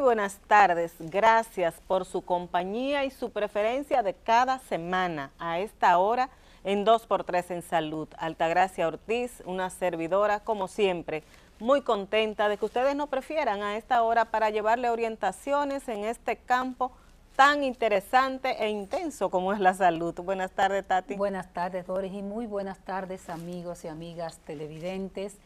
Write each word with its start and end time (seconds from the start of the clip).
Buenas 0.00 0.38
tardes, 0.46 0.94
gracias 0.98 1.74
por 1.86 2.06
su 2.06 2.22
compañía 2.22 3.04
y 3.04 3.10
su 3.10 3.30
preferencia 3.32 4.02
de 4.02 4.14
cada 4.14 4.58
semana 4.58 5.30
a 5.38 5.58
esta 5.58 5.98
hora 5.98 6.30
en 6.64 6.86
2x3 6.86 7.50
en 7.50 7.62
Salud. 7.62 8.08
Altagracia 8.16 8.88
Ortiz, 8.88 9.42
una 9.44 9.68
servidora 9.68 10.40
como 10.40 10.68
siempre, 10.68 11.22
muy 11.58 11.82
contenta 11.82 12.48
de 12.48 12.56
que 12.56 12.64
ustedes 12.64 12.96
nos 12.96 13.10
prefieran 13.10 13.62
a 13.62 13.76
esta 13.76 14.02
hora 14.02 14.24
para 14.24 14.48
llevarle 14.48 14.88
orientaciones 14.88 15.86
en 15.86 16.04
este 16.04 16.36
campo 16.36 16.92
tan 17.36 17.62
interesante 17.62 18.56
e 18.64 18.70
intenso 18.70 19.30
como 19.30 19.52
es 19.52 19.60
la 19.60 19.74
salud. 19.74 20.14
Buenas 20.14 20.50
tardes, 20.50 20.86
Tati. 20.86 21.14
Buenas 21.14 21.52
tardes, 21.52 21.86
Doris, 21.86 22.12
y 22.12 22.22
muy 22.22 22.46
buenas 22.46 22.78
tardes, 22.78 23.28
amigos 23.28 23.84
y 23.84 23.88
amigas 23.88 24.38
televidentes. 24.46 25.36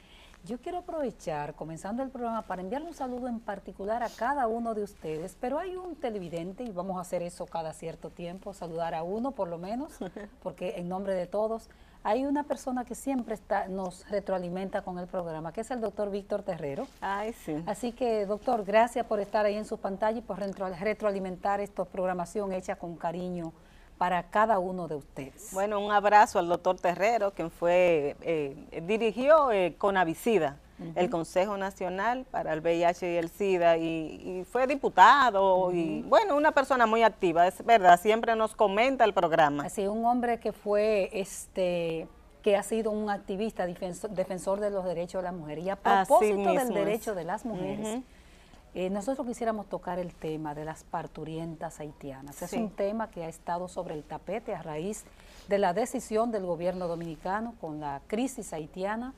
Yo 0.44 0.60
quiero 0.60 0.78
aprovechar, 0.78 1.54
comenzando 1.54 2.02
el 2.02 2.10
programa, 2.10 2.42
para 2.42 2.60
enviarle 2.60 2.88
un 2.88 2.94
saludo 2.94 3.28
en 3.28 3.40
particular 3.40 4.02
a 4.02 4.10
cada 4.10 4.46
uno 4.46 4.74
de 4.74 4.82
ustedes, 4.82 5.38
pero 5.40 5.58
hay 5.58 5.74
un 5.74 5.96
televidente, 5.96 6.64
y 6.64 6.70
vamos 6.70 6.98
a 6.98 7.00
hacer 7.00 7.22
eso 7.22 7.46
cada 7.46 7.72
cierto 7.72 8.10
tiempo, 8.10 8.52
saludar 8.52 8.94
a 8.94 9.02
uno 9.04 9.30
por 9.30 9.48
lo 9.48 9.56
menos, 9.56 9.92
porque 10.42 10.74
en 10.76 10.90
nombre 10.90 11.14
de 11.14 11.26
todos, 11.26 11.70
hay 12.02 12.26
una 12.26 12.42
persona 12.42 12.84
que 12.84 12.94
siempre 12.94 13.32
está, 13.32 13.68
nos 13.68 14.06
retroalimenta 14.10 14.82
con 14.82 14.98
el 14.98 15.06
programa, 15.06 15.50
que 15.50 15.62
es 15.62 15.70
el 15.70 15.80
doctor 15.80 16.10
Víctor 16.10 16.42
Terrero. 16.42 16.86
Ay, 17.00 17.32
sí. 17.32 17.64
Así 17.64 17.92
que, 17.92 18.26
doctor, 18.26 18.66
gracias 18.66 19.06
por 19.06 19.20
estar 19.20 19.46
ahí 19.46 19.54
en 19.54 19.64
su 19.64 19.78
pantalla 19.78 20.18
y 20.18 20.22
por 20.22 20.38
retroalimentar 20.38 21.60
esta 21.60 21.86
programación 21.86 22.52
hecha 22.52 22.76
con 22.76 22.96
cariño 22.96 23.54
para 23.98 24.24
cada 24.24 24.58
uno 24.58 24.88
de 24.88 24.96
ustedes. 24.96 25.50
Bueno, 25.52 25.80
un 25.80 25.92
abrazo 25.92 26.38
al 26.38 26.48
doctor 26.48 26.78
Terrero, 26.78 27.32
quien 27.32 27.50
fue, 27.50 28.16
eh, 28.22 28.82
dirigió 28.86 29.52
eh, 29.52 29.74
Conavicida, 29.78 30.58
el 30.96 31.08
Consejo 31.08 31.56
Nacional 31.56 32.26
para 32.30 32.52
el 32.52 32.60
VIH 32.60 33.12
y 33.12 33.16
el 33.16 33.30
SIDA, 33.30 33.76
y, 33.76 34.44
fue 34.50 34.66
diputado, 34.66 35.72
y 35.72 36.02
bueno, 36.02 36.36
una 36.36 36.50
persona 36.50 36.84
muy 36.84 37.04
activa, 37.04 37.46
es 37.46 37.64
verdad, 37.64 37.98
siempre 38.00 38.34
nos 38.34 38.56
comenta 38.56 39.04
el 39.04 39.14
programa. 39.14 39.64
Así, 39.64 39.86
un 39.86 40.04
hombre 40.04 40.40
que 40.40 40.52
fue, 40.52 41.10
este 41.12 42.08
que 42.42 42.56
ha 42.58 42.62
sido 42.62 42.90
un 42.90 43.08
activista 43.08 43.66
defensor, 43.66 44.60
de 44.60 44.68
los 44.68 44.84
derechos 44.84 45.22
de 45.22 45.30
las 45.30 45.32
mujeres. 45.32 45.64
Y 45.64 45.70
a 45.70 45.76
propósito 45.76 46.52
del 46.52 46.74
derecho 46.74 47.14
de 47.14 47.24
las 47.24 47.46
mujeres, 47.46 48.02
eh, 48.74 48.90
nosotros 48.90 49.26
quisiéramos 49.26 49.66
tocar 49.66 49.98
el 49.98 50.12
tema 50.14 50.54
de 50.54 50.64
las 50.64 50.82
parturientas 50.82 51.78
haitianas. 51.78 52.42
Es 52.42 52.52
un 52.54 52.70
tema 52.70 53.08
que 53.08 53.24
ha 53.24 53.28
estado 53.28 53.68
sobre 53.68 53.94
el 53.94 54.02
tapete 54.02 54.54
a 54.54 54.62
raíz 54.62 55.04
de 55.48 55.58
la 55.58 55.72
decisión 55.72 56.32
del 56.32 56.44
gobierno 56.44 56.88
dominicano 56.88 57.54
con 57.60 57.80
la 57.80 58.00
crisis 58.08 58.52
haitiana 58.52 59.14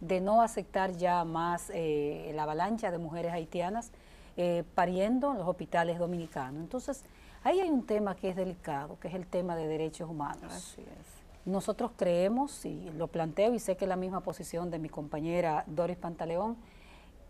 de 0.00 0.20
no 0.20 0.42
aceptar 0.42 0.92
ya 0.92 1.24
más 1.24 1.70
eh, 1.74 2.30
la 2.34 2.44
avalancha 2.44 2.90
de 2.90 2.98
mujeres 2.98 3.32
haitianas 3.32 3.90
eh, 4.36 4.64
pariendo 4.74 5.32
en 5.32 5.38
los 5.38 5.48
hospitales 5.48 5.98
dominicanos. 5.98 6.62
Entonces, 6.62 7.04
ahí 7.42 7.60
hay 7.60 7.68
un 7.68 7.84
tema 7.84 8.14
que 8.14 8.30
es 8.30 8.36
delicado, 8.36 8.98
que 9.00 9.08
es 9.08 9.14
el 9.14 9.26
tema 9.26 9.56
de 9.56 9.66
derechos 9.66 10.08
humanos. 10.08 10.52
Así 10.52 10.82
es. 10.82 11.46
Nosotros 11.46 11.90
creemos, 11.96 12.64
y 12.64 12.90
lo 12.96 13.08
planteo 13.08 13.54
y 13.54 13.58
sé 13.58 13.76
que 13.76 13.86
es 13.86 13.88
la 13.88 13.96
misma 13.96 14.20
posición 14.20 14.70
de 14.70 14.78
mi 14.78 14.88
compañera 14.88 15.64
Doris 15.66 15.96
Pantaleón, 15.96 16.56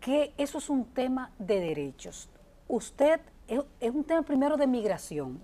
que 0.01 0.33
eso 0.37 0.57
es 0.57 0.69
un 0.69 0.85
tema 0.85 1.31
de 1.39 1.61
derechos. 1.61 2.29
Usted, 2.67 3.21
es, 3.47 3.61
un 3.91 4.03
tema 4.03 4.23
primero 4.23 4.57
de 4.57 4.67
migración. 4.67 5.39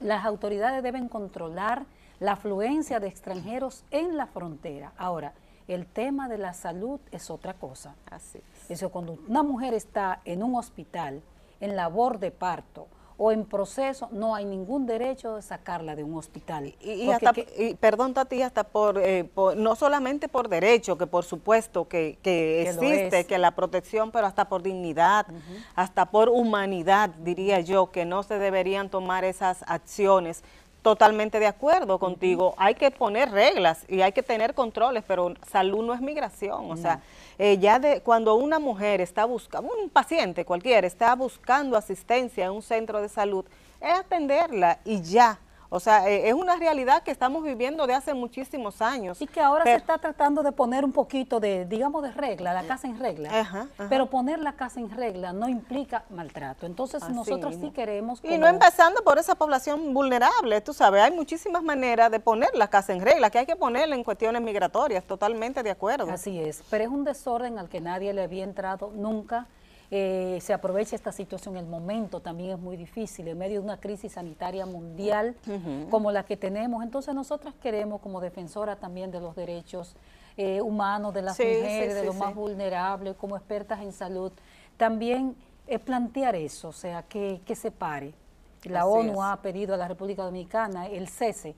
Las 0.00 0.24
autoridades 0.24 0.82
deben 0.82 1.08
controlar 1.08 1.84
la 2.20 2.32
afluencia 2.32 3.00
de 3.00 3.08
extranjeros 3.08 3.84
en 3.90 4.16
la 4.16 4.26
frontera. 4.26 4.92
Ahora, 4.96 5.34
el 5.66 5.86
tema 5.86 6.28
de 6.28 6.38
la 6.38 6.54
salud 6.54 7.00
es 7.10 7.30
otra 7.30 7.54
cosa. 7.54 7.96
Así 8.10 8.38
es. 8.38 8.70
Eso 8.70 8.90
cuando 8.90 9.18
una 9.28 9.42
mujer 9.42 9.74
está 9.74 10.20
en 10.24 10.42
un 10.42 10.54
hospital 10.56 11.22
en 11.60 11.76
labor 11.76 12.18
de 12.18 12.30
parto 12.30 12.86
o 13.16 13.30
en 13.30 13.44
proceso, 13.44 14.08
no 14.10 14.34
hay 14.34 14.44
ningún 14.44 14.86
derecho 14.86 15.36
de 15.36 15.42
sacarla 15.42 15.94
de 15.94 16.02
un 16.02 16.16
hospital. 16.16 16.74
Y, 16.80 17.10
hasta, 17.10 17.32
perdón 17.78 18.14
Tati, 18.14 18.42
hasta 18.42 18.66
eh, 18.96 19.24
por, 19.32 19.56
no 19.56 19.76
solamente 19.76 20.28
por 20.28 20.48
derecho, 20.48 20.98
que 20.98 21.06
por 21.06 21.24
supuesto 21.24 21.86
que, 21.86 22.18
existe, 22.24 23.24
que 23.24 23.38
la 23.38 23.52
protección, 23.52 24.10
pero 24.10 24.26
hasta 24.26 24.48
por 24.48 24.62
dignidad, 24.62 25.26
hasta 25.74 26.06
por 26.06 26.28
humanidad, 26.28 27.10
diría 27.20 27.60
yo, 27.60 27.90
que 27.90 28.04
no 28.04 28.22
se 28.22 28.38
deberían 28.38 28.88
tomar 28.88 29.24
esas 29.24 29.64
acciones 29.66 30.42
totalmente 30.84 31.40
de 31.40 31.46
acuerdo 31.46 31.98
contigo. 31.98 32.54
Hay 32.58 32.74
que 32.74 32.90
poner 32.90 33.30
reglas 33.32 33.86
y 33.88 34.02
hay 34.02 34.12
que 34.12 34.22
tener 34.22 34.52
controles, 34.52 35.02
pero 35.08 35.32
salud 35.50 35.82
no 35.82 35.94
es 35.94 36.02
migración. 36.02 36.70
O 36.70 36.76
sea, 36.76 37.00
eh, 37.38 37.56
ya 37.58 37.78
de 37.78 38.02
cuando 38.02 38.34
una 38.34 38.58
mujer 38.58 39.00
está 39.00 39.24
buscando, 39.24 39.72
un 39.82 39.88
paciente 39.88 40.44
cualquiera 40.44 40.86
está 40.86 41.14
buscando 41.14 41.78
asistencia 41.78 42.44
en 42.44 42.52
un 42.52 42.62
centro 42.62 43.00
de 43.00 43.08
salud, 43.08 43.46
es 43.80 43.94
atenderla 43.94 44.78
y 44.84 45.00
ya. 45.00 45.38
O 45.68 45.80
sea, 45.80 46.08
eh, 46.08 46.28
es 46.28 46.34
una 46.34 46.56
realidad 46.56 47.02
que 47.02 47.10
estamos 47.10 47.42
viviendo 47.42 47.86
de 47.86 47.94
hace 47.94 48.14
muchísimos 48.14 48.80
años. 48.82 49.20
Y 49.20 49.26
que 49.26 49.40
ahora 49.40 49.64
se 49.64 49.74
está 49.74 49.98
tratando 49.98 50.42
de 50.42 50.52
poner 50.52 50.84
un 50.84 50.92
poquito 50.92 51.40
de, 51.40 51.64
digamos, 51.64 52.02
de 52.02 52.12
regla, 52.12 52.52
la 52.52 52.64
casa 52.64 52.86
en 52.86 52.98
regla. 52.98 53.68
Pero 53.88 54.08
poner 54.08 54.38
la 54.38 54.52
casa 54.52 54.80
en 54.80 54.90
regla 54.90 55.32
no 55.32 55.48
implica 55.48 56.04
maltrato. 56.10 56.66
Entonces 56.66 57.08
nosotros 57.08 57.56
sí 57.60 57.70
queremos... 57.70 58.20
Y 58.22 58.38
no 58.38 58.46
empezando 58.46 59.02
por 59.02 59.18
esa 59.18 59.34
población 59.34 59.94
vulnerable, 59.94 60.60
tú 60.60 60.72
sabes, 60.72 61.02
hay 61.02 61.12
muchísimas 61.12 61.62
maneras 61.62 62.10
de 62.10 62.20
poner 62.20 62.50
la 62.54 62.68
casa 62.68 62.92
en 62.92 63.00
regla, 63.00 63.30
que 63.30 63.38
hay 63.38 63.46
que 63.46 63.56
ponerla 63.56 63.94
en 63.94 64.04
cuestiones 64.04 64.42
migratorias, 64.42 65.04
totalmente 65.04 65.62
de 65.62 65.70
acuerdo. 65.70 66.10
Así 66.10 66.38
es, 66.38 66.62
pero 66.70 66.84
es 66.84 66.90
un 66.90 67.04
desorden 67.04 67.58
al 67.58 67.68
que 67.68 67.80
nadie 67.80 68.12
le 68.12 68.22
había 68.22 68.44
entrado 68.44 68.92
nunca 68.94 69.46
eh, 69.90 70.38
se 70.40 70.52
aprovecha 70.52 70.96
esta 70.96 71.12
situación, 71.12 71.56
el 71.56 71.66
momento 71.66 72.20
también 72.20 72.50
es 72.50 72.58
muy 72.58 72.76
difícil, 72.76 73.28
en 73.28 73.38
medio 73.38 73.60
de 73.60 73.64
una 73.64 73.78
crisis 73.78 74.12
sanitaria 74.12 74.66
mundial 74.66 75.36
como 75.90 76.10
la 76.10 76.24
que 76.24 76.36
tenemos. 76.36 76.82
Entonces 76.82 77.14
nosotras 77.14 77.54
queremos, 77.62 78.00
como 78.00 78.20
defensora 78.20 78.76
también 78.76 79.10
de 79.10 79.20
los 79.20 79.36
derechos 79.36 79.94
eh, 80.36 80.60
humanos, 80.60 81.14
de 81.14 81.22
las 81.22 81.38
mujeres, 81.38 81.94
de 81.94 82.04
los 82.04 82.16
más 82.16 82.34
vulnerables, 82.34 83.14
como 83.16 83.36
expertas 83.36 83.82
en 83.82 83.92
salud, 83.92 84.32
también 84.76 85.36
es 85.66 85.80
plantear 85.80 86.34
eso, 86.34 86.68
o 86.68 86.72
sea, 86.72 87.02
que, 87.02 87.40
se 87.54 87.70
pare. 87.70 88.14
La 88.64 88.86
ONU 88.86 89.22
ha 89.22 89.36
pedido 89.42 89.74
a 89.74 89.76
la 89.76 89.86
República 89.88 90.24
Dominicana 90.24 90.86
el 90.86 91.08
cese 91.08 91.54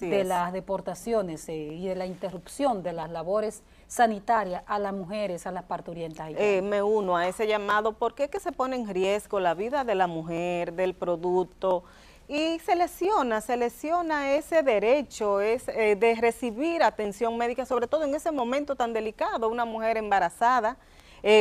de 0.00 0.24
las 0.24 0.52
deportaciones 0.52 1.48
eh, 1.48 1.54
y 1.54 1.86
de 1.86 1.94
la 1.94 2.04
interrupción 2.06 2.82
de 2.82 2.92
las 2.92 3.10
labores 3.10 3.62
sanitarias 3.92 4.62
a 4.66 4.78
las 4.78 4.94
mujeres, 4.94 5.46
a 5.46 5.52
las 5.52 5.64
parturientas. 5.64 6.30
Eh, 6.38 6.62
me 6.62 6.82
uno 6.82 7.14
a 7.14 7.28
ese 7.28 7.46
llamado 7.46 7.92
porque 7.92 8.24
es 8.24 8.30
que 8.30 8.40
se 8.40 8.50
pone 8.50 8.76
en 8.76 8.88
riesgo 8.88 9.38
la 9.38 9.52
vida 9.52 9.84
de 9.84 9.94
la 9.94 10.06
mujer, 10.06 10.72
del 10.72 10.94
producto, 10.94 11.84
y 12.26 12.58
se 12.60 12.74
lesiona, 12.74 13.42
se 13.42 13.58
lesiona 13.58 14.32
ese 14.32 14.62
derecho 14.62 15.42
es, 15.42 15.68
eh, 15.68 15.94
de 15.96 16.14
recibir 16.14 16.82
atención 16.82 17.36
médica, 17.36 17.66
sobre 17.66 17.86
todo 17.86 18.04
en 18.04 18.14
ese 18.14 18.32
momento 18.32 18.76
tan 18.76 18.94
delicado, 18.94 19.50
una 19.50 19.66
mujer 19.66 19.98
embarazada, 19.98 20.78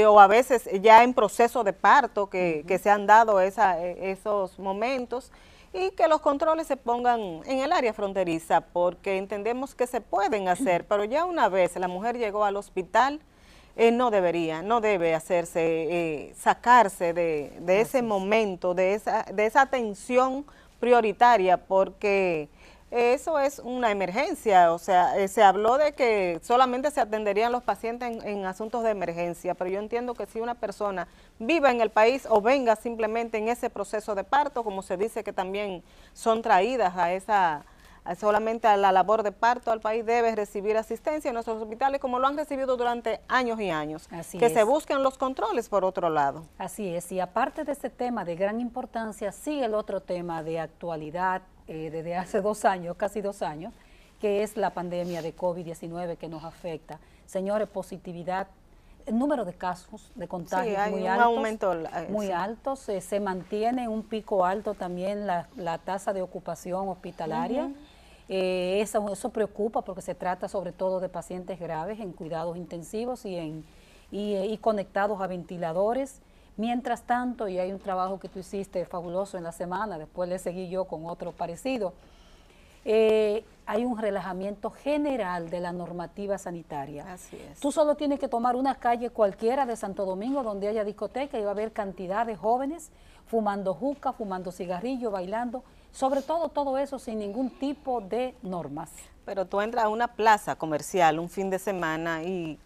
o 0.08 0.20
a 0.20 0.28
veces 0.28 0.70
ya 0.80 1.04
en 1.04 1.12
proceso 1.12 1.64
de 1.64 1.74
parto 1.74 2.30
que, 2.30 2.64
que 2.68 2.78
se 2.78 2.92
han 2.92 3.08
dado 3.08 3.42
esa, 3.42 3.84
esos 3.84 4.60
momentos, 4.60 5.32
y 5.74 5.92
que 5.92 6.08
los 6.08 6.22
controles 6.22 6.68
se 6.68 6.78
pongan 6.78 7.42
en 7.46 7.60
el 7.60 7.72
área 7.72 7.94
fronteriza 7.94 8.62
porque 8.62 9.18
entendemos 9.18 9.74
que 9.74 9.88
se 9.88 10.02
pueden 10.02 10.48
hacer, 10.48 10.86
pero 10.86 11.06
ya 11.06 11.26
una 11.26 11.48
vez 11.50 11.76
la 11.78 11.88
mujer 11.88 12.18
llegó 12.18 12.44
al 12.44 12.58
hospital, 12.58 13.22
eh, 13.78 13.92
no 13.92 14.12
debería, 14.12 14.62
no 14.62 14.82
debe 14.82 15.16
hacerse, 15.16 15.62
eh, 15.62 16.34
sacarse 16.38 17.14
de, 17.14 17.54
de 17.62 17.82
ese 17.82 18.02
momento, 18.02 18.74
de 18.74 18.96
esa, 18.96 19.24
de 19.24 19.46
esa 19.46 19.62
atención 19.62 20.46
prioritaria 20.82 21.56
porque 21.58 22.50
eso 22.92 23.40
es 23.40 23.60
una 23.60 23.90
emergencia, 23.90 24.74
o 24.74 24.78
sea, 24.78 25.18
eh, 25.18 25.30
se 25.30 25.42
habló 25.42 25.78
de 25.78 25.94
que 25.94 26.42
solamente 26.44 26.92
se 26.92 27.00
atenderían 27.00 27.54
los 27.54 27.64
pacientes 27.64 28.22
en, 28.26 28.46
asuntos 28.46 28.84
de 28.84 28.90
emergencia, 28.90 29.54
pero 29.54 29.70
yo 29.70 29.80
entiendo 29.80 30.14
que 30.14 30.26
si 30.26 30.42
una 30.42 30.56
persona 30.56 31.08
viva 31.40 31.72
en 31.72 31.80
el 31.80 31.90
país 31.90 32.28
o 32.30 32.42
venga 32.42 32.76
simplemente 32.76 33.38
en 33.38 33.48
ese 33.48 33.70
proceso 33.70 34.14
de 34.14 34.26
parto, 34.26 34.66
como 34.66 34.82
se 34.82 34.98
dice 34.98 35.24
que 35.24 35.32
también 35.32 35.84
son 36.14 36.42
traídas 36.42 36.98
a 36.98 37.14
esa 37.14 37.64
solamente 38.20 38.68
a 38.68 38.78
la 38.78 38.92
labor 38.92 39.24
de 39.24 39.32
parto 39.32 39.72
al 39.72 39.80
país 39.80 40.06
debe 40.06 40.36
recibir 40.36 40.76
asistencia 40.78 41.30
en 41.30 41.34
nuestros 41.36 41.62
hospitales 41.62 42.02
como 42.02 42.20
lo 42.20 42.28
han 42.28 42.36
recibido 42.36 42.78
durante 42.78 43.22
años 43.28 43.60
y 43.60 43.70
años. 43.70 44.08
Así 44.12 44.38
que 44.38 44.50
se 44.50 44.64
busquen 44.64 45.04
los 45.04 45.18
controles 45.18 45.70
por 45.70 45.86
otro 45.86 46.10
lado. 46.10 46.46
Así 46.58 46.94
es, 46.96 47.12
y 47.12 47.20
aparte 47.20 47.64
de 47.64 47.72
este 47.72 47.90
tema 47.90 48.26
de 48.26 48.36
gran 48.36 48.60
importancia, 48.60 49.32
sigue 49.32 49.66
el 49.66 49.74
otro 49.74 50.02
tema 50.02 50.44
de 50.44 50.60
actualidad 50.60 51.44
eh, 51.68 51.90
desde 51.90 52.16
hace 52.16 52.42
dos 52.42 52.66
años, 52.66 52.98
casi 52.98 53.22
dos 53.22 53.42
años, 53.42 53.74
que 54.20 54.44
es 54.44 54.58
la 54.58 54.72
pandemia 54.72 55.22
de 55.22 55.36
COVID-19 55.36 56.18
que 56.18 56.28
nos 56.28 56.44
afecta. 56.44 57.00
Señores, 57.26 57.68
positividad, 57.68 58.48
el 59.06 59.18
número 59.18 59.46
de 59.46 59.54
casos 59.54 60.12
de 60.16 60.28
contagio 60.28 60.78
muy 60.90 61.08
altos, 61.08 61.26
aumento, 61.26 61.74
eh, 61.74 62.08
muy 62.10 62.32
altos, 62.32 62.88
eh, 62.90 63.02
se 63.02 63.20
mantiene 63.20 63.88
un 63.88 64.04
pico 64.04 64.46
alto 64.46 64.74
también 64.74 65.26
la, 65.26 65.78
tasa 65.84 66.14
de 66.14 66.22
ocupación 66.22 66.90
hospitalaria. 66.90 67.72
Eso, 68.28 69.12
eso 69.12 69.30
preocupa 69.30 69.82
porque 69.82 70.02
se 70.02 70.16
trata 70.16 70.48
sobre 70.48 70.72
todo 70.72 71.00
de 71.00 71.10
pacientes 71.10 71.60
graves 71.60 72.00
en 72.00 72.14
cuidados 72.14 72.58
intensivos 72.58 73.26
y, 73.26 73.36
en, 73.36 73.66
y 74.12 74.58
conectados 74.58 75.22
a 75.22 75.28
ventiladores 75.28 76.22
Mientras 76.58 77.04
tanto, 77.04 77.48
y 77.48 77.58
hay 77.60 77.72
un 77.72 77.80
trabajo 77.80 78.20
que 78.20 78.28
tú 78.28 78.40
hiciste 78.40 78.86
fabuloso 78.86 79.38
en 79.38 79.44
la 79.44 79.52
semana, 79.52 79.98
después 79.98 80.30
le 80.30 80.38
seguí 80.38 80.70
yo 80.70 80.86
con 80.86 81.06
otro 81.06 81.32
parecido, 81.32 81.94
eh, 82.84 83.46
hay 83.66 83.86
un 83.86 83.98
relajamiento 83.98 84.70
general 84.70 85.50
de 85.50 85.60
la 85.60 85.72
normativa 85.72 86.38
sanitaria. 86.38 87.14
Así 87.14 87.38
es. 87.38 87.60
Tú 87.60 87.72
solo 87.72 87.96
tienes 87.96 88.20
que 88.20 88.28
tomar 88.28 88.56
una 88.56 88.76
calle 88.76 89.12
cualquiera 89.12 89.66
de 89.66 89.76
Santo 89.76 90.06
Domingo 90.06 90.44
donde 90.44 90.68
haya 90.68 90.84
discoteca 90.84 91.40
y 91.40 91.44
va 91.44 91.50
a 91.50 91.52
haber 91.54 91.72
cantidad 91.72 92.26
de 92.26 92.36
jóvenes 92.36 92.92
fumando 93.28 93.74
juca, 93.74 94.12
fumando 94.14 94.52
cigarrillo, 94.52 95.10
bailando, 95.10 95.64
sobre 95.92 96.22
todo 96.22 96.50
todo 96.50 96.78
eso 96.78 97.00
sin 97.00 97.20
ningún 97.20 97.50
tipo 97.50 98.02
de 98.02 98.36
normas. 98.42 98.92
Pero 99.26 99.46
tú 99.46 99.62
entras 99.62 99.86
a 99.86 99.90
una 99.90 100.08
plaza 100.10 100.56
comercial 100.56 101.20
un 101.20 101.30
fin 101.30 101.50
de 101.50 101.60
semana 101.60 102.24
y, 102.24 102.60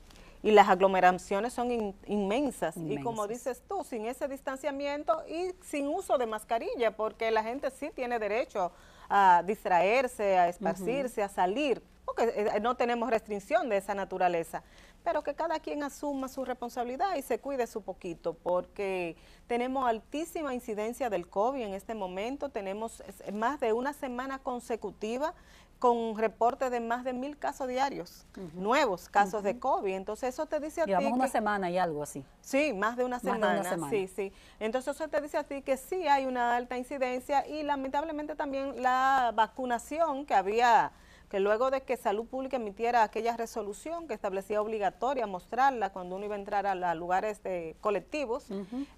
las 0.44 0.70
aglomeraciones 0.70 1.54
son 1.54 1.96
inmensas. 2.06 2.78
Y 2.78 3.02
como 3.02 3.26
dices 3.26 3.64
tú, 3.68 3.84
sin 3.84 4.06
ese 4.06 4.28
distanciamiento 4.28 5.24
y 5.28 5.56
sin 5.64 5.88
uso 5.88 6.20
de 6.20 6.28
mascarilla, 6.28 6.96
porque 6.96 7.32
la 7.32 7.42
gente 7.42 7.72
sí 7.72 7.90
tiene 7.96 8.20
derecho 8.20 8.72
a 9.10 9.42
distraerse, 9.44 10.38
a 10.38 10.48
esparcirse, 10.48 11.24
a 11.24 11.30
salir, 11.30 11.82
porque 12.06 12.26
eh, 12.26 12.60
no 12.62 12.76
tenemos 12.76 13.10
restricción 13.10 13.70
de 13.70 13.78
esa 13.78 13.96
naturaleza, 13.96 14.62
pero 15.06 15.24
que 15.24 15.36
cada 15.36 15.60
quien 15.60 15.84
asuma 15.84 16.28
su 16.28 16.44
responsabilidad 16.44 17.16
y 17.16 17.22
se 17.22 17.40
cuide 17.40 17.68
su 17.68 17.84
poquito, 17.84 18.34
porque 18.34 19.16
tenemos 19.46 19.88
altísima 19.88 20.54
incidencia 20.56 21.12
del 21.12 21.30
COVID 21.30 21.62
en 21.62 21.76
este 21.76 21.94
momento, 21.94 22.50
tenemos 22.50 23.04
más 23.32 23.60
de 23.60 23.72
una 23.72 23.94
semana 23.94 24.40
consecutiva 24.40 25.36
con 25.78 25.96
un 25.96 26.18
reporte 26.18 26.72
de 26.72 26.80
más 26.80 27.04
de 27.04 27.14
mil 27.14 27.38
casos 27.38 27.68
diarios, 27.68 28.26
nuevos 28.54 29.10
casos 29.10 29.44
de 29.44 29.60
COVID. 29.60 29.94
Entonces 29.94 30.34
eso 30.34 30.48
te 30.48 30.60
dice 30.60 30.82
a 30.82 30.86
ti... 30.86 30.94
una 30.94 31.28
semana 31.28 31.70
y 31.70 31.78
algo 31.78 32.02
así. 32.02 32.24
Sí, 32.42 32.74
más 32.74 32.98
de 32.98 33.04
una 33.04 33.20
semana. 33.20 33.62
Sí, 33.92 34.08
sí. 34.08 34.32
Entonces 34.60 34.96
eso 34.96 35.08
te 35.08 35.22
dice 35.22 35.38
a 35.38 35.44
ti 35.44 35.62
que 35.62 35.78
sí 35.78 36.08
hay 36.08 36.26
una 36.26 36.56
alta 36.56 36.78
incidencia 36.78 37.46
y 37.46 37.62
lamentablemente 37.62 38.36
también 38.36 38.82
la 38.82 39.32
vacunación 39.36 40.26
que 40.26 40.34
había 40.34 40.92
que 41.36 41.42
luego 41.42 41.70
de 41.70 41.82
que 41.82 41.98
Salud 41.98 42.28
Pública 42.28 42.56
emitiera 42.56 43.04
aquella 43.04 43.36
resolución 43.36 44.08
que 44.08 44.14
establecía 44.14 44.62
obligatoria 44.62 45.28
mostrarla 45.28 45.90
cuando 45.92 46.16
uno 46.16 46.24
iba 46.24 46.36
a 46.36 46.40
entrar 46.40 46.66
a, 46.66 46.96
lugares 46.96 47.44
de 47.44 47.76
colectivos, 47.82 48.48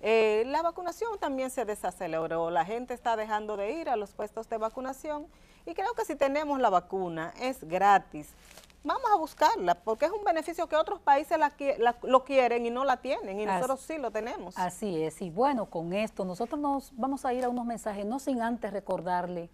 eh, 0.02 0.44
la 0.46 0.62
vacunación 0.62 1.18
también 1.18 1.50
se 1.50 1.66
desaceleró, 1.66 2.52
la 2.52 2.64
gente 2.64 2.94
está 2.94 3.16
dejando 3.16 3.58
de 3.58 3.72
ir 3.72 3.90
a 3.90 3.96
los 3.96 4.14
puestos 4.14 4.48
de 4.50 4.58
vacunación 4.60 5.26
y 5.66 5.74
creo 5.74 5.96
que 5.96 6.06
si 6.06 6.16
tenemos 6.16 6.60
la 6.60 6.70
vacuna, 6.70 7.34
es 7.42 7.64
gratis. 7.64 8.30
Vamos 8.84 9.10
a 9.12 9.16
buscarla, 9.16 9.74
porque 9.74 10.06
es 10.06 10.12
un 10.12 10.24
beneficio 10.24 10.68
que 10.68 10.76
otros 10.76 11.00
países 11.00 11.40
lo 12.04 12.24
quieren 12.24 12.68
y 12.68 12.70
no 12.70 12.86
la 12.86 12.98
tienen, 12.98 13.40
y 13.40 13.48
nosotros 13.48 13.82
sí 13.82 13.98
lo 13.98 14.12
tenemos. 14.12 14.56
Así 14.60 15.02
es, 15.02 15.24
y 15.24 15.32
bueno, 15.32 15.72
con 15.72 15.92
esto 15.92 16.24
nosotros 16.24 16.62
nos 16.62 16.96
vamos 16.96 17.26
a 17.26 17.34
ir 17.34 17.44
a 17.46 17.50
unos 17.50 17.66
mensajes, 17.66 18.06
no 18.06 18.20
sin 18.20 18.44
antes 18.44 18.72
recordarle, 18.72 19.50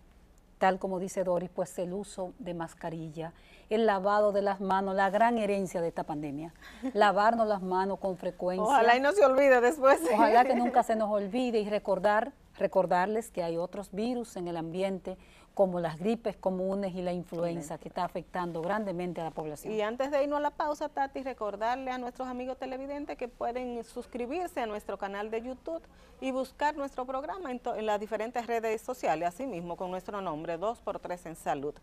tal 0.64 0.80
como 0.80 0.98
dice 0.98 1.26
Doris, 1.26 1.50
pues 1.54 1.78
el 1.78 1.92
uso 1.92 2.32
de 2.40 2.54
mascarilla, 2.54 3.34
el 3.70 3.86
lavado 3.86 4.32
de 4.32 4.42
las 4.42 4.62
manos, 4.62 4.96
la 4.96 5.10
gran 5.10 5.38
herencia 5.38 5.82
de 5.82 5.90
esta 5.90 6.06
pandemia. 6.06 6.54
Lavarnos 6.94 7.46
las 7.50 7.62
manos 7.62 8.00
con 8.00 8.16
frecuencia. 8.16 8.64
Ojalá 8.64 8.96
y 8.96 9.02
no 9.02 9.12
se 9.12 9.26
olvide 9.26 9.60
después. 9.60 10.00
Ojalá 10.14 10.46
que 10.46 10.56
nunca 10.56 10.82
se 10.84 10.96
nos 10.96 11.10
olvide 11.10 11.60
y 11.60 11.68
recordar, 11.68 12.32
recordarles 12.58 13.30
que 13.30 13.44
hay 13.44 13.58
otros 13.58 13.92
virus 13.92 14.38
en 14.38 14.48
el 14.48 14.56
ambiente, 14.56 15.18
como 15.54 15.80
las 15.80 16.00
gripes 16.00 16.36
comunes 16.36 16.96
y 16.96 17.02
la 17.02 17.14
influenza 17.14 17.78
que 17.78 17.88
está 17.88 18.04
afectando 18.04 18.62
grandemente 18.62 19.22
a 19.22 19.26
la 19.26 19.32
población. 19.32 19.74
Y 19.74 19.82
antes 19.82 20.10
de 20.12 20.24
irnos 20.24 20.38
a 20.38 20.42
la 20.42 20.50
pausa, 20.50 20.90
Tati, 20.90 21.22
recordarle 21.24 21.92
a 21.92 21.98
nuestros 21.98 22.28
amigos 22.28 22.58
televidentes 22.58 23.18
que 23.18 23.28
pueden 23.28 23.84
suscribirse 23.84 24.62
a 24.62 24.66
nuestro 24.66 24.98
canal 24.98 25.30
de 25.30 25.42
YouTube 25.42 25.82
y 26.22 26.32
buscar 26.32 26.76
nuestro 26.76 27.06
programa 27.06 27.52
en, 27.52 27.86
las 27.86 28.00
diferentes 28.00 28.48
redes 28.48 28.82
sociales, 28.82 29.28
así 29.28 29.46
mismo 29.46 29.76
con 29.76 29.92
nuestro 29.92 30.22
nombre, 30.22 30.60
2x3 30.60 31.28
en 31.28 31.36
Salud. 31.36 31.74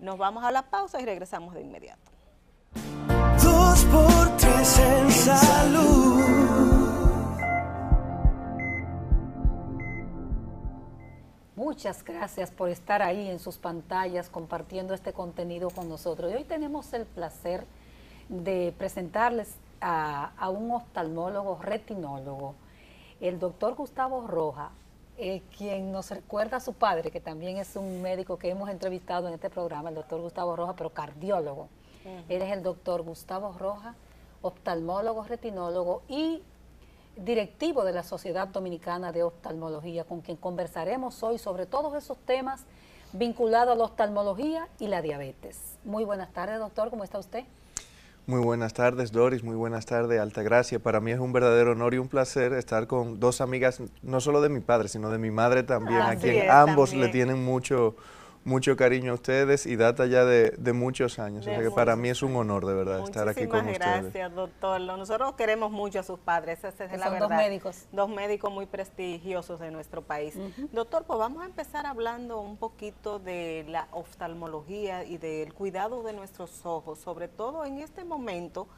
Nos 0.00 0.16
vamos 0.16 0.44
a 0.44 0.50
la 0.50 0.62
pausa 0.62 1.00
y 1.00 1.04
regresamos 1.04 1.54
de 1.54 1.62
inmediato. 1.62 2.10
2x3 3.38 5.02
en 5.02 5.10
Salud. 5.10 6.77
Muchas 11.58 12.04
gracias 12.04 12.52
por 12.52 12.68
estar 12.68 13.02
ahí 13.02 13.28
en 13.28 13.40
sus 13.40 13.58
pantallas 13.58 14.28
compartiendo 14.28 14.94
este 14.94 15.12
contenido 15.12 15.70
con 15.70 15.88
nosotros. 15.88 16.30
Y 16.30 16.36
hoy 16.36 16.44
tenemos 16.44 16.92
el 16.92 17.04
placer 17.04 17.64
de 18.28 18.72
presentarles 18.78 19.56
a, 19.80 20.30
un 20.50 20.70
oftalmólogo 20.70 21.58
retinólogo, 21.60 22.54
el 23.20 23.40
doctor 23.40 23.74
Gustavo 23.74 24.24
Roja, 24.28 24.70
eh, 25.16 25.42
quien 25.56 25.90
nos 25.90 26.12
recuerda 26.12 26.58
a 26.58 26.60
su 26.60 26.74
padre, 26.74 27.10
que 27.10 27.20
también 27.20 27.56
es 27.56 27.74
un 27.74 28.02
médico 28.02 28.38
que 28.38 28.50
hemos 28.50 28.70
entrevistado 28.70 29.26
en 29.26 29.34
este 29.34 29.50
programa, 29.50 29.88
el 29.88 29.96
doctor 29.96 30.20
Gustavo 30.20 30.54
Roja, 30.54 30.76
pero 30.76 30.90
cardiólogo. 30.90 31.66
Él 32.28 32.40
es 32.40 32.52
el 32.52 32.62
doctor 32.62 33.02
Gustavo 33.02 33.52
Roja, 33.58 33.96
oftalmólogo, 34.42 35.24
retinólogo 35.24 36.02
y 36.06 36.40
directivo 37.24 37.84
de 37.84 37.92
la 37.92 38.02
Sociedad 38.02 38.48
Dominicana 38.48 39.12
de 39.12 39.22
Oftalmología, 39.22 40.04
con 40.04 40.20
quien 40.20 40.36
conversaremos 40.36 41.22
hoy 41.22 41.38
sobre 41.38 41.66
todos 41.66 41.94
esos 41.94 42.16
temas 42.18 42.64
vinculados 43.12 43.74
a 43.74 43.76
la 43.76 43.84
oftalmología 43.84 44.68
y 44.78 44.88
la 44.88 45.02
diabetes. 45.02 45.78
Muy 45.84 46.04
buenas 46.04 46.32
tardes, 46.32 46.58
doctor, 46.58 46.90
¿cómo 46.90 47.04
está 47.04 47.18
usted? 47.18 47.44
Muy 48.26 48.40
buenas 48.40 48.74
tardes, 48.74 49.10
Doris, 49.10 49.42
muy 49.42 49.56
buenas 49.56 49.86
tardes, 49.86 50.20
Altagracia. 50.20 50.78
Para 50.78 51.00
mí 51.00 51.12
es 51.12 51.18
un 51.18 51.32
verdadero 51.32 51.72
honor 51.72 51.94
y 51.94 51.98
un 51.98 52.08
placer 52.08 52.52
estar 52.52 52.86
con 52.86 53.18
dos 53.18 53.40
amigas, 53.40 53.80
no 54.02 54.20
solo 54.20 54.42
de 54.42 54.50
mi 54.50 54.60
padre, 54.60 54.88
sino 54.88 55.08
de 55.08 55.16
mi 55.16 55.30
madre 55.30 55.62
también, 55.62 56.02
a 56.02 56.16
quien 56.16 56.50
ambos 56.50 56.92
le 56.92 57.08
tienen 57.08 57.42
mucho 57.42 57.96
mucho 58.44 58.76
cariño 58.76 59.12
a 59.12 59.14
ustedes 59.14 59.66
y 59.66 59.76
data 59.76 60.06
ya 60.06 60.24
de, 60.24 60.72
muchos 60.72 61.18
años. 61.18 61.46
o 61.46 61.50
sea 61.50 61.60
que 61.60 61.70
para 61.70 61.96
mí 61.96 62.08
es 62.08 62.22
un 62.22 62.34
honor 62.36 62.66
de 62.66 62.74
verdad 62.74 63.04
estar 63.04 63.28
aquí 63.28 63.46
con 63.46 63.60
ustedes. 63.60 63.78
Muchísimas 63.78 64.02
gracias, 64.02 64.34
doctor. 64.34 64.80
Nosotros 64.80 65.34
queremos 65.34 65.70
mucho 65.70 66.00
a 66.00 66.02
sus 66.02 66.18
padres, 66.18 66.58
esa 66.64 66.84
es 66.84 66.92
la 66.92 67.04
son 67.04 67.12
verdad. 67.14 67.28
Dos 67.28 67.36
médicos. 67.36 67.86
Dos 67.92 68.08
médicos 68.08 68.52
muy 68.52 68.66
prestigiosos 68.66 69.60
de 69.60 69.70
nuestro 69.70 70.02
país. 70.02 70.34
Doctor, 70.72 71.04
pues 71.04 71.18
vamos 71.18 71.42
a 71.42 71.46
empezar 71.46 71.86
hablando 71.86 72.40
un 72.40 72.56
poquito 72.56 73.18
de 73.18 73.64
la 73.68 73.88
oftalmología 73.92 75.04
y 75.04 75.18
del 75.18 75.54
cuidado 75.54 76.02
de 76.02 76.12
nuestros 76.12 76.64
ojos, 76.64 76.98
sobre 76.98 77.28
todo 77.28 77.64
en 77.64 77.78
este 77.78 78.04
momento 78.04 78.68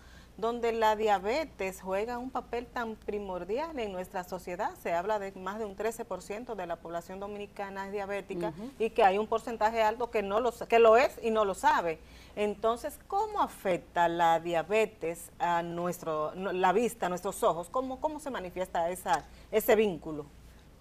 donde 0.40 0.72
la 0.72 0.96
diabetes 0.96 1.80
juega 1.82 2.18
un 2.18 2.30
papel 2.30 2.66
tan 2.66 2.96
primordial 2.96 3.78
en 3.78 3.92
nuestra 3.92 4.24
sociedad. 4.24 4.70
Se 4.82 4.92
habla 4.92 5.18
de 5.18 5.32
más 5.32 5.58
de 5.58 5.64
un 5.64 5.76
13% 5.76 6.54
de 6.54 6.66
la 6.66 6.76
población 6.76 7.20
dominicana 7.20 7.86
es 7.86 7.92
diabética 7.92 8.52
y 8.78 8.90
que 8.90 9.04
hay 9.04 9.18
un 9.18 9.26
porcentaje 9.26 9.82
alto 9.82 10.10
que, 10.10 10.22
no 10.22 10.40
lo, 10.40 10.52
que 10.52 10.78
lo 10.78 10.96
es 10.96 11.18
y 11.22 11.30
no 11.30 11.44
lo 11.44 11.54
sabe. 11.54 11.98
Entonces, 12.36 12.98
¿cómo 13.06 13.42
afecta 13.42 14.08
la 14.08 14.40
diabetes 14.40 15.30
a 15.38 15.62
nuestro, 15.62 16.32
la 16.34 16.72
vista, 16.72 17.06
a 17.06 17.08
nuestros 17.08 17.42
ojos? 17.42 17.68
¿Cómo, 17.68 18.00
cómo 18.00 18.20
se 18.20 18.30
manifiesta 18.30 18.90
esa, 18.90 19.24
ese 19.50 19.76
vínculo? 19.76 20.26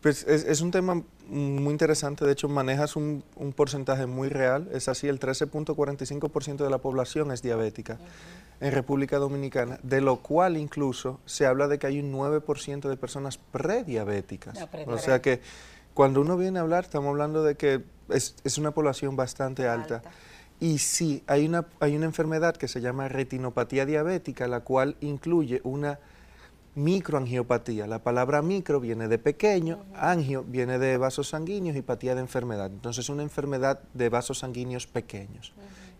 Pues 0.01 0.23
es, 0.23 0.61
un 0.61 0.71
tema 0.71 1.03
muy 1.27 1.71
interesante, 1.71 2.25
de 2.25 2.31
hecho 2.31 2.47
manejas 2.47 2.95
un, 2.95 3.23
porcentaje 3.55 4.05
muy 4.05 4.29
real, 4.29 4.69
es 4.71 4.87
así, 4.87 5.09
el 5.09 5.19
13.45% 5.19 6.57
de 6.57 6.69
la 6.69 6.77
población 6.77 7.31
es 7.31 7.41
diabética 7.41 7.97
en 8.61 8.71
República 8.71 9.17
Dominicana, 9.17 9.77
de 9.83 9.99
lo 9.99 10.17
cual 10.17 10.55
incluso 10.55 11.19
se 11.25 11.45
habla 11.45 11.67
de 11.67 11.79
que 11.79 11.87
hay 11.87 11.99
un 11.99 12.13
9% 12.13 12.87
de 12.87 12.95
personas 12.95 13.37
prediabéticas. 13.37 14.67
o 14.87 14.97
sea 14.97 15.21
que 15.21 15.41
cuando 15.93 16.21
uno 16.21 16.37
viene 16.37 16.59
a 16.59 16.61
hablar, 16.61 16.85
estamos 16.85 17.09
hablando 17.09 17.43
de 17.43 17.55
que 17.55 17.83
es, 18.09 18.57
una 18.57 18.71
población 18.71 19.17
bastante 19.17 19.67
alta. 19.67 20.01
Y 20.61 20.77
sí, 20.79 21.23
hay 21.27 21.45
una, 21.45 21.65
hay 21.81 21.95
una 21.95 22.05
enfermedad 22.05 22.55
que 22.55 22.69
se 22.69 22.79
llama 22.79 23.09
retinopatía 23.09 23.85
diabética, 23.85 24.47
la 24.47 24.61
cual 24.61 24.95
incluye 25.01 25.59
una 25.63 25.99
microangiopatía. 26.75 27.87
La 27.87 28.03
palabra 28.03 28.41
micro 28.41 28.79
viene 28.79 29.07
de 29.07 29.17
pequeño, 29.17 29.83
angio 29.95 30.43
viene 30.47 30.79
de 30.79 30.97
vasos 30.97 31.29
sanguíneos 31.29 31.75
y 31.75 31.81
patía 31.81 32.15
de 32.15 32.21
enfermedad. 32.21 32.67
Entonces 32.67 33.05
es 33.05 33.09
una 33.09 33.23
enfermedad 33.23 33.81
de 33.93 34.09
vasos 34.09 34.39
sanguíneos 34.39 34.87
pequeños. 34.87 35.53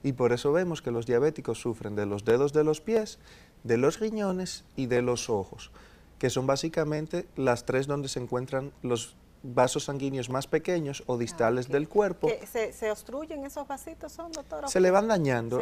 Y 0.03 0.13
por 0.13 0.31
eso 0.31 0.51
vemos 0.51 0.81
que 0.81 0.91
los 0.91 1.05
diabéticos 1.05 1.59
sufren 1.59 1.95
de 1.95 2.05
los 2.05 2.23
dedos 2.23 2.53
de 2.53 2.63
los 2.63 2.81
pies, 2.81 3.19
de 3.63 3.77
los 3.77 3.99
riñones 3.99 4.63
y 4.75 4.85
de 4.85 5.01
los 5.01 5.29
ojos, 5.29 5.71
que 6.17 6.29
son 6.29 6.47
básicamente 6.47 7.27
las 7.35 7.65
tres 7.65 7.87
donde 7.87 8.07
se 8.07 8.19
encuentran 8.19 8.71
los 8.81 9.15
vasos 9.43 9.85
sanguíneos 9.85 10.29
más 10.29 10.47
pequeños 10.47 11.03
o 11.07 11.17
distales 11.17 11.67
ah, 11.69 11.73
del 11.73 11.87
cuerpo. 11.87 12.29
Se, 12.51 12.91
obstruyen 12.91 13.45
esos 13.45 13.67
vasitos, 13.67 14.11
son, 14.11 14.31
doctor? 14.31 14.69
Se 14.69 14.79
le 14.79 14.91
van 14.91 15.07
dañando, 15.07 15.61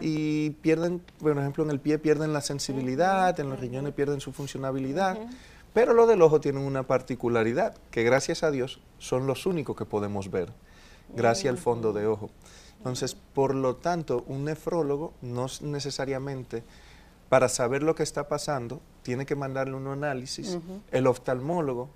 y 0.00 0.50
pierden, 0.50 1.02
por 1.18 1.36
ejemplo, 1.38 1.64
en 1.64 1.70
el 1.70 1.80
pie 1.80 1.98
pierden 1.98 2.32
la 2.32 2.40
sensibilidad, 2.40 3.38
en 3.40 3.50
los 3.50 3.60
riñones 3.60 3.94
pierden 3.94 4.20
su 4.20 4.32
funcionabilidad. 4.32 5.18
Pero 5.72 5.92
lo 5.92 6.06
del 6.06 6.22
ojo 6.22 6.40
tiene 6.40 6.60
una 6.60 6.84
particularidad, 6.84 7.76
que 7.90 8.04
gracias 8.04 8.44
a 8.44 8.50
Dios 8.50 8.80
son 8.98 9.26
los 9.26 9.44
únicos 9.44 9.76
que 9.76 9.84
podemos 9.84 10.30
ver, 10.30 10.52
gracias 11.16 11.50
al 11.50 11.58
fondo 11.58 11.92
de 11.92 12.06
ojo. 12.06 12.30
Entonces, 12.78 13.14
por 13.14 13.54
lo 13.54 13.76
tanto, 13.76 14.24
un 14.28 14.44
nefrólogo 14.44 15.14
no 15.22 15.46
necesariamente 15.62 16.62
para 17.28 17.48
saber 17.48 17.82
lo 17.82 17.94
que 17.94 18.02
está 18.02 18.28
pasando 18.28 18.80
tiene 19.02 19.26
que 19.26 19.34
mandarle 19.34 19.74
un 19.74 19.88
análisis, 19.88 20.58
el 20.92 21.06
oftalmólogo, 21.06 21.88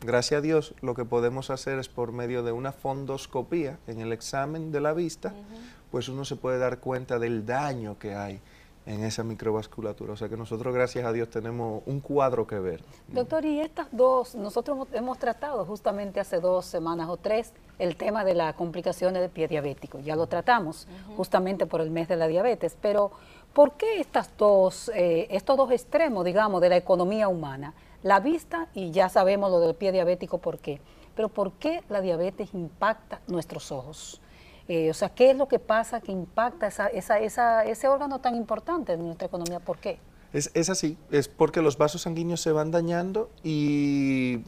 gracias 0.00 0.38
a 0.38 0.42
Dios, 0.42 0.74
lo 0.80 0.94
que 0.94 1.04
podemos 1.04 1.50
hacer 1.50 1.78
es 1.78 1.88
por 1.88 2.12
medio 2.12 2.42
de 2.42 2.52
una 2.52 2.72
fondoscopía 2.72 3.78
en 3.86 4.00
el 4.00 4.12
examen 4.12 4.72
de 4.72 4.80
la 4.80 4.92
vista, 4.92 5.34
pues 5.90 6.08
uno 6.08 6.24
se 6.24 6.36
puede 6.36 6.58
dar 6.58 6.78
cuenta 6.78 7.18
del 7.18 7.46
daño 7.46 7.98
que 7.98 8.14
hay 8.14 8.40
en 8.86 9.02
esa 9.02 9.24
microvasculatura. 9.24 10.12
O 10.12 10.16
sea 10.16 10.28
que 10.28 10.36
nosotros, 10.36 10.72
gracias 10.72 11.04
a 11.04 11.12
Dios, 11.12 11.28
tenemos 11.28 11.82
un 11.86 12.00
cuadro 12.00 12.46
que 12.46 12.58
ver. 12.58 12.82
Doctor, 13.08 13.44
y 13.44 13.60
estas 13.60 13.88
dos, 13.90 14.34
nosotros 14.36 14.86
hemos 14.92 15.18
tratado 15.18 15.64
justamente 15.64 16.20
hace 16.20 16.40
dos 16.40 16.64
semanas 16.64 17.08
o 17.08 17.16
tres 17.16 17.52
el 17.78 17.96
tema 17.96 18.24
de 18.24 18.34
las 18.34 18.54
complicaciones 18.54 19.20
del 19.20 19.30
pie 19.30 19.48
diabético. 19.48 19.98
Ya 20.00 20.16
lo 20.16 20.28
tratamos 20.28 20.86
justamente 21.16 21.66
por 21.66 21.80
el 21.80 21.90
mes 21.90 22.08
de 22.08 22.16
la 22.16 22.28
diabetes, 22.28 22.76
pero 22.80 23.10
¿por 23.52 23.72
qué 23.72 24.00
estas 24.00 24.30
dos, 24.38 24.90
eh, 24.94 25.26
estos 25.30 25.56
dos 25.56 25.70
extremos, 25.72 26.24
digamos, 26.24 26.60
de 26.60 26.68
la 26.68 26.76
economía 26.76 27.28
humana? 27.28 27.74
La 28.02 28.20
vista, 28.20 28.68
y 28.74 28.90
ya 28.90 29.08
sabemos 29.08 29.50
lo 29.50 29.60
del 29.60 29.74
pie 29.74 29.92
diabético, 29.92 30.38
¿por 30.38 30.58
qué? 30.58 30.80
Pero 31.14 31.28
¿por 31.28 31.52
qué 31.52 31.82
la 31.88 32.00
diabetes 32.00 32.52
impacta 32.54 33.20
nuestros 33.26 33.72
ojos? 33.72 34.20
Eh, 34.68 34.90
o 34.90 34.94
sea, 34.94 35.08
¿qué 35.08 35.30
es 35.30 35.36
lo 35.36 35.48
que 35.48 35.58
pasa 35.58 36.00
que 36.00 36.12
impacta 36.12 36.66
esa, 36.66 36.88
esa, 36.88 37.64
ese 37.64 37.88
órgano 37.88 38.20
tan 38.20 38.34
importante 38.34 38.96
de 38.96 39.02
nuestra 39.02 39.26
economía? 39.28 39.60
¿Por 39.60 39.78
qué? 39.78 39.98
Es, 40.32 40.50
es, 40.54 40.68
así, 40.70 40.98
es 41.10 41.28
porque 41.28 41.62
los 41.62 41.78
vasos 41.78 42.02
sanguíneos 42.02 42.40
se 42.40 42.52
van 42.52 42.70
dañando 42.70 43.30
y 43.42 44.40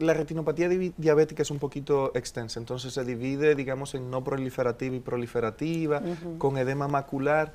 la 0.00 0.14
retinopatía 0.14 0.68
diabética 0.68 1.42
es 1.42 1.50
un 1.50 1.58
poquito 1.58 2.10
extensa, 2.14 2.58
entonces 2.58 2.94
se 2.94 3.04
divide, 3.04 3.54
digamos, 3.54 3.94
en 3.94 4.10
no 4.10 4.24
proliferativa 4.24 4.96
y 4.96 5.00
proliferativa, 5.00 6.00
con 6.38 6.56
edema 6.56 6.88
macular, 6.88 7.52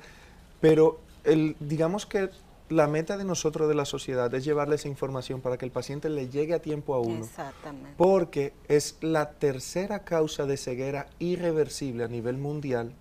pero 0.60 1.00
el, 1.24 1.56
digamos 1.58 2.06
que 2.06 2.30
la 2.68 2.86
meta 2.86 3.16
de 3.16 3.24
nosotros 3.24 3.68
de 3.68 3.74
la 3.74 3.84
sociedad 3.84 4.32
es 4.34 4.44
llevarle 4.44 4.76
esa 4.76 4.88
información 4.88 5.40
para 5.40 5.56
que 5.56 5.64
el 5.64 5.70
paciente 5.70 6.08
le 6.08 6.28
llegue 6.28 6.54
a 6.54 6.60
tiempo 6.60 6.94
a 6.94 7.00
uno. 7.00 7.24
Exactamente. 7.24 7.94
Porque 7.96 8.52
es 8.68 8.96
la 9.00 9.30
tercera 9.32 10.04
causa 10.04 10.46
de 10.46 10.56
ceguera 10.56 11.06
irreversible 11.18 12.04
a 12.04 12.08
nivel 12.08 12.38
mundial, 12.38 12.92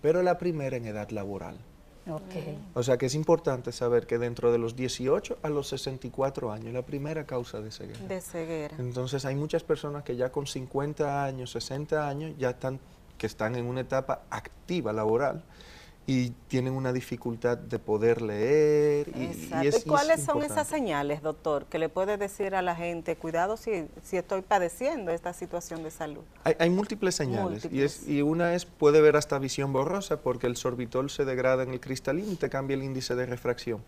pero 0.00 0.22
la 0.22 0.38
primera 0.38 0.76
en 0.76 0.86
edad 0.86 1.10
laboral. 1.10 1.56
Okay. 2.04 2.58
O 2.74 2.82
sea 2.82 2.96
que 2.96 3.06
es 3.06 3.14
importante 3.14 3.70
saber 3.70 4.08
que 4.08 4.18
dentro 4.18 4.50
de 4.50 4.58
los 4.58 4.74
18 4.74 5.38
a 5.42 5.48
los 5.48 5.68
64 5.68 6.50
años, 6.50 6.72
la 6.72 6.82
primera 6.82 7.26
causa 7.26 7.60
de 7.60 7.70
ceguera. 7.70 8.00
De 8.06 8.20
ceguera. 8.20 8.76
Entonces 8.78 9.24
hay 9.24 9.36
muchas 9.36 9.62
personas 9.62 10.02
que 10.02 10.16
ya 10.16 10.32
con 10.32 10.46
50 10.46 11.24
años, 11.24 11.52
60 11.52 12.08
años, 12.08 12.34
ya 12.38 12.50
están, 12.50 12.80
que 13.18 13.26
están 13.26 13.54
en 13.54 13.66
una 13.66 13.82
etapa 13.82 14.22
activa 14.30 14.92
laboral 14.92 15.44
y 16.04 16.30
tienen 16.48 16.72
una 16.72 16.92
dificultad 16.92 17.56
de 17.56 17.78
poder 17.78 18.22
leer. 18.22 19.08
Y, 19.16 19.50
y, 19.66 19.82
cuáles 19.86 20.24
son 20.24 20.42
esas 20.42 20.66
señales, 20.66 21.22
doctor, 21.22 21.66
que 21.66 21.78
le 21.78 21.88
puede 21.88 22.16
decir 22.16 22.56
a 22.56 22.62
la 22.62 22.74
gente, 22.74 23.14
cuidado 23.16 23.56
si, 23.56 23.86
si 24.02 24.16
estoy 24.16 24.42
padeciendo 24.42 25.12
esta 25.12 25.32
situación 25.32 25.84
de 25.84 25.92
salud? 25.92 26.22
Hay, 26.42 26.70
múltiples 26.70 27.14
señales 27.14 27.68
Y, 27.70 27.82
es, 27.82 28.08
y 28.08 28.22
una 28.22 28.54
es, 28.54 28.64
puede 28.64 29.00
ver 29.00 29.16
hasta 29.16 29.38
visión 29.38 29.72
borrosa 29.72 30.20
porque 30.20 30.48
el 30.48 30.56
sorbitol 30.56 31.08
se 31.08 31.24
degrada 31.24 31.62
en 31.62 31.70
el 31.70 31.80
cristalino 31.80 32.32
y 32.32 32.36
te 32.36 32.50
cambia 32.50 32.74
el 32.74 32.82
índice 32.82 33.14
de 33.14 33.24
refracción. 33.24 33.82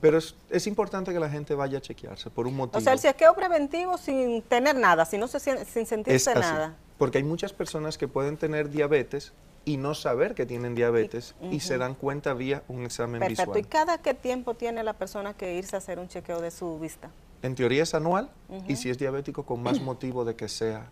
Pero 0.00 0.18
es, 0.18 0.36
es, 0.50 0.68
importante 0.68 1.12
que 1.12 1.18
la 1.18 1.30
gente 1.30 1.54
vaya 1.54 1.78
a 1.78 1.80
chequearse 1.80 2.30
por 2.30 2.46
un 2.46 2.54
motivo. 2.54 2.78
O 2.78 2.80
sea, 2.80 2.92
el 2.92 3.00
chequeo 3.00 3.34
preventivo 3.34 3.98
sin 3.98 4.42
tener 4.42 4.76
nada, 4.76 5.04
sin, 5.04 5.18
no 5.18 5.26
se, 5.26 5.40
sin 5.40 5.86
sentirse 5.86 6.34
nada. 6.34 6.76
Porque 6.96 7.18
hay 7.18 7.24
muchas 7.24 7.52
personas 7.52 7.98
que 7.98 8.06
pueden 8.06 8.36
tener 8.36 8.70
diabetes 8.70 9.32
y 9.66 9.76
no 9.78 9.94
saber 9.94 10.34
que 10.34 10.46
tienen 10.46 10.76
diabetes 10.76 11.34
y, 11.50 11.58
se 11.58 11.76
dan 11.76 11.96
cuenta 11.96 12.32
vía 12.34 12.62
un 12.68 12.84
examen 12.84 13.20
Perfecto. 13.20 13.58
¿Y 13.58 13.64
cada 13.64 13.98
qué 13.98 14.14
tiempo 14.14 14.54
tiene 14.54 14.84
la 14.84 14.92
persona 14.92 15.34
que 15.34 15.56
irse 15.56 15.74
a 15.74 15.80
hacer 15.80 15.98
un 15.98 16.06
chequeo 16.06 16.40
de 16.40 16.52
su 16.52 16.78
vista? 16.78 17.10
En 17.42 17.56
teoría 17.56 17.82
es 17.82 17.92
anual 17.92 18.30
y 18.68 18.76
si 18.76 18.90
es 18.90 18.96
diabético 18.96 19.44
con 19.44 19.62
más 19.62 19.80
motivo 19.80 20.24
de 20.24 20.36
que 20.36 20.48
sea 20.48 20.88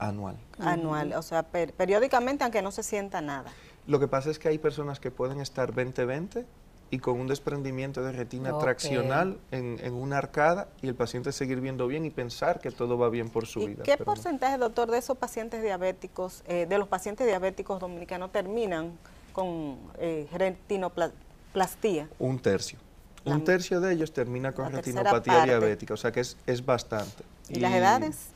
anual. 0.00 0.36
Anual, 0.58 1.12
o 1.12 1.22
sea, 1.22 1.44
periódicamente 1.44 2.42
aunque 2.42 2.60
no 2.60 2.72
se 2.72 2.82
sienta 2.82 3.20
nada. 3.20 3.52
Lo 3.86 4.00
que 4.00 4.08
pasa 4.08 4.30
es 4.30 4.40
que 4.40 4.48
hay 4.48 4.58
personas 4.58 4.98
que 4.98 5.12
pueden 5.12 5.40
estar 5.40 5.72
20-20 5.72 6.44
y 6.90 6.98
con 6.98 7.20
un 7.20 7.26
desprendimiento 7.26 8.02
de 8.02 8.12
retina 8.12 8.56
traccional 8.58 9.38
en, 9.50 9.78
en, 9.82 9.94
una 9.94 10.18
arcada 10.18 10.68
y 10.80 10.88
el 10.88 10.94
paciente 10.94 11.32
seguir 11.32 11.60
viendo 11.60 11.86
bien 11.86 12.04
y 12.04 12.10
pensar 12.10 12.60
que 12.60 12.70
todo 12.70 12.96
va 12.96 13.10
bien 13.10 13.28
por 13.28 13.46
su 13.46 13.60
vida. 13.60 13.82
¿Qué 13.82 13.96
porcentaje, 13.98 14.56
doctor, 14.56 14.90
de 14.90 14.98
esos 14.98 15.18
pacientes 15.18 15.62
diabéticos, 15.62 16.42
eh, 16.46 16.66
de 16.68 16.78
los 16.78 16.88
pacientes 16.88 17.26
diabéticos 17.26 17.80
dominicanos 17.80 18.32
terminan 18.32 18.92
con 19.32 19.78
eh, 19.98 20.26
retinoplastía? 20.32 22.08
Un 22.18 22.38
tercio. 22.38 22.78
un 23.24 23.44
tercio 23.44 23.80
de 23.80 23.92
ellos 23.92 24.12
termina 24.12 24.52
con 24.52 24.72
retinopatía 24.72 25.44
diabética, 25.44 25.94
o 25.94 25.98
sea 25.98 26.10
que 26.10 26.20
es, 26.20 26.36
es 26.46 26.64
bastante. 26.64 27.24
¿Y 27.50 27.60
las 27.60 27.72
edades? 27.72 28.28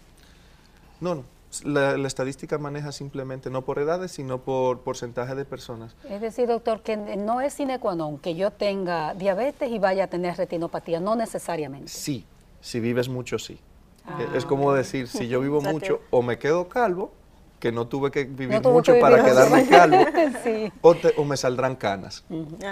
No, 1.00 1.14
no 1.14 1.41
la, 1.64 1.94
estadística 2.06 2.58
maneja 2.58 2.92
simplemente 2.92 3.50
no 3.50 3.62
por 3.62 3.78
edades, 3.78 4.12
sino 4.12 4.42
por 4.42 4.80
porcentaje 4.80 5.34
de 5.34 5.44
personas. 5.44 5.94
Es 6.08 6.20
decir, 6.20 6.48
doctor, 6.48 6.82
que 6.82 6.96
no 6.96 7.40
es 7.40 7.54
sine 7.54 7.78
qua 7.78 7.94
non 7.94 8.18
que 8.18 8.34
yo 8.34 8.50
tenga 8.50 9.14
diabetes 9.14 9.70
y 9.70 9.78
vaya 9.78 10.04
a 10.04 10.08
tener 10.08 10.36
retinopatía, 10.36 11.00
no 11.00 11.14
necesariamente. 11.16 11.88
Sí, 11.88 12.24
si 12.60 12.80
vives 12.80 13.08
mucho, 13.08 13.38
sí. 13.38 13.60
es 14.34 14.44
como 14.44 14.72
ah. 14.72 14.76
decir, 14.76 15.08
si 15.08 15.28
yo 15.28 15.40
vivo 15.40 15.60
mucho 15.72 16.00
o 16.10 16.22
me 16.22 16.38
quedo 16.38 16.68
calvo 16.68 17.12
que 17.62 17.70
no 17.70 17.86
tuve 17.86 18.10
que 18.10 18.24
vivir 18.24 18.60
mucho 18.60 18.98
para 18.98 19.24
quedarme 19.24 19.68
calvo, 19.68 20.04
o, 21.16 21.24
me 21.24 21.36
saldrán 21.36 21.76
canas. 21.76 22.24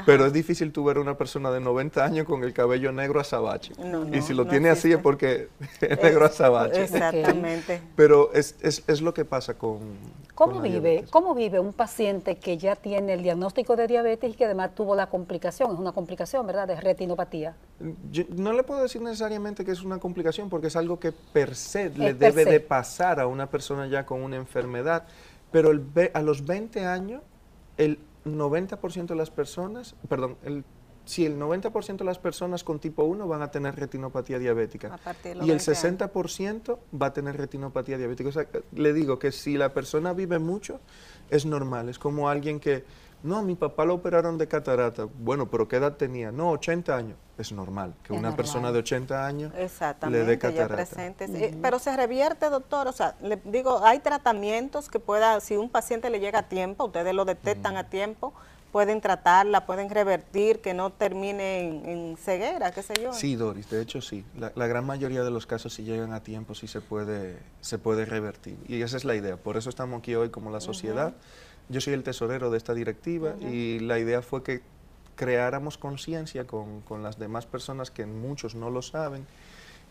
Pero 0.05 0.27
es 0.27 0.33
difícil 0.33 0.73
tu 0.73 0.83
ver 0.83 0.99
una 0.99 1.17
persona 1.17 1.53
de 1.53 1.61
90 1.61 2.05
años 2.05 2.27
con 2.27 2.43
el 2.43 2.53
cabello 2.53 2.91
negro 2.91 3.21
azabache. 3.21 3.73
y 4.13 4.21
si 4.21 4.35
lo 4.35 4.49
tiene 4.49 4.69
así 4.69 4.91
es 4.91 4.99
porque 4.99 5.47
es 5.81 6.03
negro 6.03 6.25
azabache. 6.25 6.83
Exactamente. 6.83 7.81
Pero 7.95 8.33
es, 8.33 8.57
es, 8.63 8.83
es, 8.89 9.01
lo 9.01 9.15
que 9.15 9.25
pasa 9.25 9.55
con... 9.55 9.79
¿Cómo, 10.35 10.61
vive, 10.61 11.05
¿Cómo 11.11 11.35
vive 11.35 11.61
un 11.61 11.73
paciente 11.73 12.39
que 12.39 12.59
ya 12.59 12.75
tiene 12.75 13.13
el 13.13 13.23
diagnóstico 13.23 13.77
de 13.77 13.87
diabetes 13.87 14.33
y 14.33 14.35
que 14.35 14.47
además 14.47 14.75
tuvo 14.75 14.97
la 14.97 15.07
complicación, 15.07 15.71
es 15.73 15.79
una 15.79 15.93
complicación, 15.93 16.47
¿verdad?, 16.47 16.67
de 16.67 16.81
retinopatía. 16.81 17.55
no 18.37 18.53
le 18.55 18.65
puedo 18.65 18.83
decir 18.83 19.03
necesariamente 19.03 19.65
que 19.65 19.71
es 19.71 19.83
una 19.83 19.99
complicación 19.99 20.49
porque 20.49 20.69
es 20.69 20.77
algo 20.77 20.99
que 20.99 21.13
per 21.13 21.55
se 21.55 21.91
le 21.91 22.15
debe 22.15 22.45
de 22.45 22.59
pasar 22.59 23.21
a 23.21 23.27
una 23.27 23.47
persona 23.47 23.87
ya 23.87 24.05
con 24.05 24.23
una 24.23 24.37
enfermedad 24.37 24.80
edad, 24.81 25.07
pero 25.51 25.71
el, 25.71 25.85
a 26.15 26.23
los 26.23 26.45
20 26.45 26.85
años, 26.87 27.23
el 27.77 27.99
90% 28.25 29.07
de 29.07 29.15
las 29.15 29.31
personas, 29.31 29.95
perdón, 30.09 30.37
el, 30.45 30.65
si 31.05 31.27
el 31.27 31.39
90% 31.39 31.97
de 31.97 32.05
las 32.05 32.19
personas 32.19 32.63
con 32.63 32.79
tipo 32.79 33.05
1 33.05 33.27
van 33.27 33.43
a 33.43 33.51
tener 33.51 33.75
retinopatía 33.77 34.39
diabética. 34.39 34.99
Y 35.43 35.51
el 35.51 35.59
60% 35.59 36.79
va 37.01 37.07
a 37.07 37.13
tener 37.13 37.37
retinopatía 37.37 37.99
diabética. 37.99 38.29
O 38.29 38.33
sea, 38.33 38.47
le 38.73 38.93
digo 38.93 39.19
que 39.19 39.33
si 39.33 39.57
la 39.57 39.73
persona 39.73 40.13
vive 40.13 40.39
mucho, 40.39 40.81
es 41.31 41.47
normal, 41.47 41.89
es 41.89 41.99
como 41.99 42.29
alguien 42.29 42.61
que 42.61 42.85
no, 43.23 43.43
mi 43.43 43.55
papá 43.55 43.85
lo 43.85 43.95
operaron 43.95 44.39
de 44.39 44.49
catarata. 44.49 45.07
Bueno, 45.19 45.51
pero 45.51 45.69
¿qué 45.69 45.77
edad 45.77 45.97
tenía? 45.97 46.33
No, 46.33 46.51
80 46.51 46.97
años. 46.97 47.19
Es 47.37 47.53
normal 47.53 47.95
que 48.03 48.13
una 48.13 48.37
persona 48.37 48.71
de 48.71 48.81
80 48.81 49.27
años 49.27 49.53
le 50.11 50.25
dé 50.25 50.39
catarata. 50.39 51.07
Eh, 51.07 51.57
pero 51.63 51.79
se 51.79 51.97
revierte, 51.97 52.51
doctor. 52.51 52.87
O 52.87 52.93
sea, 52.93 53.17
le 53.23 53.41
digo, 53.45 53.83
hay 53.83 54.01
tratamientos 54.01 54.91
que 54.91 54.99
pueda, 54.99 55.41
si 55.41 55.57
un 55.57 55.71
paciente 55.71 56.11
le 56.11 56.21
llega 56.21 56.41
a 56.41 56.49
tiempo, 56.49 56.85
ustedes 56.85 57.15
lo 57.15 57.25
detectan 57.25 57.79
a 57.79 57.85
tiempo, 57.89 58.35
pueden 58.73 59.01
tratarla, 59.01 59.65
pueden 59.65 59.89
revertir, 59.89 60.61
que 60.61 60.75
no 60.75 60.91
termine 60.91 61.91
en, 61.91 62.17
ceguera, 62.19 62.73
qué 62.73 62.83
sé 62.83 62.95
yo. 63.03 63.13
Sí, 63.13 63.37
Doris, 63.37 63.71
de 63.71 63.83
hecho 63.83 64.01
sí. 64.01 64.25
La, 64.37 64.67
gran 64.67 64.85
mayoría 64.85 65.25
de 65.25 65.31
los 65.31 65.47
casos 65.47 65.73
si 65.73 65.83
llegan 65.83 66.13
a 66.13 66.23
tiempo 66.23 66.55
sí 66.55 66.69
se 66.69 66.81
puede, 66.81 67.39
se 67.61 67.79
puede 67.79 68.05
revertir. 68.05 68.59
Y 68.69 68.81
esa 68.83 68.97
es 68.97 69.05
la 69.05 69.15
idea. 69.15 69.37
Por 69.37 69.57
eso 69.57 69.71
estamos 69.71 69.99
aquí 69.99 70.15
hoy 70.15 70.31
como 70.31 70.51
la 70.51 70.61
sociedad. 70.61 71.15
Yo 71.71 71.81
soy 71.81 71.95
el 71.95 72.03
tesorero 72.03 72.51
de 72.51 72.59
esta 72.59 72.75
directiva 72.75 73.35
y 73.41 73.79
la 73.79 73.99
idea 73.99 74.23
fue 74.23 74.43
que 74.43 74.61
creáramos 75.15 75.79
conciencia 75.79 76.47
con, 76.47 76.81
con, 76.81 77.03
las 77.03 77.19
demás 77.19 77.47
personas 77.47 77.91
que 77.91 78.07
muchos 78.07 78.55
no 78.55 78.71
lo 78.71 78.83
saben 78.83 79.27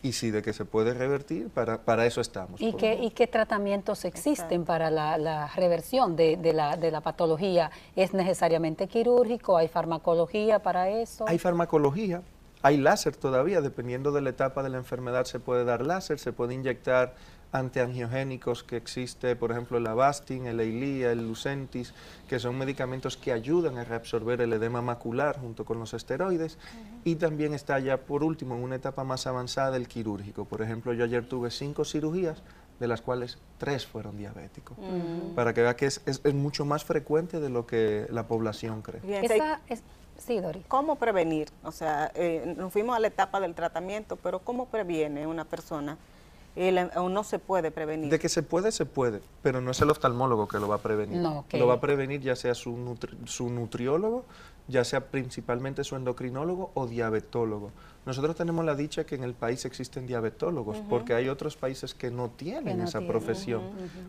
y 0.01 0.11
sí 0.13 0.29
de 0.29 0.41
que 0.41 0.53
se 0.53 0.65
puede 0.65 0.93
revertir, 0.93 1.49
para, 1.49 1.83
para 1.83 2.05
eso 2.05 2.19
estamos. 2.19 2.59
¿Y 2.61 2.73
qué, 2.73 2.95
¿Y 2.95 3.11
qué 3.11 3.27
tratamientos 3.27 4.05
existen 4.05 4.65
para 4.65 4.89
la, 4.89 5.17
la 5.17 5.47
reversión 5.55 6.15
de, 6.15 6.35
de, 6.37 6.53
la, 6.53 6.75
de 6.77 6.91
la 6.91 7.01
patología? 7.01 7.71
¿Es 7.95 8.13
necesariamente 8.13 8.87
quirúrgico? 8.87 9.57
¿Hay 9.57 9.67
farmacología 9.67 10.59
para 10.59 10.89
eso? 10.89 11.25
Hay 11.27 11.37
farmacología, 11.37 12.21
hay 12.61 12.77
láser 12.77 13.15
todavía, 13.15 13.61
dependiendo 13.61 14.11
de 14.11 14.21
la 14.21 14.31
etapa 14.31 14.63
de 14.63 14.69
la 14.69 14.77
enfermedad 14.77 15.25
se 15.25 15.39
puede 15.39 15.63
dar 15.63 15.85
láser, 15.85 16.19
se 16.19 16.33
puede 16.33 16.53
inyectar 16.55 17.15
antiangiogénicos 17.51 18.63
que 18.63 18.77
existe, 18.77 19.35
por 19.35 19.51
ejemplo, 19.51 19.77
el 19.77 19.87
Avastin, 19.87 20.45
el 20.45 20.59
Eylea, 20.59 21.11
el 21.11 21.27
Lucentis, 21.27 21.93
que 22.27 22.39
son 22.39 22.57
medicamentos 22.57 23.17
que 23.17 23.31
ayudan 23.31 23.77
a 23.77 23.83
reabsorber 23.83 24.41
el 24.41 24.53
edema 24.53 24.81
macular 24.81 25.39
junto 25.39 25.65
con 25.65 25.79
los 25.79 25.93
esteroides. 25.93 26.57
Y 27.03 27.15
también 27.15 27.53
está 27.53 27.79
ya, 27.79 27.97
por 27.97 28.23
último, 28.23 28.55
en 28.55 28.63
una 28.63 28.75
etapa 28.75 29.03
más 29.03 29.25
avanzada, 29.25 29.77
el 29.77 29.87
quirúrgico. 29.87 30.45
Por 30.45 30.61
ejemplo, 30.61 30.93
yo 30.93 31.03
ayer 31.03 31.27
tuve 31.27 31.49
cinco 31.49 31.85
cirugías 31.85 32.43
de 32.79 32.87
las 32.87 33.01
cuales 33.01 33.37
tres 33.57 33.85
fueron 33.85 34.17
diabéticos. 34.17 34.77
Para 35.35 35.53
que 35.53 35.61
vea 35.61 35.75
que 35.75 35.85
es, 35.85 36.01
es, 36.05 36.33
mucho 36.33 36.65
más 36.65 36.85
frecuente 36.85 37.39
de 37.39 37.49
lo 37.49 37.65
que 37.65 38.07
la 38.09 38.27
población 38.27 38.81
cree. 38.81 39.01
Esa 39.25 39.59
es, 39.67 39.83
sí, 40.17 40.39
Dori. 40.39 40.63
¿Cómo 40.67 40.95
prevenir? 40.95 41.49
O 41.63 41.71
sea, 41.71 42.11
eh, 42.15 42.53
nos 42.57 42.71
fuimos 42.71 42.95
a 42.95 42.99
la 42.99 43.07
etapa 43.07 43.41
del 43.41 43.53
tratamiento, 43.53 44.15
pero 44.15 44.39
¿cómo 44.39 44.67
previene 44.67 45.27
una 45.27 45.43
persona? 45.45 45.97
O 46.95 47.09
no 47.09 47.23
se 47.23 47.39
puede 47.39 47.71
prevenir. 47.71 48.09
De 48.09 48.19
que 48.19 48.29
se 48.29 48.43
puede, 48.43 48.71
se 48.71 48.85
puede, 48.85 49.21
pero 49.41 49.61
no 49.61 49.71
es 49.71 49.81
el 49.81 49.89
oftalmólogo 49.89 50.47
que 50.47 50.59
lo 50.59 50.67
va 50.67 50.75
a 50.75 50.81
prevenir. 50.81 51.21
No, 51.21 51.45
Lo 51.53 51.67
va 51.67 51.75
a 51.75 51.81
prevenir 51.81 52.21
ya 52.21 52.35
sea 52.35 52.53
su, 52.55 52.97
su 53.25 53.49
nutriólogo, 53.49 54.25
ya 54.67 54.83
sea 54.83 55.07
principalmente 55.07 55.83
su 55.83 55.95
endocrinólogo 55.95 56.71
o 56.73 56.87
diabetólogo. 56.87 57.71
Nosotros 58.05 58.35
tenemos 58.35 58.65
la 58.65 58.75
dicha 58.75 59.03
que 59.03 59.15
en 59.15 59.23
el 59.23 59.33
país 59.33 59.65
existen 59.65 60.07
diabetólogos, 60.07 60.77
porque 60.89 61.13
hay 61.13 61.29
otros 61.29 61.57
países 61.57 61.93
que 61.93 62.09
no 62.09 62.29
tienen 62.29 62.81
esa 62.81 63.01
profesión. 63.01 63.61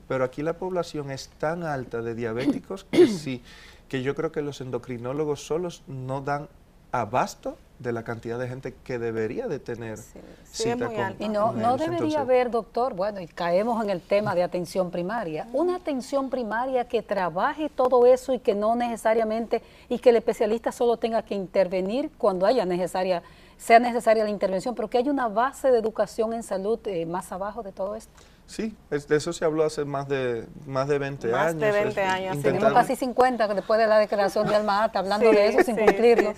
Pero 0.08 0.24
aquí 0.24 0.42
la 0.42 0.58
población 0.58 1.10
es 1.10 1.28
tan 1.38 1.64
alta 1.64 2.00
de 2.02 2.14
diabéticos 2.14 2.84
que 2.84 3.06
sí, 3.08 3.42
que 3.88 4.02
yo 4.02 4.14
creo 4.14 4.32
que 4.32 4.42
los 4.42 4.60
endocrinólogos 4.60 5.44
solos 5.44 5.82
no 5.86 6.20
dan 6.20 6.48
abasto 6.92 7.56
de 7.80 7.92
la 7.92 8.04
cantidad 8.04 8.38
de 8.38 8.46
gente 8.46 8.74
que 8.84 8.98
debería 8.98 9.48
de 9.48 9.58
tener 9.58 9.98
cita 10.44 10.86
con, 10.86 11.16
Y 11.18 11.30
no, 11.30 11.52
no 11.52 11.78
debería 11.78 12.20
haber, 12.20 12.50
doctor, 12.50 12.94
bueno, 12.94 13.20
y 13.20 13.26
caemos 13.26 13.82
en 13.82 13.88
el 13.88 14.02
tema 14.02 14.34
de 14.34 14.42
atención 14.42 14.90
primaria, 14.90 15.48
una 15.54 15.76
atención 15.76 16.28
primaria 16.28 16.86
que 16.86 17.02
trabaje 17.02 17.70
todo 17.70 18.04
eso 18.04 18.34
y 18.34 18.38
que 18.38 18.54
no 18.54 18.76
necesariamente, 18.76 19.62
y 19.88 19.98
que 19.98 20.10
el 20.10 20.16
especialista 20.16 20.72
solo 20.72 20.98
tenga 20.98 21.22
que 21.22 21.34
intervenir 21.34 22.10
cuando 22.18 22.44
haya 22.44 22.66
necesaria, 22.66 23.22
sea 23.56 23.78
necesaria 23.78 24.24
la 24.24 24.30
intervención, 24.30 24.74
pero 24.74 24.90
que 24.90 24.98
haya 24.98 25.10
una 25.10 25.28
base 25.28 25.70
de 25.70 25.78
educación 25.78 26.34
en 26.34 26.42
salud 26.42 26.78
eh, 26.84 27.06
más 27.06 27.32
abajo 27.32 27.62
de 27.62 27.72
todo 27.72 27.96
esto. 27.96 28.12
Sí, 28.50 28.74
de 28.90 29.16
eso 29.16 29.32
se 29.32 29.44
habló 29.44 29.62
hace 29.62 29.84
más 29.84 30.08
de 30.08 30.44
más 30.66 30.88
de 30.88 30.98
20 30.98 31.28
años. 31.28 31.54
Más 31.54 31.56
de 31.56 31.70
20 31.70 32.02
años. 32.02 32.42
Tenemos 32.42 32.72
casi 32.72 32.96
50 32.96 33.46
después 33.54 33.78
de 33.78 33.86
la 33.86 33.96
declaración 33.96 34.48
de 34.48 34.56
Alma 34.56 34.90
hablando 34.92 35.30
de 35.30 35.46
eso 35.46 35.62
sin 35.62 35.76
cumplirlo. 35.76 36.34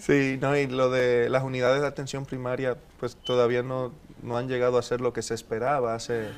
Sí, 0.00 0.38
no, 0.40 0.56
y 0.56 0.66
lo 0.66 0.90
de 0.90 1.30
las 1.30 1.44
unidades 1.44 1.80
de 1.80 1.86
atención 1.86 2.26
primaria, 2.26 2.76
pues 2.98 3.14
todavía 3.14 3.62
no, 3.62 3.92
no 4.24 4.36
han 4.36 4.48
llegado 4.48 4.76
a 4.76 4.82
ser 4.82 5.00
lo 5.00 5.12
que 5.12 5.22
se 5.22 5.34
esperaba 5.34 5.94
hace, 5.94 6.30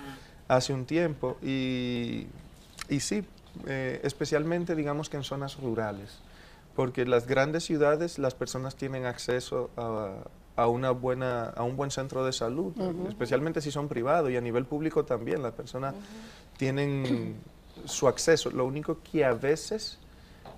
hace 0.46 0.74
un 0.74 0.84
tiempo. 0.84 1.38
Y, 1.42 2.26
y 2.90 3.00
sí, 3.00 3.24
eh, 3.66 4.00
especialmente 4.04 4.74
digamos 4.74 5.08
que 5.08 5.16
en 5.16 5.24
zonas 5.24 5.56
rurales, 5.56 6.18
porque 6.76 7.00
en 7.00 7.08
las 7.08 7.26
grandes 7.26 7.64
ciudades 7.64 8.18
las 8.18 8.34
personas 8.34 8.76
tienen 8.76 9.06
acceso 9.06 9.70
a 9.78 10.16
a, 10.56 10.68
una 10.68 10.90
buena, 10.90 11.46
a 11.50 11.62
un 11.62 11.76
buen 11.76 11.90
centro 11.90 12.24
de 12.24 12.32
salud, 12.32 12.72
especialmente 13.08 13.60
si 13.60 13.70
son 13.70 13.88
privados 13.88 14.30
y 14.30 14.36
a 14.36 14.40
nivel 14.40 14.64
público 14.64 15.04
también. 15.04 15.42
Las 15.42 15.52
personas 15.52 15.94
tienen 16.56 17.36
su 17.84 18.08
acceso. 18.08 18.50
Lo 18.50 18.64
único 18.64 18.98
que 19.02 19.24
a 19.24 19.32
veces 19.32 19.98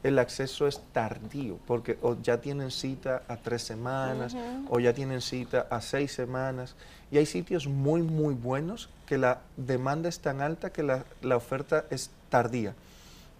el 0.02 0.18
acceso 0.18 0.66
es 0.66 0.80
tardío, 0.92 1.58
porque 1.66 1.98
o 2.02 2.16
ya 2.22 2.40
tienen 2.40 2.70
cita 2.70 3.22
a 3.28 3.36
tres 3.36 3.62
semanas 3.62 4.36
o 4.68 4.78
ya 4.78 4.92
tienen 4.92 5.20
cita 5.20 5.66
a 5.70 5.80
seis 5.80 6.12
semanas. 6.12 6.76
Y 7.10 7.18
hay 7.18 7.26
sitios 7.26 7.66
muy, 7.66 8.02
muy 8.02 8.34
buenos 8.34 8.88
que 9.06 9.16
la 9.16 9.40
demanda 9.56 10.08
es 10.08 10.20
tan 10.20 10.40
alta 10.40 10.70
que 10.70 10.82
la, 10.82 11.04
la 11.22 11.36
oferta 11.36 11.86
es 11.90 12.10
tardía. 12.28 12.74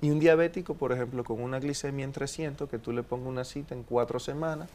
Y 0.01 0.11
un 0.11 0.21
diabético, 0.21 0.75
por 0.75 0.93
ejemplo, 0.93 1.25
con 1.25 1.43
una 1.43 1.59
glicemia 1.59 2.05
en 2.05 2.13
300, 2.13 2.69
que 2.69 2.79
tú 2.79 2.93
le 2.93 3.03
pongas 3.03 3.29
una 3.29 3.45
cita 3.45 3.75
en 3.75 3.83
cuatro 3.83 4.21
semanas, 4.21 4.69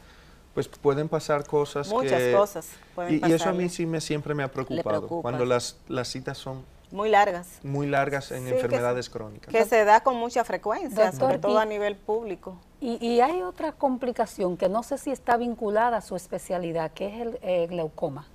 pues 0.54 0.68
pueden 0.68 1.08
pasar 1.08 1.46
cosas 1.46 1.88
Muchas 1.88 2.34
cosas 2.34 2.68
y, 3.08 3.26
y, 3.26 3.32
eso 3.32 3.48
a 3.48 3.52
mí 3.52 3.68
sí 3.68 3.86
me 3.86 4.00
siempre 4.00 4.34
me 4.34 4.42
ha 4.42 4.48
preocupado, 4.48 5.06
cuando 5.06 5.44
las, 5.44 5.76
las 5.88 6.08
citas 6.08 6.38
son 6.38 6.64
muy 6.92 7.08
largas. 7.08 7.58
Muy 7.62 7.86
largas 7.86 8.30
en 8.32 8.46
enfermedades 8.46 9.08
crónicas. 9.08 9.50
Que 9.50 9.64
se 9.64 9.84
da 9.84 10.02
con 10.02 10.16
mucha 10.16 10.44
frecuencia, 10.44 11.10
sobre 11.12 11.38
todo 11.38 11.58
a 11.58 11.64
nivel 11.64 11.96
público. 11.96 12.58
Y, 12.80 13.04
y, 13.04 13.20
hay 13.20 13.40
otra 13.42 13.72
complicación 13.72 14.58
que 14.58 14.68
no 14.68 14.82
sé 14.82 14.98
si 14.98 15.10
está 15.10 15.38
vinculada 15.38 15.98
a 15.98 16.00
su 16.02 16.16
especialidad, 16.16 16.90
que 16.92 17.06
es 17.06 17.20
el 17.22 17.38
eh, 17.42 17.66
glaucoma. 17.68 18.26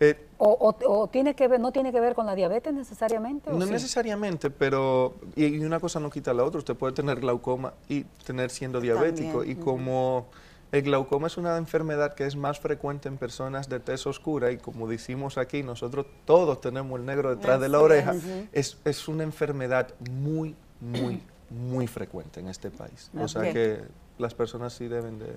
Eh, 0.00 0.16
o, 0.38 0.74
o, 0.86 1.08
tiene 1.08 1.34
que 1.34 1.48
ver, 1.48 1.60
no 1.60 1.72
tiene 1.72 1.92
que 1.92 2.00
ver 2.00 2.14
con 2.14 2.26
la 2.26 2.34
diabetes 2.34 2.72
necesariamente? 2.72 3.50
no 3.50 3.66
necesariamente, 3.66 4.48
pero 4.48 5.16
y, 5.34 5.58
una 5.58 5.80
cosa 5.80 6.00
no 6.00 6.10
quita 6.10 6.32
la 6.32 6.44
otra. 6.44 6.58
Usted 6.58 6.74
puede 6.74 6.92
tener 6.92 7.20
glaucoma 7.20 7.74
y 7.88 8.04
tener 8.24 8.50
siendo 8.50 8.80
diabético. 8.80 9.44
Y 9.44 9.54
como 9.56 10.26
el 10.70 10.82
glaucoma 10.82 11.28
es 11.28 11.36
una 11.36 11.56
enfermedad 11.56 12.14
que 12.14 12.26
es 12.26 12.36
más 12.36 12.60
frecuente 12.60 13.08
en 13.08 13.16
personas 13.16 13.68
de 13.68 13.80
tez 13.80 14.06
oscura 14.06 14.50
y 14.50 14.58
como 14.58 14.86
decimos 14.86 15.38
aquí, 15.38 15.62
nosotros 15.62 16.06
todos 16.24 16.60
tenemos 16.60 16.98
el 17.00 17.06
negro 17.06 17.34
detrás 17.34 17.60
de 17.60 17.68
la 17.68 17.80
oreja. 17.80 18.14
es, 18.52 18.78
es, 18.84 19.08
una 19.08 19.22
enfermedad 19.22 19.94
muy, 20.10 20.54
muy, 20.80 21.22
muy 21.50 21.86
frecuente 21.86 22.40
en 22.40 22.48
este 22.48 22.70
país. 22.70 23.10
O 23.18 23.28
sea 23.28 23.52
que 23.52 23.82
las 24.18 24.34
personas 24.34 24.72
sí 24.72 24.88
deben 24.88 25.18
de... 25.18 25.36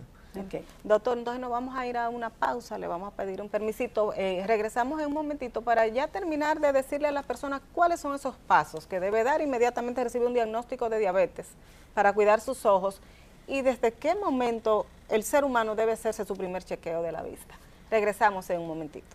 Doctor, 0.83 1.17
entonces 1.17 1.41
nos 1.41 1.51
vamos 1.51 1.75
a 1.77 1.85
ir 1.85 1.97
a 1.97 2.09
una 2.09 2.29
pausa, 2.29 2.77
le 2.77 2.87
vamos 2.87 3.11
a 3.11 3.15
pedir 3.15 3.41
un 3.41 3.49
permisito. 3.49 4.13
Eh, 4.15 4.43
regresamos 4.47 5.01
en 5.01 5.07
un 5.07 5.13
momentito 5.13 5.61
para 5.61 5.87
ya 5.87 6.07
terminar 6.07 6.61
de 6.61 6.71
decirle 6.71 7.09
a 7.09 7.11
las 7.11 7.25
personas 7.25 7.61
cuáles 7.73 7.99
son 7.99 8.15
esos 8.15 8.35
pasos 8.47 8.87
que 8.87 9.01
debe 9.01 9.23
dar 9.23 9.41
inmediatamente 9.41 10.03
recibe 10.03 10.25
un 10.25 10.33
diagnóstico 10.33 10.89
de 10.89 10.99
diabetes 10.99 11.47
para 11.93 12.13
cuidar 12.13 12.39
sus 12.39 12.65
ojos 12.65 13.01
y 13.47 13.61
desde 13.61 13.91
qué 13.91 14.15
momento 14.15 14.85
el 15.11 15.23
ser 15.23 15.43
humano 15.43 15.75
debe 15.75 15.91
hacerse 15.91 16.25
su 16.25 16.35
primer 16.35 16.63
chequeo 16.63 17.01
de 17.01 17.11
la 17.11 17.21
vista. 17.21 17.55
Regresamos 17.91 18.49
en 18.49 18.61
un 18.61 18.67
momentito. 18.67 19.07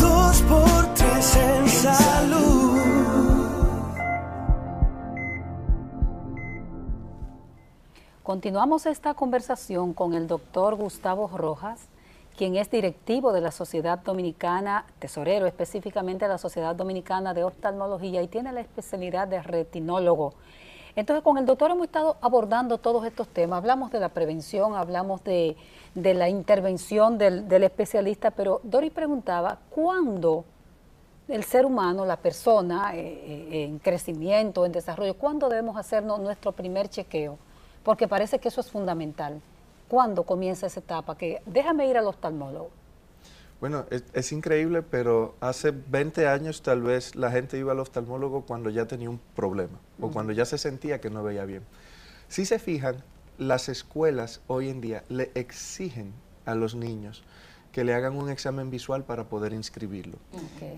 Dos 0.00 0.42
por 0.42 0.94
tres 0.94 1.36
en 1.36 1.68
salud. 1.68 3.10
Continuamos 8.22 8.86
esta 8.86 9.14
conversación 9.14 9.92
con 9.92 10.14
el 10.14 10.28
doctor 10.28 10.76
Gustavo 10.76 11.26
Rojas, 11.26 11.88
quien 12.36 12.54
es 12.54 12.70
directivo 12.70 13.32
de 13.32 13.40
la 13.40 13.50
Sociedad 13.50 13.98
Dominicana, 13.98 14.84
tesorero 15.00 15.46
específicamente 15.46 16.26
de 16.26 16.28
la 16.28 16.38
Sociedad 16.38 16.76
Dominicana 16.76 17.34
de 17.34 17.42
Oftalmología 17.42 18.22
y 18.22 18.28
tiene 18.28 18.52
la 18.52 18.60
especialidad 18.60 19.26
de 19.26 19.42
retinólogo. 19.42 20.34
Entonces, 20.96 21.22
con 21.22 21.38
el 21.38 21.46
doctor 21.46 21.70
hemos 21.70 21.84
estado 21.84 22.16
abordando 22.20 22.78
todos 22.78 23.04
estos 23.04 23.28
temas. 23.28 23.58
Hablamos 23.58 23.90
de 23.90 24.00
la 24.00 24.08
prevención, 24.08 24.74
hablamos 24.74 25.22
de, 25.24 25.56
la 25.94 26.28
intervención 26.28 27.18
del, 27.18 27.62
especialista, 27.62 28.30
pero 28.30 28.60
Dori 28.64 28.90
preguntaba, 28.90 29.58
¿cuándo 29.70 30.44
el 31.28 31.44
ser 31.44 31.64
humano, 31.64 32.04
la 32.04 32.16
persona 32.16 32.94
eh, 32.94 33.00
eh, 33.00 33.64
en 33.64 33.78
crecimiento, 33.78 34.66
en 34.66 34.72
desarrollo, 34.72 35.14
cuándo 35.14 35.48
debemos 35.48 35.76
hacernos 35.76 36.18
nuestro 36.20 36.52
primer 36.52 36.88
chequeo? 36.88 37.38
Porque 37.84 38.08
parece 38.08 38.38
que 38.38 38.48
eso 38.48 38.60
es 38.60 38.70
fundamental. 38.70 39.40
¿Cuándo 39.88 40.24
comienza 40.24 40.66
esa 40.66 40.80
etapa? 40.80 41.16
Que 41.16 41.42
déjame 41.46 41.86
ir 41.86 41.96
al 41.96 42.06
oftalmólogo. 42.06 42.79
Bueno, 43.60 43.84
es, 43.90 44.32
increíble, 44.32 44.82
pero 44.82 45.34
hace 45.40 45.70
20 45.70 46.26
años 46.26 46.62
tal 46.62 46.80
vez 46.80 47.14
la 47.14 47.30
gente 47.30 47.58
iba 47.58 47.72
al 47.72 47.80
oftalmólogo 47.80 48.46
cuando 48.46 48.70
ya 48.70 48.86
tenía 48.86 49.10
un 49.10 49.20
problema 49.36 49.78
o 50.00 50.10
cuando 50.10 50.32
ya 50.32 50.46
se 50.46 50.56
sentía 50.56 51.00
que 51.00 51.10
no 51.10 51.22
veía 51.22 51.44
bien. 51.44 51.62
Si 52.28 52.46
se 52.46 52.58
fijan, 52.58 52.96
las 53.36 53.68
escuelas 53.68 54.40
hoy 54.46 54.70
en 54.70 54.80
día 54.80 55.04
le 55.10 55.30
exigen 55.34 56.14
a 56.46 56.54
los 56.54 56.74
niños 56.74 57.22
que 57.72 57.84
le 57.84 57.94
hagan 57.94 58.16
un 58.16 58.30
examen 58.30 58.70
visual 58.70 59.04
para 59.04 59.28
poder 59.28 59.52
inscribirlo. 59.52 60.18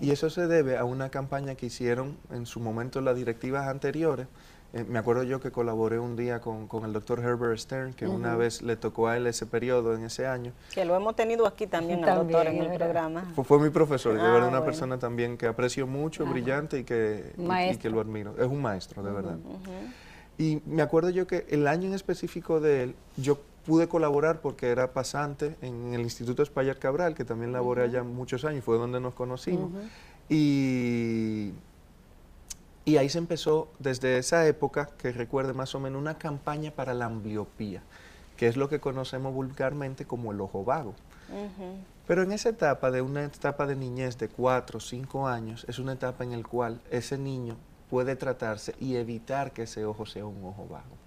Y 0.01 0.11
eso 0.11 0.29
se 0.29 0.47
debe 0.47 0.77
a 0.77 0.83
una 0.83 1.09
campaña 1.09 1.55
que 1.55 1.67
hicieron 1.67 2.17
en 2.31 2.45
su 2.45 2.59
momento 2.59 3.01
las 3.01 3.15
directivas 3.15 3.67
anteriores, 3.67 4.27
eh, 4.73 4.83
me 4.89 4.97
acuerdo 4.97 5.21
yo 5.21 5.39
que 5.39 5.51
colaboré 5.51 5.99
un 5.99 6.15
día 6.15 6.41
con, 6.41 6.67
el 6.83 6.93
doctor 6.93 7.19
Herbert 7.19 7.59
Stern, 7.59 7.93
que 7.93 8.07
una 8.07 8.35
vez 8.35 8.63
le 8.63 8.75
tocó 8.75 9.07
a 9.07 9.17
él 9.17 9.27
ese 9.27 9.45
periodo 9.45 9.93
en 9.93 10.03
ese 10.03 10.25
año. 10.25 10.51
Que 10.73 10.83
lo 10.83 10.95
hemos 10.95 11.15
tenido 11.15 11.45
aquí 11.45 11.67
también, 11.67 11.99
el 11.99 12.15
doctor, 12.15 12.47
en 12.47 12.57
el 12.57 12.77
programa. 12.77 13.31
Fue, 13.43 13.59
mi 13.59 13.69
profesor, 13.69 14.15
de 14.15 14.21
ah, 14.21 14.31
verdad, 14.31 14.49
una 14.49 14.65
persona 14.65 14.97
también 14.97 15.37
que 15.37 15.45
aprecio 15.45 15.85
mucho, 15.85 16.25
brillante 16.25 16.79
y 16.79 16.83
que, 16.85 17.33
y, 17.37 17.77
que 17.77 17.89
lo 17.91 18.01
admiro. 18.01 18.33
Es 18.39 18.47
un 18.47 18.63
maestro, 18.63 19.03
de 19.03 19.11
verdad. 19.11 19.37
Y 20.39 20.63
me 20.65 20.81
acuerdo 20.81 21.11
yo 21.11 21.27
que 21.27 21.45
el 21.49 21.67
año 21.67 21.87
en 21.87 21.93
específico 21.93 22.59
de 22.59 22.83
él, 22.83 22.95
yo 23.15 23.37
pude 23.67 23.87
colaborar 23.87 24.41
porque 24.41 24.69
era 24.69 24.91
pasante 24.91 25.55
en 25.61 25.93
el 25.93 26.01
Instituto 26.01 26.41
Espaillat 26.41 26.79
Cabral, 26.79 27.13
que 27.13 27.25
también 27.25 27.53
laboré 27.53 27.83
allá 27.83 28.01
muchos 28.01 28.43
años, 28.43 28.63
fue 28.63 28.79
donde 28.79 28.99
nos 28.99 29.13
conocimos. 29.13 29.71
Y 30.29 31.51
y 32.85 32.97
ahí 32.97 33.09
se 33.09 33.17
empezó 33.17 33.69
desde 33.79 34.17
esa 34.17 34.45
época, 34.47 34.89
que 34.97 35.11
recuerde 35.11 35.53
más 35.53 35.73
o 35.75 35.79
menos, 35.79 36.01
una 36.01 36.17
campaña 36.17 36.71
para 36.71 36.93
la 36.93 37.05
ambliopía, 37.05 37.81
que 38.37 38.47
es 38.47 38.57
lo 38.57 38.69
que 38.69 38.79
conocemos 38.79 39.33
vulgarmente 39.33 40.05
como 40.05 40.31
el 40.31 40.41
ojo 40.41 40.63
vago. 40.63 40.93
Pero 42.05 42.23
en 42.23 42.33
esa 42.33 42.49
etapa, 42.49 42.91
de 42.91 43.01
una 43.01 43.23
etapa 43.23 43.65
de 43.65 43.75
niñez 43.75 44.17
de 44.17 44.27
4 44.27 44.77
o 44.77 44.81
5 44.81 45.27
años, 45.27 45.65
es 45.69 45.79
una 45.79 45.93
etapa 45.93 46.23
en 46.23 46.31
la 46.31 46.47
cual 46.47 46.81
ese 46.91 47.17
niño 47.17 47.55
puede 47.89 48.15
tratarse 48.15 48.75
y 48.79 48.95
evitar 48.95 49.51
que 49.51 49.63
ese 49.63 49.85
ojo 49.85 50.05
sea 50.05 50.25
un 50.25 50.43
ojo 50.43 50.67
vago. 50.67 50.97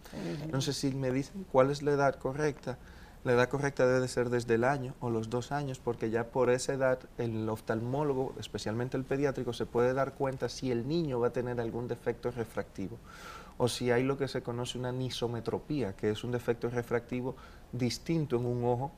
Entonces, 0.42 0.76
si 0.76 0.92
me 0.94 1.10
dicen 1.10 1.44
cuál 1.52 1.70
es 1.70 1.82
la 1.82 1.92
edad 1.92 2.14
correcta, 2.14 2.78
La 3.26 3.32
edad 3.32 3.48
correcta 3.48 3.84
debe 3.84 3.98
de 3.98 4.06
ser 4.06 4.30
desde 4.30 4.54
el 4.54 4.62
año 4.62 4.94
o 5.00 5.10
los 5.10 5.30
dos 5.30 5.50
años, 5.50 5.80
porque 5.80 6.10
ya 6.10 6.28
por 6.28 6.48
esa 6.48 6.74
edad 6.74 7.00
el 7.18 7.48
oftalmólogo, 7.48 8.32
especialmente 8.38 8.96
el 8.96 9.02
pediátrico, 9.02 9.52
se 9.52 9.66
puede 9.66 9.94
dar 9.94 10.12
cuenta 10.12 10.48
si 10.48 10.70
el 10.70 10.86
niño 10.86 11.18
va 11.18 11.26
a 11.26 11.32
tener 11.32 11.60
algún 11.60 11.88
defecto 11.88 12.30
refractivo 12.30 12.98
o 13.58 13.66
si 13.66 13.90
hay 13.90 14.04
lo 14.04 14.16
que 14.16 14.28
se 14.28 14.42
conoce 14.42 14.78
una 14.78 14.92
nisometropía, 14.92 15.96
que 15.96 16.10
es 16.10 16.22
un 16.22 16.30
defecto 16.30 16.70
refractivo 16.70 17.34
distinto 17.72 18.36
en 18.36 18.46
un 18.46 18.62
ojo 18.62 18.92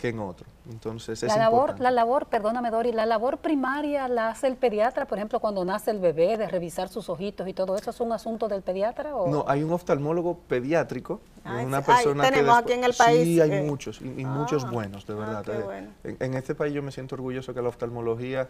que 0.00 0.08
en 0.08 0.18
otro. 0.18 0.46
Entonces, 0.70 1.22
la 1.22 1.36
labor, 1.36 1.78
la 1.78 1.90
labor, 1.90 2.26
perdóname 2.26 2.70
Dori, 2.70 2.92
la 2.92 3.04
labor 3.04 3.38
primaria 3.38 4.08
la 4.08 4.30
hace 4.30 4.46
el 4.46 4.56
pediatra, 4.56 5.06
por 5.06 5.18
ejemplo, 5.18 5.40
cuando 5.40 5.64
nace 5.64 5.90
el 5.90 5.98
bebé, 5.98 6.38
de 6.38 6.48
revisar 6.48 6.88
sus 6.88 7.08
ojitos 7.10 7.46
y 7.46 7.52
todo 7.52 7.76
eso, 7.76 7.90
¿es 7.90 8.00
un 8.00 8.12
asunto 8.12 8.48
del 8.48 8.62
pediatra? 8.62 9.14
O? 9.14 9.28
No, 9.28 9.44
hay 9.46 9.62
un 9.62 9.72
oftalmólogo 9.72 10.38
pediátrico, 10.38 11.20
una 11.44 11.82
persona 11.82 12.24
tenemos 12.30 12.56
aquí 12.56 12.72
en 12.72 12.84
el 12.84 12.94
país. 12.94 13.24
Sí, 13.24 13.40
hay 13.40 13.62
muchos, 13.62 14.00
y, 14.00 14.24
muchos 14.24 14.64
ah, 14.64 14.70
buenos, 14.70 15.06
de 15.06 15.14
verdad. 15.14 15.44
Ah, 15.48 15.80
eh. 16.04 16.16
en, 16.18 16.34
este 16.34 16.54
país 16.54 16.72
yo 16.72 16.82
me 16.82 16.92
siento 16.92 17.16
orgulloso 17.16 17.52
que 17.52 17.60
la 17.60 17.68
oftalmología 17.68 18.48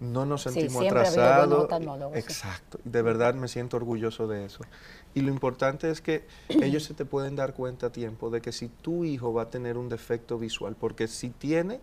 no 0.00 0.24
nos 0.24 0.42
sentimos 0.42 0.82
sí, 0.82 0.86
atrasados. 0.86 1.68
Exacto, 2.14 2.78
de 2.84 3.02
verdad 3.02 3.34
me 3.34 3.48
siento 3.48 3.76
orgulloso 3.76 4.26
de 4.26 4.46
eso. 4.46 4.60
Y 5.14 5.20
lo 5.20 5.30
importante 5.30 5.90
es 5.90 6.00
que 6.00 6.24
ellos 6.48 6.84
se 6.84 6.94
te 6.94 7.04
pueden 7.04 7.36
dar 7.36 7.54
cuenta 7.54 7.86
a 7.86 7.92
tiempo 7.92 8.30
de 8.30 8.40
que 8.40 8.52
si 8.52 8.68
tu 8.68 9.04
hijo 9.04 9.32
va 9.32 9.42
a 9.42 9.50
tener 9.50 9.78
un 9.78 9.88
defecto 9.88 10.38
visual, 10.38 10.76
porque 10.78 11.08
si 11.08 11.30
tiene, 11.30 11.80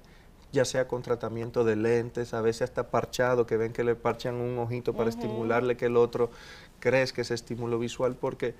ya 0.51 0.65
sea 0.65 0.87
con 0.87 1.01
tratamiento 1.01 1.63
de 1.63 1.75
lentes, 1.75 2.33
a 2.33 2.41
veces 2.41 2.63
hasta 2.63 2.89
parchado, 2.89 3.45
que 3.45 3.57
ven 3.57 3.73
que 3.73 3.83
le 3.83 3.95
parchan 3.95 4.35
un 4.35 4.57
ojito 4.57 4.93
para 4.93 5.09
estimularle 5.09 5.75
que 5.75 5.87
el 5.87 5.97
otro 5.97 6.29
crezca 6.79 7.21
ese 7.21 7.33
estímulo 7.33 7.79
visual, 7.79 8.15
porque 8.15 8.55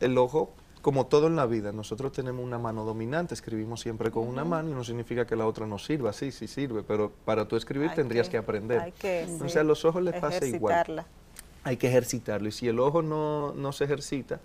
el 0.00 0.18
ojo 0.18 0.52
como 0.86 1.06
todo 1.06 1.26
en 1.26 1.34
la 1.34 1.46
vida, 1.46 1.72
nosotros 1.72 2.12
tenemos 2.12 2.44
una 2.44 2.60
mano 2.60 2.84
dominante, 2.84 3.34
escribimos 3.34 3.80
siempre 3.80 4.12
con 4.12 4.28
una 4.28 4.44
mano 4.44 4.70
y 4.70 4.72
no 4.72 4.84
significa 4.84 5.26
que 5.26 5.34
la 5.34 5.44
otra 5.44 5.66
no 5.66 5.80
sirva, 5.80 6.12
sí, 6.12 6.30
sí 6.30 6.46
sirve, 6.46 6.84
pero 6.84 7.10
para 7.24 7.48
tú 7.48 7.56
escribir 7.56 7.90
tendrías 7.96 8.28
que, 8.28 8.36
aprender. 8.36 8.78
Hay 8.78 8.92
que, 8.92 9.26
o 9.44 9.48
sea, 9.48 9.62
a 9.62 9.64
los 9.64 9.84
ojos 9.84 10.00
les 10.04 10.14
pasa 10.20 10.46
igual. 10.46 11.04
Hay 11.66 11.76
que 11.76 11.88
ejercitarlo 11.88 12.46
y 12.46 12.52
si 12.52 12.68
el 12.68 12.78
ojo 12.78 13.02
no, 13.02 13.52
no 13.52 13.72
se 13.72 13.84
ejercita, 13.84 14.38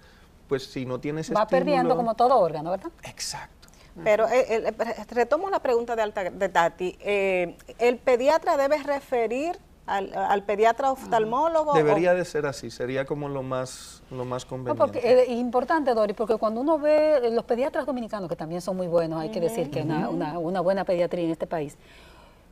pues 0.50 0.64
si 0.66 0.88
no 0.88 1.00
tienes 1.00 1.32
Va 1.32 1.46
perdiendo 1.46 1.96
como 1.96 2.16
todo 2.16 2.36
órgano, 2.40 2.72
¿verdad? 2.72 2.92
Exacto. 3.04 3.70
Pero 4.04 4.28
eh, 4.28 4.46
eh, 4.50 5.06
retomo 5.12 5.52
la 5.52 5.60
pregunta 5.60 5.96
de, 5.96 6.02
Alta, 6.02 6.32
de 6.32 6.50
Tati. 6.50 6.98
Eh, 7.00 7.56
¿El 7.78 7.98
pediatra 7.98 8.58
debe 8.58 8.82
referir 8.82 9.60
al, 9.86 10.44
pediatra 10.44 10.92
oftalmólogo? 10.92 11.74
Debería 11.74 12.16
de 12.16 12.26
ser 12.26 12.48
así, 12.48 12.72
sería 12.72 13.06
como 13.06 13.30
lo 13.30 13.44
más, 13.44 14.02
lo 14.10 14.26
más 14.26 14.44
conveniente. 14.44 14.80
porque, 14.80 15.24
es 15.24 15.30
importante, 15.30 15.94
Dori, 15.94 16.14
porque 16.14 16.38
cuando 16.38 16.62
uno 16.62 16.80
ve 16.80 17.30
los 17.32 17.44
pediatras 17.44 17.86
dominicanos, 17.86 18.30
que 18.30 18.36
también 18.36 18.62
son 18.62 18.78
muy 18.78 18.88
buenos, 18.88 19.20
hay 19.20 19.30
que 19.30 19.42
decir 19.42 19.70
que 19.70 19.82
una, 19.84 20.10
una, 20.10 20.40
una, 20.40 20.62
buena 20.62 20.86
pediatría 20.86 21.26
en 21.26 21.32
este 21.32 21.46
país, 21.46 21.78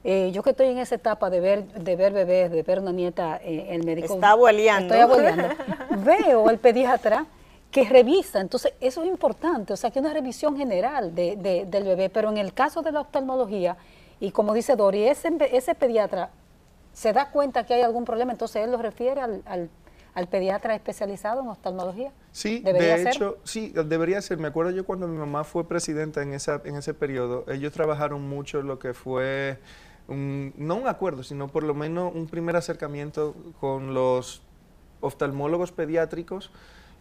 eh, 0.04 0.32
yo 0.32 0.44
que 0.44 0.52
estoy 0.52 0.68
en 0.68 0.78
esa 0.78 0.96
etapa 0.96 1.30
de 1.30 1.40
ver, 1.40 1.66
de 1.74 1.96
ver 1.96 2.14
bebés, 2.14 2.52
de 2.52 2.64
ver 2.64 2.80
una 2.80 2.92
nieta, 2.92 3.40
eh, 3.44 3.68
el 3.72 3.84
médico... 3.84 4.14
Está 4.14 4.32
abueleando. 4.32 4.94
Estoy 4.94 5.00
abueleando. 5.00 5.56
veo 6.04 6.50
el 6.50 6.58
pediatra 6.58 7.26
que 7.72 7.88
revisa, 7.88 8.40
entonces 8.40 8.74
eso 8.82 9.04
es 9.04 9.10
importante, 9.10 9.74
o 9.74 9.78
sea, 9.78 9.92
que 9.92 10.00
una 10.00 10.12
revisión 10.12 10.58
general 10.58 11.14
de, 11.14 11.66
del 11.68 11.84
bebé, 11.84 12.10
pero 12.10 12.30
en 12.30 12.38
el 12.38 12.54
caso 12.54 12.82
de 12.82 12.92
la 12.92 13.02
oftalmología, 13.02 13.78
y 14.20 14.32
como 14.32 14.54
dice 14.54 14.76
Dori, 14.76 15.04
ese, 15.04 15.32
ese 15.52 15.76
pediatra 15.76 16.32
se 16.94 17.14
da 17.14 17.30
cuenta 17.30 17.66
que 17.66 17.76
hay 17.76 17.82
algún 17.82 18.06
problema, 18.06 18.32
entonces 18.32 18.64
él 18.64 18.72
lo 18.72 18.78
refiere 18.78 19.22
al, 19.22 19.44
al, 19.46 20.28
pediatra 20.28 20.76
especializado 20.76 21.42
en 21.42 21.48
oftalmología. 21.48 22.12
Sí, 22.32 22.60
de 22.60 23.04
hecho, 23.04 23.38
sí, 23.44 23.72
debería 23.74 24.22
ser. 24.22 24.38
Me 24.38 24.50
acuerdo 24.50 24.72
yo 24.72 24.86
cuando 24.86 25.08
mi 25.08 25.18
mamá 25.18 25.46
fue 25.46 25.66
presidenta 25.66 26.22
en, 26.22 26.34
esa, 26.34 26.62
en 26.66 26.76
ese 26.76 26.94
periodo, 26.94 27.46
ellos 27.48 27.72
trabajaron 27.72 28.28
mucho 28.28 28.62
lo 28.62 28.80
que 28.80 28.94
fue, 28.94 29.60
no 30.10 30.76
un 30.76 30.88
acuerdo, 30.88 31.24
sino 31.24 31.48
por 31.48 31.64
lo 31.64 31.74
menos 31.74 32.14
un 32.14 32.28
primer 32.28 32.56
acercamiento 32.56 33.36
con 33.60 33.94
los 33.94 34.42
oftalmólogos 35.02 35.72
pediátricos 35.72 36.52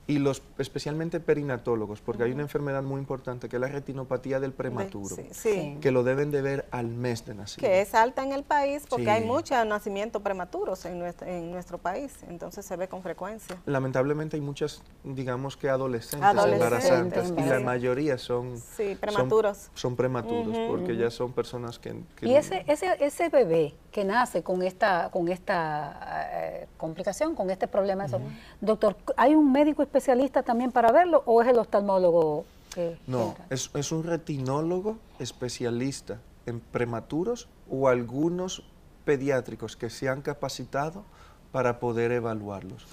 y 0.09 0.19
los 0.19 0.43
especialmente 0.57 1.21
perinatólogos, 1.21 2.01
porque 2.01 2.23
hay 2.23 2.33
una 2.33 2.41
enfermedad 2.41 2.83
muy 2.83 2.99
importante 2.99 3.51
que 3.51 3.57
es 3.57 3.61
la 3.61 3.69
retinopatía 3.69 4.41
del 4.41 4.53
prematuro, 4.53 5.15
que 5.45 5.91
lo 5.91 6.03
deben 6.03 6.31
de 6.31 6.41
ver 6.41 6.67
al 6.71 6.87
mes 6.89 7.27
de 7.27 7.35
nacimiento. 7.35 7.71
Que 7.71 7.83
es 7.83 7.95
alta 7.95 8.25
en 8.25 8.33
el 8.33 8.43
país 8.43 8.85
porque 8.89 9.11
hay 9.11 9.23
muchos 9.25 9.67
nacimientos 9.67 10.23
prematuros 10.23 10.87
en 10.87 10.99
nuestro, 10.99 11.29
en 11.29 11.53
nuestro 11.53 11.77
país, 11.77 12.11
entonces 12.27 12.65
se 12.65 12.75
ve 12.77 12.89
con 12.89 13.03
frecuencia. 13.03 13.61
Lamentablemente 13.67 14.37
hay 14.37 14.41
muchas, 14.41 14.83
digamos 15.05 15.59
que 15.59 15.69
adolescentes, 15.69 16.45
embarazantes 16.47 17.35
y 17.37 17.43
la 17.43 17.61
mayoría 17.61 18.17
son, 18.17 18.55
prematuros. 18.99 19.71
Son, 19.75 19.95
prematuros 19.95 20.57
porque 20.69 20.97
ya 20.97 21.11
son 21.11 21.33
personas 21.33 21.79
que... 21.79 21.95
y 22.23 22.35
ese, 22.35 22.65
ese, 22.67 22.97
ese 23.01 23.29
bebé 23.29 23.75
que 23.93 24.05
nace 24.07 24.43
con 24.43 24.63
esta, 24.63 25.11
con 25.11 25.29
esta 25.29 26.31
eh, 26.33 26.67
complicación, 26.79 27.35
con 27.35 27.51
este 27.51 27.69
problema, 27.69 28.07
doctor, 28.63 28.97
¿hay 29.17 29.35
un 29.35 29.53
médico 29.53 29.83
especial 29.83 29.98
especialista 29.99 30.43
también 30.43 30.73
para 30.73 30.93
verlo 30.93 31.23
o 31.27 31.43
es 31.43 31.49
el 31.49 31.59
oftalmólogo? 31.59 32.45
Que, 32.75 32.97
no, 33.07 33.35
es, 33.51 33.71
es, 33.75 33.93
un 33.93 34.05
retinólogo 34.05 34.99
especialista 35.19 36.21
en 36.47 36.61
prematuros 36.61 37.49
o 37.71 37.89
algunos 37.89 38.63
pediátricos 39.05 39.77
que 39.77 39.91
se 39.91 40.09
han 40.09 40.23
capacitado 40.23 41.05
para 41.53 41.81
poder 41.81 42.13
evaluarlos. 42.13 42.87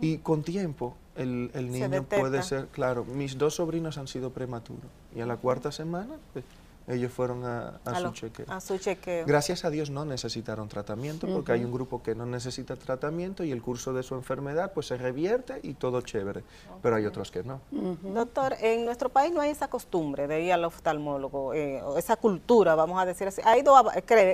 Y 0.00 0.18
con 0.18 0.42
tiempo 0.42 0.96
el, 1.14 1.50
el 1.54 1.70
niño 1.70 2.04
puede 2.04 2.42
ser, 2.42 2.66
claro, 2.68 3.04
mis 3.04 3.38
dos 3.38 3.56
sobrinos 3.56 3.98
han 3.98 4.08
sido 4.08 4.30
prematuros 4.30 4.90
y 5.14 5.20
a 5.20 5.26
la 5.26 5.36
cuarta 5.36 5.70
semana 5.70 6.16
pues, 6.32 6.44
ellos 6.88 7.12
fueron 7.12 7.44
a, 7.44 7.80
su 8.60 8.78
chequeo. 8.78 9.26
Gracias 9.26 9.64
a 9.64 9.70
Dios 9.70 9.90
no 9.90 10.04
necesitaron 10.04 10.68
tratamiento 10.68 11.26
porque 11.26 11.52
hay 11.52 11.64
un 11.64 11.72
grupo 11.72 12.02
que 12.02 12.14
no 12.14 12.24
necesita 12.24 12.76
tratamiento 12.76 13.44
y 13.44 13.52
el 13.52 13.60
curso 13.60 13.92
de 13.92 14.02
su 14.02 14.14
enfermedad 14.14 14.72
pues 14.72 14.86
se 14.86 14.96
revierte 14.96 15.60
y 15.62 15.74
todo 15.74 16.00
chévere, 16.00 16.44
pero 16.82 16.96
hay 16.96 17.04
otros 17.04 17.30
que 17.30 17.42
no. 17.42 17.60
Doctor, 17.70 18.54
en 18.60 18.84
nuestro 18.84 19.10
país 19.10 19.32
no 19.32 19.40
hay 19.40 19.50
esa 19.50 19.68
costumbre 19.68 20.26
de 20.26 20.40
ir 20.40 20.52
al 20.52 20.64
oftalmólogo, 20.64 21.52
eh, 21.52 21.82
esa 21.96 22.16
cultura, 22.16 22.74
vamos 22.74 23.00
a 23.00 23.04
decir 23.04 23.28
así. 23.28 23.42
Ha 23.44 23.58
ido 23.58 23.74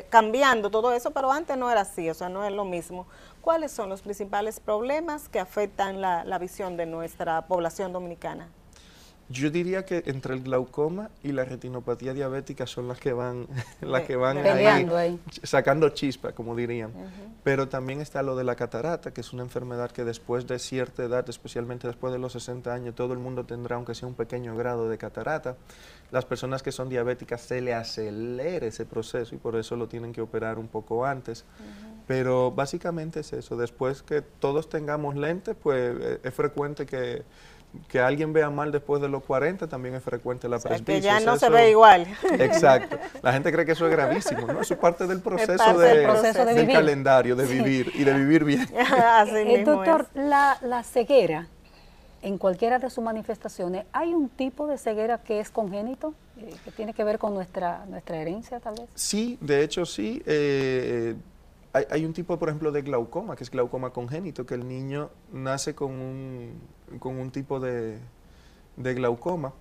cambiando 0.08 0.70
todo 0.70 0.92
eso, 0.92 1.10
pero 1.10 1.32
antes 1.32 1.56
no 1.56 1.70
era 1.70 1.80
así, 1.80 2.08
o 2.08 2.14
sea, 2.14 2.28
no 2.28 2.44
es 2.44 2.52
lo 2.52 2.64
mismo. 2.64 3.06
¿Cuáles 3.40 3.72
son 3.72 3.88
los 3.88 4.00
principales 4.00 4.60
problemas 4.60 5.28
que 5.28 5.40
afectan 5.40 6.00
la 6.00 6.38
visión 6.38 6.76
de 6.76 6.86
nuestra 6.86 7.46
población 7.46 7.92
dominicana? 7.92 8.48
Yo 9.28 9.50
diría 9.50 9.86
que 9.86 10.02
entre 10.06 10.34
el 10.34 10.42
glaucoma 10.42 11.10
y 11.22 11.32
la 11.32 11.44
retinopatía 11.44 12.12
diabética 12.12 12.66
son 12.66 12.88
las 12.88 12.98
que 12.98 13.12
van, 13.12 13.46
las 13.80 14.02
que 14.02 14.16
van 14.16 14.38
ahí, 14.38 15.18
sacando 15.42 15.88
chispa, 15.90 16.32
como 16.32 16.54
dirían. 16.54 16.92
Pero 17.42 17.68
también 17.68 18.00
está 18.00 18.22
lo 18.22 18.36
de 18.36 18.44
la 18.44 18.54
catarata, 18.54 19.12
que 19.12 19.22
es 19.22 19.32
una 19.32 19.42
enfermedad 19.42 19.90
que 19.90 20.04
después 20.04 20.46
de 20.46 20.58
cierta 20.58 21.04
edad, 21.04 21.28
especialmente 21.28 21.86
después 21.86 22.12
de 22.12 22.18
los 22.18 22.32
60 22.32 22.72
años, 22.72 22.94
todo 22.94 23.12
el 23.12 23.18
mundo 23.18 23.44
tendrá, 23.44 23.76
aunque 23.76 23.94
sea 23.94 24.08
un 24.08 24.14
pequeño 24.14 24.56
grado 24.56 24.88
de 24.88 24.98
catarata. 24.98 25.56
Las 26.10 26.24
personas 26.24 26.62
que 26.62 26.70
son 26.70 26.88
diabéticas 26.88 27.40
se 27.40 27.60
le 27.60 27.74
acelera 27.74 28.66
ese 28.66 28.84
proceso 28.84 29.34
y 29.34 29.38
por 29.38 29.56
eso 29.56 29.74
lo 29.76 29.88
tienen 29.88 30.12
que 30.12 30.20
operar 30.20 30.58
un 30.58 30.68
poco 30.68 31.04
antes. 31.04 31.44
Pero 32.06 32.50
básicamente 32.50 33.20
es 33.20 33.32
eso. 33.32 33.56
Después 33.56 34.02
que 34.02 34.20
todos 34.20 34.68
tengamos 34.68 35.16
lentes, 35.16 35.56
pues 35.60 35.96
eh, 35.98 36.20
es 36.22 36.34
frecuente 36.34 36.84
que 36.84 37.22
que 37.88 38.00
alguien 38.00 38.32
vea 38.32 38.50
mal 38.50 38.72
después 38.72 39.00
de 39.00 39.08
los 39.08 39.22
40 39.24 39.68
también 39.68 39.94
es 39.94 40.02
frecuente 40.02 40.48
la 40.48 40.56
o 40.56 40.84
que 40.84 41.00
ya 41.00 41.20
no 41.20 41.36
se 41.36 41.48
ve 41.48 41.70
igual. 41.70 42.06
Exacto. 42.38 42.98
La 43.22 43.32
gente 43.32 43.52
cree 43.52 43.64
que 43.64 43.72
eso 43.72 43.86
es 43.86 43.92
gravísimo, 43.92 44.46
¿no? 44.46 44.60
Eso 44.60 44.74
es 44.74 44.80
parte 44.80 45.06
del 45.06 45.20
proceso, 45.20 45.78
de, 45.78 46.06
del, 46.54 46.72
calendario, 46.72 47.36
de 47.36 47.46
vivir 47.46 47.92
y 47.94 48.04
de 48.04 48.12
vivir 48.14 48.44
bien. 48.44 48.68
El 49.34 49.48
eh, 49.48 49.64
doctor, 49.64 50.06
la, 50.14 50.58
la 50.62 50.82
ceguera, 50.82 51.48
en 52.22 52.38
cualquiera 52.38 52.78
de 52.78 52.88
sus 52.90 53.04
manifestaciones, 53.04 53.84
¿hay 53.92 54.14
un 54.14 54.28
tipo 54.28 54.66
de 54.66 54.78
ceguera 54.78 55.18
que 55.18 55.40
es 55.40 55.50
congénito, 55.50 56.14
eh, 56.38 56.54
que 56.64 56.70
tiene 56.70 56.94
que 56.94 57.04
ver 57.04 57.18
con 57.18 57.34
nuestra, 57.34 57.84
nuestra 57.86 58.16
herencia 58.16 58.60
tal 58.60 58.74
vez? 58.74 58.88
Sí, 58.94 59.38
de 59.40 59.62
hecho 59.62 59.84
sí. 59.84 60.22
Eh, 60.26 61.14
hay, 61.74 62.04
un 62.04 62.12
tipo, 62.12 62.38
por 62.38 62.48
ejemplo, 62.48 62.70
de 62.70 62.82
glaucoma, 62.82 63.34
que 63.34 63.42
es 63.42 63.50
glaucoma 63.50 63.90
congénito, 63.90 64.46
que 64.46 64.54
el 64.54 64.68
niño 64.68 65.10
nace 65.32 65.74
con 65.74 65.90
un, 65.90 66.60
con 67.00 67.18
un 67.18 67.32
tipo 67.32 67.58
de, 67.58 67.98
glaucoma 68.76 69.52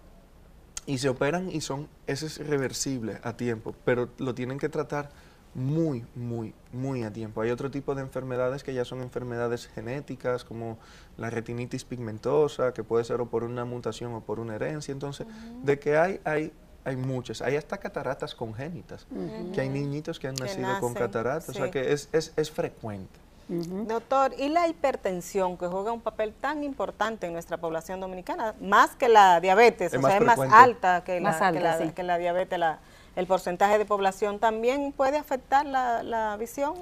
y 0.86 1.00
se 1.00 1.10
operan 1.10 1.50
y 1.52 1.62
son, 1.62 1.88
ese 2.06 2.28
es 2.28 2.46
reversible 2.46 3.20
a 3.24 3.36
tiempo, 3.36 3.74
pero 3.84 4.10
lo 4.20 4.36
tienen 4.36 4.60
que 4.60 4.70
tratar 4.70 5.10
muy, 5.56 6.06
muy, 6.14 6.54
muy 6.72 7.04
a 7.04 7.12
tiempo. 7.12 7.42
Hay 7.42 7.50
otro 7.50 7.72
tipo 7.72 7.96
de 7.96 8.02
enfermedades 8.02 8.64
que 8.64 8.76
ya 8.76 8.86
son 8.86 9.02
enfermedades 9.02 9.68
genéticas, 9.68 10.44
como 10.44 10.78
la 11.18 11.32
retinitis 11.32 11.84
pigmentosa, 11.84 12.74
que 12.74 12.84
puede 12.84 13.06
ser 13.06 13.22
o 13.22 13.30
por 13.30 13.44
una 13.44 13.66
mutación 13.66 14.14
o 14.14 14.22
por 14.22 14.40
una 14.40 14.56
herencia. 14.56 14.92
Entonces, 14.92 15.26
de 15.64 15.80
que 15.80 15.98
hay, 15.98 16.20
hay 16.26 16.52
hay 16.86 16.96
muchas. 16.96 17.42
Hay 17.42 17.56
hasta 17.56 17.78
cataratas 17.78 18.36
congénitas, 18.36 19.06
que 19.54 19.62
hay 19.62 19.70
niñitos 19.70 20.20
que 20.20 20.28
han 20.28 20.36
nacido 20.36 20.80
con 20.80 20.94
cataratas, 20.94 21.50
o 21.50 21.54
sea 21.54 21.72
que 21.72 21.94
es, 21.94 22.10
es, 22.12 22.34
es 22.36 22.52
frecuente. 22.52 23.20
Doctor, 23.48 24.34
¿y 24.38 24.50
la 24.50 24.68
hipertensión 24.68 25.58
que 25.58 25.68
juega 25.68 25.92
un 25.92 26.02
papel 26.02 26.34
tan 26.34 26.64
importante 26.64 27.28
en 27.28 27.34
nuestra 27.34 27.58
población 27.58 28.00
dominicana, 28.00 28.56
más 28.62 28.96
que 28.96 29.10
la 29.10 29.42
diabetes, 29.42 29.94
o 29.94 30.02
sea, 30.02 30.18
es 30.18 30.24
más 30.24 30.40
alta 30.40 31.04
que 31.04 31.20
la, 31.20 31.92
que 31.94 32.04
la, 32.04 32.18
diabetes, 32.18 32.60
el 33.16 33.28
porcentaje 33.28 33.78
de 33.78 33.86
población 33.86 34.40
también 34.40 34.94
puede 34.94 35.18
afectar 35.18 35.66
la, 35.66 36.38
visión? 36.40 36.74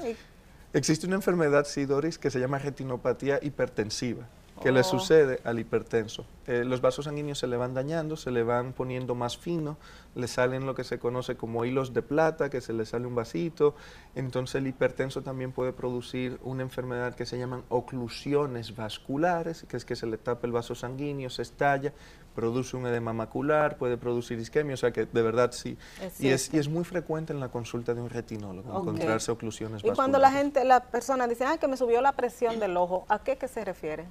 Existe 0.74 1.08
una 1.08 1.16
enfermedad, 1.16 1.66
sí, 1.66 1.86
Doris, 1.86 2.18
que 2.18 2.30
se 2.30 2.40
llama 2.40 2.60
retinopatía 2.60 3.40
hipertensiva 3.42 4.28
que 4.62 4.72
le 4.72 4.82
oh. 4.82 4.84
sucede 4.84 5.40
al 5.44 5.60
hipertenso. 5.60 6.26
Eh, 6.48 6.64
los 6.66 6.82
vasos 6.82 7.06
sanguíneos 7.06 7.40
se 7.40 7.48
le 7.48 7.58
van 7.58 7.74
dañando, 7.74 8.16
se 8.16 8.32
le 8.32 8.44
van 8.44 8.74
poniendo 8.74 9.16
más 9.16 9.38
fino, 9.38 9.78
le 10.16 10.28
salen 10.28 10.66
lo 10.66 10.76
que 10.76 10.84
se 10.84 11.00
conoce 11.00 11.36
como 11.36 11.66
hilos 11.66 11.94
de 11.94 12.02
plata, 12.02 12.50
que 12.50 12.62
se 12.62 12.74
le 12.74 12.86
sale 12.86 13.08
un 13.08 13.16
vasito. 13.16 13.76
Entonces 14.16 14.56
el 14.56 14.68
hipertenso 14.68 15.22
también 15.22 15.52
puede 15.52 15.74
producir 15.74 16.40
una 16.44 16.64
enfermedad 16.64 17.16
que 17.16 17.26
se 17.26 17.38
llaman 17.38 17.64
oclusiones 17.70 18.76
vasculares, 18.76 19.66
que 19.68 19.78
es 19.78 19.86
que 19.86 19.96
se 19.96 20.08
le 20.08 20.18
tapa 20.18 20.48
el 20.48 20.54
vaso 20.54 20.76
sanguíneo, 20.76 21.30
se 21.30 21.42
estalla, 21.42 21.94
produce 22.36 22.78
un 22.78 22.86
edema 22.86 23.14
macular, 23.14 23.78
puede 23.78 23.98
producir 23.98 24.40
isquemia, 24.40 24.74
o 24.74 24.78
sea 24.78 24.92
que 24.92 25.06
de 25.06 25.22
verdad 25.22 25.52
sí. 25.52 25.78
y, 26.20 26.30
es, 26.30 26.54
y 26.54 26.58
es 26.58 26.68
muy 26.68 26.84
frecuente 26.84 27.34
en 27.34 27.40
la 27.40 27.50
consulta 27.50 27.94
de 27.94 28.02
un 28.02 28.10
retinólogo 28.10 28.80
encontrarse 28.80 29.32
oclusiones 29.32 29.76
vasculares. 29.76 29.96
Y 29.96 29.96
cuando 29.96 30.20
la 30.20 30.32
gente, 30.32 30.64
la 30.64 30.82
persona 30.82 31.28
dice, 31.28 31.46
ay, 31.46 31.58
que 31.58 31.68
me 31.68 31.78
subió 31.78 32.02
la 32.02 32.14
presión 32.14 32.60
del 32.60 32.78
ojo, 32.78 33.06
¿a 33.10 33.20
qué 33.20 33.38
que 33.38 33.48
se 33.48 33.64
refiere? 33.64 34.06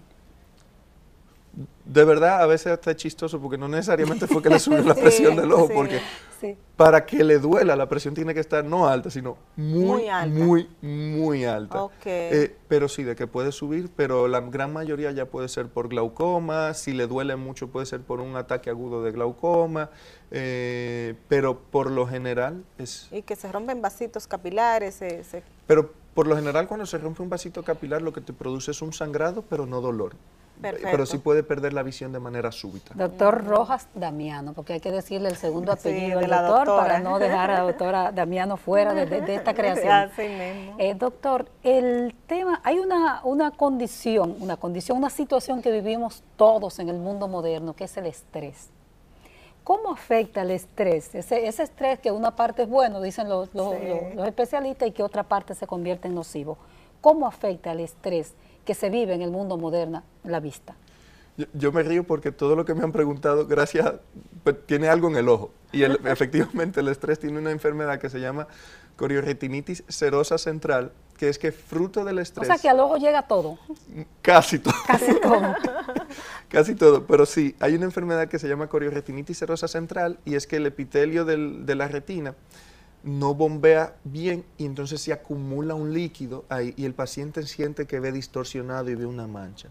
De 1.84 2.04
verdad 2.04 2.42
a 2.42 2.46
veces 2.46 2.72
está 2.72 2.94
chistoso 2.94 3.40
porque 3.40 3.58
no 3.58 3.66
necesariamente 3.66 4.26
fue 4.26 4.42
que 4.42 4.48
le 4.48 4.60
subió 4.60 4.82
la 4.82 4.94
presión 4.96 5.34
del 5.34 5.50
ojo, 5.52 5.68
porque 5.74 6.00
para 6.76 7.04
que 7.04 7.24
le 7.24 7.38
duela 7.38 7.76
la 7.76 7.88
presión 7.88 8.14
tiene 8.14 8.32
que 8.32 8.40
estar 8.40 8.64
no 8.64 8.86
alta, 8.86 9.10
sino 9.10 9.36
muy, 9.56 10.04
muy, 10.28 10.68
muy 10.80 11.44
alta. 11.44 11.88
Eh, 12.04 12.56
pero 12.68 12.88
sí, 12.88 13.02
de 13.02 13.16
que 13.16 13.26
puede 13.26 13.52
subir, 13.52 13.90
pero 13.94 14.28
la 14.28 14.40
gran 14.40 14.72
mayoría 14.72 15.10
ya 15.10 15.26
puede 15.26 15.48
ser 15.48 15.68
por 15.68 15.88
glaucoma, 15.88 16.72
si 16.74 16.92
le 16.92 17.06
duele 17.06 17.36
mucho 17.36 17.68
puede 17.68 17.86
ser 17.86 18.00
por 18.00 18.20
un 18.20 18.36
ataque 18.36 18.70
agudo 18.70 19.02
de 19.02 19.10
glaucoma, 19.10 19.90
eh, 20.30 21.14
pero 21.28 21.58
por 21.58 21.90
lo 21.90 22.06
general 22.06 22.64
es... 22.78 23.08
Y 23.10 23.22
que 23.22 23.36
se 23.36 23.50
rompen 23.50 23.82
vasitos 23.82 24.26
capilares. 24.26 25.00
Pero 25.66 25.92
por 26.14 26.26
lo 26.26 26.36
general 26.36 26.68
cuando 26.68 26.86
se 26.86 26.98
rompe 26.98 27.22
un 27.22 27.28
vasito 27.28 27.62
capilar 27.62 28.00
lo 28.00 28.12
que 28.12 28.20
te 28.20 28.32
produce 28.32 28.70
es 28.70 28.80
un 28.80 28.92
sangrado, 28.92 29.42
pero 29.42 29.66
no 29.66 29.80
dolor. 29.80 30.14
Pero 30.60 31.06
sí 31.06 31.18
puede 31.18 31.42
perder 31.42 31.72
la 31.72 31.82
visión 31.82 32.12
de 32.12 32.20
manera 32.20 32.52
súbita. 32.52 32.94
Doctor 32.94 33.44
Rojas 33.44 33.88
Damiano, 33.94 34.52
porque 34.52 34.74
hay 34.74 34.80
que 34.80 34.90
decirle 34.90 35.28
el 35.28 35.36
segundo 35.36 35.72
apellido 35.72 36.20
del 36.20 36.30
doctor 36.30 36.66
para 36.66 37.00
no 37.00 37.18
dejar 37.18 37.50
a 37.50 37.54
la 37.54 37.62
doctora 37.62 38.12
Damiano 38.12 38.56
fuera 38.56 38.94
de, 38.94 39.34
esta 39.34 39.54
creación. 39.54 40.10
Eh, 40.78 40.94
doctor, 40.94 41.48
el 41.62 42.14
tema, 42.26 42.60
hay 42.64 42.78
una, 42.78 43.20
una 43.24 43.50
condición, 43.50 44.36
una 44.40 44.56
condición, 44.56 44.98
una 44.98 45.10
situación 45.10 45.62
que 45.62 45.70
vivimos 45.70 46.22
todos 46.36 46.78
en 46.78 46.88
el 46.88 46.98
mundo 46.98 47.28
moderno, 47.28 47.74
que 47.74 47.84
es 47.84 47.96
el 47.96 48.06
estrés. 48.06 48.68
¿Cómo 49.64 49.92
afecta 49.92 50.42
el 50.42 50.50
estrés? 50.50 51.14
Ese, 51.14 51.46
ese 51.46 51.62
estrés 51.62 51.98
que 52.00 52.10
una 52.10 52.34
parte 52.34 52.62
es 52.62 52.68
bueno, 52.68 53.00
dicen 53.00 53.28
los, 53.28 53.54
los 53.54 54.26
especialistas, 54.26 54.88
y 54.88 54.92
que 54.92 55.02
otra 55.02 55.22
parte 55.22 55.54
se 55.54 55.66
convierte 55.66 56.08
en 56.08 56.14
nocivo. 56.14 56.58
¿Cómo 57.00 57.26
afecta 57.26 57.72
el 57.72 57.80
estrés? 57.80 58.34
Que 58.64 58.74
se 58.74 58.90
vive 58.90 59.14
en 59.14 59.22
el 59.22 59.30
mundo 59.30 59.56
moderno, 59.56 60.02
la 60.24 60.40
vista. 60.40 60.74
Yo, 61.54 61.72
me 61.72 61.82
río 61.82 62.04
porque 62.04 62.32
todo 62.32 62.54
lo 62.56 62.64
que 62.64 62.74
me 62.74 62.82
han 62.82 62.92
preguntado, 62.92 63.46
gracias, 63.46 63.92
pues, 64.44 64.56
tiene 64.66 64.88
algo 64.88 65.08
en 65.08 65.16
el 65.16 65.28
ojo. 65.28 65.52
Y 65.72 65.82
efectivamente 66.04 66.80
el 66.80 66.88
estrés 66.88 67.18
tiene 67.18 67.38
una 67.38 67.50
enfermedad 67.50 67.98
que 67.98 68.10
se 68.10 68.20
llama 68.20 68.46
corioretinitis 68.96 69.84
serosa 69.88 70.36
central, 70.36 70.92
que 71.16 71.28
es 71.28 71.38
que 71.38 71.52
fruto 71.52 72.04
del 72.04 72.18
estrés... 72.18 72.48
O 72.48 72.52
sea 72.52 72.60
que 72.60 72.68
al 72.68 72.80
ojo 72.80 72.96
llega 72.98 73.22
todo. 73.22 73.58
Casi 74.20 74.58
todo. 74.58 74.74
Casi 74.86 75.18
todo. 75.20 75.54
Casi 76.48 76.74
todo, 76.74 77.06
pero 77.06 77.24
sí, 77.24 77.54
hay 77.60 77.74
una 77.76 77.84
enfermedad 77.84 78.28
que 78.28 78.38
se 78.38 78.48
llama 78.48 78.66
corioretinitis 78.66 79.38
serosa 79.38 79.68
central 79.68 80.18
y 80.24 80.34
es 80.34 80.46
que 80.46 80.56
el 80.56 80.66
epitelio 80.66 81.24
de 81.24 81.74
la 81.74 81.88
retina 81.88 82.34
no 83.02 83.34
bombea 83.34 83.94
bien 84.04 84.44
y 84.58 84.66
entonces 84.66 85.00
se 85.00 85.12
acumula 85.12 85.74
un 85.74 85.94
líquido 85.94 86.44
ahí 86.48 86.74
y 86.76 86.84
el 86.84 86.94
paciente 86.94 87.46
siente 87.46 87.86
que 87.86 88.00
ve 88.00 88.12
distorsionado 88.12 88.90
y 88.90 88.94
ve 88.94 89.06
una 89.06 89.26
mancha. 89.26 89.68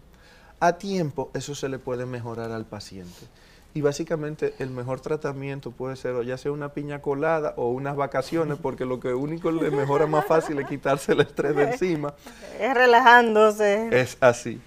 A 0.58 0.74
tiempo 0.74 1.30
eso 1.34 1.54
se 1.54 1.68
le 1.68 1.78
puede 1.78 2.06
mejorar 2.06 2.52
al 2.52 2.66
paciente. 2.66 3.26
Y 3.72 3.82
básicamente 3.82 4.54
el 4.58 4.70
mejor 4.70 5.00
tratamiento 5.00 5.70
puede 5.70 5.94
ser 5.94 6.14
o 6.14 6.22
ya 6.22 6.36
sea 6.36 6.50
una 6.50 6.70
piña 6.70 7.00
colada 7.00 7.54
o 7.56 7.70
unas 7.70 7.94
vacaciones, 7.94 8.58
porque 8.60 8.84
lo 8.84 8.98
que 8.98 9.14
único 9.14 9.52
le 9.52 9.70
mejora 9.70 10.06
más 10.06 10.26
fácil 10.26 10.58
es 10.58 10.66
quitarse 10.66 11.12
el 11.12 11.20
estrés 11.20 11.54
de 11.54 11.62
encima. 11.70 12.14
Es 12.58 12.74
relajándose. 12.74 13.88
Es 13.92 14.18
así 14.20 14.60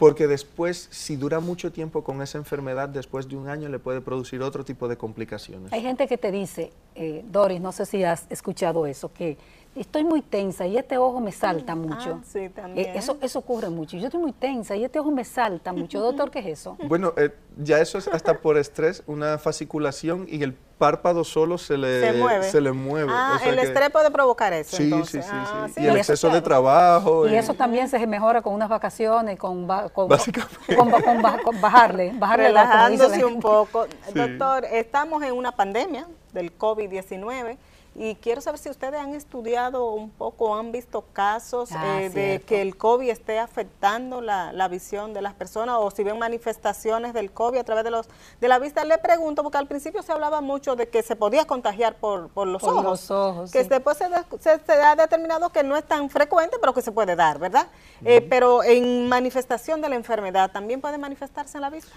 porque 0.00 0.26
después, 0.26 0.88
si 0.90 1.16
dura 1.16 1.40
mucho 1.40 1.72
tiempo 1.72 2.02
con 2.02 2.22
esa 2.22 2.38
enfermedad, 2.38 2.88
después 2.88 3.28
de 3.28 3.36
un 3.36 3.50
año 3.50 3.68
le 3.68 3.78
puede 3.78 4.00
producir 4.00 4.40
otro 4.40 4.64
tipo 4.64 4.88
de 4.88 4.96
complicaciones. 4.96 5.70
Hay 5.74 5.82
gente 5.82 6.08
que 6.08 6.16
te 6.16 6.32
dice, 6.32 6.72
eh, 6.94 7.22
Doris, 7.30 7.60
no 7.60 7.70
sé 7.70 7.84
si 7.84 8.02
has 8.02 8.24
escuchado 8.30 8.86
eso, 8.86 9.12
que 9.12 9.36
estoy 9.76 10.04
muy 10.04 10.20
tensa 10.22 10.66
y 10.66 10.76
este 10.76 10.98
ojo 10.98 11.20
me 11.20 11.32
salta 11.32 11.72
ah, 11.72 11.76
mucho. 11.76 12.20
Ah, 12.20 12.24
sí, 12.24 12.48
también. 12.48 12.88
Eh, 12.88 12.92
eso, 12.96 13.18
eso 13.22 13.38
ocurre 13.38 13.70
mucho. 13.70 13.96
Yo 13.96 14.06
estoy 14.06 14.20
muy 14.20 14.32
tensa 14.32 14.76
y 14.76 14.84
este 14.84 14.98
ojo 14.98 15.10
me 15.10 15.24
salta 15.24 15.72
mucho. 15.72 16.00
Doctor, 16.02 16.30
¿qué 16.30 16.40
es 16.40 16.46
eso? 16.46 16.76
Bueno, 16.86 17.12
eh, 17.16 17.30
ya 17.56 17.80
eso 17.80 17.98
es 17.98 18.08
hasta 18.08 18.38
por 18.38 18.58
estrés, 18.58 19.02
una 19.06 19.38
fasciculación 19.38 20.26
y 20.28 20.42
el 20.42 20.54
párpado 20.54 21.24
solo 21.24 21.58
se 21.58 21.76
le, 21.76 22.00
se 22.00 22.12
mueve. 22.14 22.50
Se 22.50 22.60
le 22.60 22.72
mueve. 22.72 23.12
Ah, 23.14 23.38
el 23.44 23.58
estrés 23.58 23.90
puede 23.90 24.10
provocar 24.10 24.52
eso. 24.52 24.76
Sí, 24.76 24.90
sí, 25.04 25.20
sí, 25.22 25.28
ah, 25.30 25.68
sí, 25.72 25.82
Y 25.82 25.86
el 25.86 25.96
exceso 25.96 26.30
de 26.30 26.40
trabajo. 26.40 27.28
Y, 27.28 27.34
eso 27.34 27.54
también 27.54 27.88
se 27.88 28.04
mejora 28.06 28.40
con 28.40 28.54
unas 28.54 28.68
vacaciones, 28.68 29.38
con, 29.38 29.66
con, 29.92 30.08
con, 30.08 31.60
bajarle, 31.60 32.12
bajarle 32.14 32.48
Relajándose 32.48 33.24
un 33.24 33.40
poco. 33.40 33.86
Doctor, 34.14 34.64
estamos 34.64 35.22
en 35.22 35.32
una 35.32 35.52
pandemia 35.52 36.06
del 36.32 36.56
COVID-19 36.56 37.58
y 37.94 38.14
quiero 38.16 38.40
saber 38.40 38.60
si 38.60 38.70
ustedes 38.70 39.00
han 39.00 39.14
estudiado 39.14 39.92
un 39.92 40.10
poco, 40.10 40.54
han 40.54 40.70
visto 40.70 41.04
casos 41.12 41.70
ah, 41.72 42.02
eh, 42.02 42.10
de 42.10 42.40
que 42.40 42.62
el 42.62 42.76
COVID 42.76 43.08
esté 43.08 43.38
afectando 43.40 44.20
la, 44.20 44.68
visión 44.68 45.12
de 45.12 45.22
las 45.22 45.34
personas 45.34 45.76
o 45.80 45.90
si 45.90 46.04
ven 46.04 46.16
manifestaciones 46.18 47.12
del 47.12 47.32
COVID 47.32 47.58
a 47.58 47.64
través 47.64 47.82
de 47.82 47.90
los 47.90 48.08
de 48.40 48.48
la 48.48 48.60
vista. 48.60 48.84
Le 48.84 48.98
pregunto, 48.98 49.42
porque 49.42 49.58
al 49.58 49.66
principio 49.66 50.02
se 50.02 50.12
hablaba 50.12 50.40
mucho 50.40 50.76
de 50.76 50.88
que 50.88 51.02
se 51.02 51.16
podía 51.16 51.46
contagiar 51.46 51.96
por, 51.96 52.28
por 52.28 52.46
los 52.46 52.62
ojos. 52.62 52.84
Los 52.84 53.10
ojos 53.10 53.50
que 53.50 53.64
después 53.64 53.98
se, 53.98 54.06
se, 54.38 54.72
ha 54.72 54.94
determinado 54.94 55.50
que 55.50 55.64
no 55.64 55.76
es 55.76 55.84
tan 55.84 56.08
frecuente, 56.10 56.58
pero 56.60 56.72
que 56.72 56.82
se 56.82 56.92
puede 56.92 57.16
dar, 57.16 57.40
¿verdad? 57.40 57.66
Eh, 58.04 58.20
pero 58.20 58.62
en 58.62 59.08
manifestación 59.08 59.80
de 59.80 59.88
la 59.88 59.96
enfermedad, 59.96 60.52
¿también 60.52 60.80
puede 60.80 60.96
manifestarse 60.96 61.58
en 61.58 61.62
la 61.62 61.70
vista? 61.70 61.92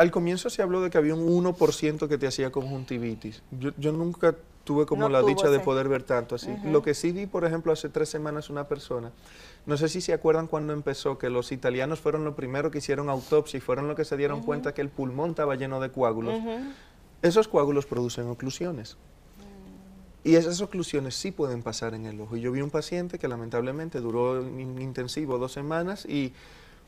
Al 0.00 0.10
comienzo 0.10 0.48
se 0.48 0.62
habló 0.62 0.80
de 0.80 0.88
que 0.88 0.96
había 0.96 1.14
un 1.14 1.26
1% 1.44 2.08
que 2.08 2.16
te 2.16 2.26
hacía 2.26 2.50
conjuntivitis. 2.50 3.42
Yo, 3.50 3.72
yo 3.76 3.92
nunca 3.92 4.34
tuve 4.64 4.86
como 4.86 5.10
la 5.10 5.22
dicha 5.22 5.50
de 5.50 5.60
poder 5.60 5.90
ver 5.90 6.04
tanto 6.04 6.36
así. 6.36 6.48
Lo 6.64 6.80
que 6.80 6.94
sí 6.94 7.12
vi, 7.12 7.26
por 7.26 7.44
ejemplo, 7.44 7.70
hace 7.70 7.90
tres 7.90 8.08
semanas 8.08 8.48
una 8.48 8.66
persona, 8.66 9.12
no 9.66 9.76
sé 9.76 9.90
si 9.90 10.00
se 10.00 10.14
acuerdan 10.14 10.46
cuando 10.46 10.72
empezó, 10.72 11.18
que 11.18 11.28
los 11.28 11.52
italianos 11.52 12.00
fueron 12.00 12.24
los 12.24 12.34
primeros 12.34 12.72
que 12.72 12.78
hicieron 12.78 13.10
autopsia 13.10 13.58
y 13.58 13.60
fueron 13.60 13.88
los 13.88 13.96
que 13.96 14.06
se 14.06 14.16
dieron 14.16 14.40
cuenta 14.42 14.72
que 14.72 14.80
el 14.80 14.88
pulmón 14.88 15.30
estaba 15.30 15.54
lleno 15.56 15.80
de 15.80 15.90
coágulos. 15.90 16.40
Esos 17.20 17.46
coágulos 17.46 17.84
producen 17.84 18.26
oclusiones. 18.28 18.96
Y 20.24 20.36
esas 20.36 20.62
oclusiones 20.62 21.14
sí 21.14 21.30
pueden 21.30 21.62
pasar 21.62 21.92
en 21.92 22.06
el 22.06 22.18
ojo. 22.22 22.38
Y 22.38 22.40
yo 22.40 22.52
vi 22.52 22.62
un 22.62 22.70
paciente 22.70 23.18
que 23.18 23.28
lamentablemente 23.28 24.00
duró 24.00 24.40
intensivo 24.40 25.36
dos 25.36 25.52
semanas 25.52 26.06
y 26.06 26.32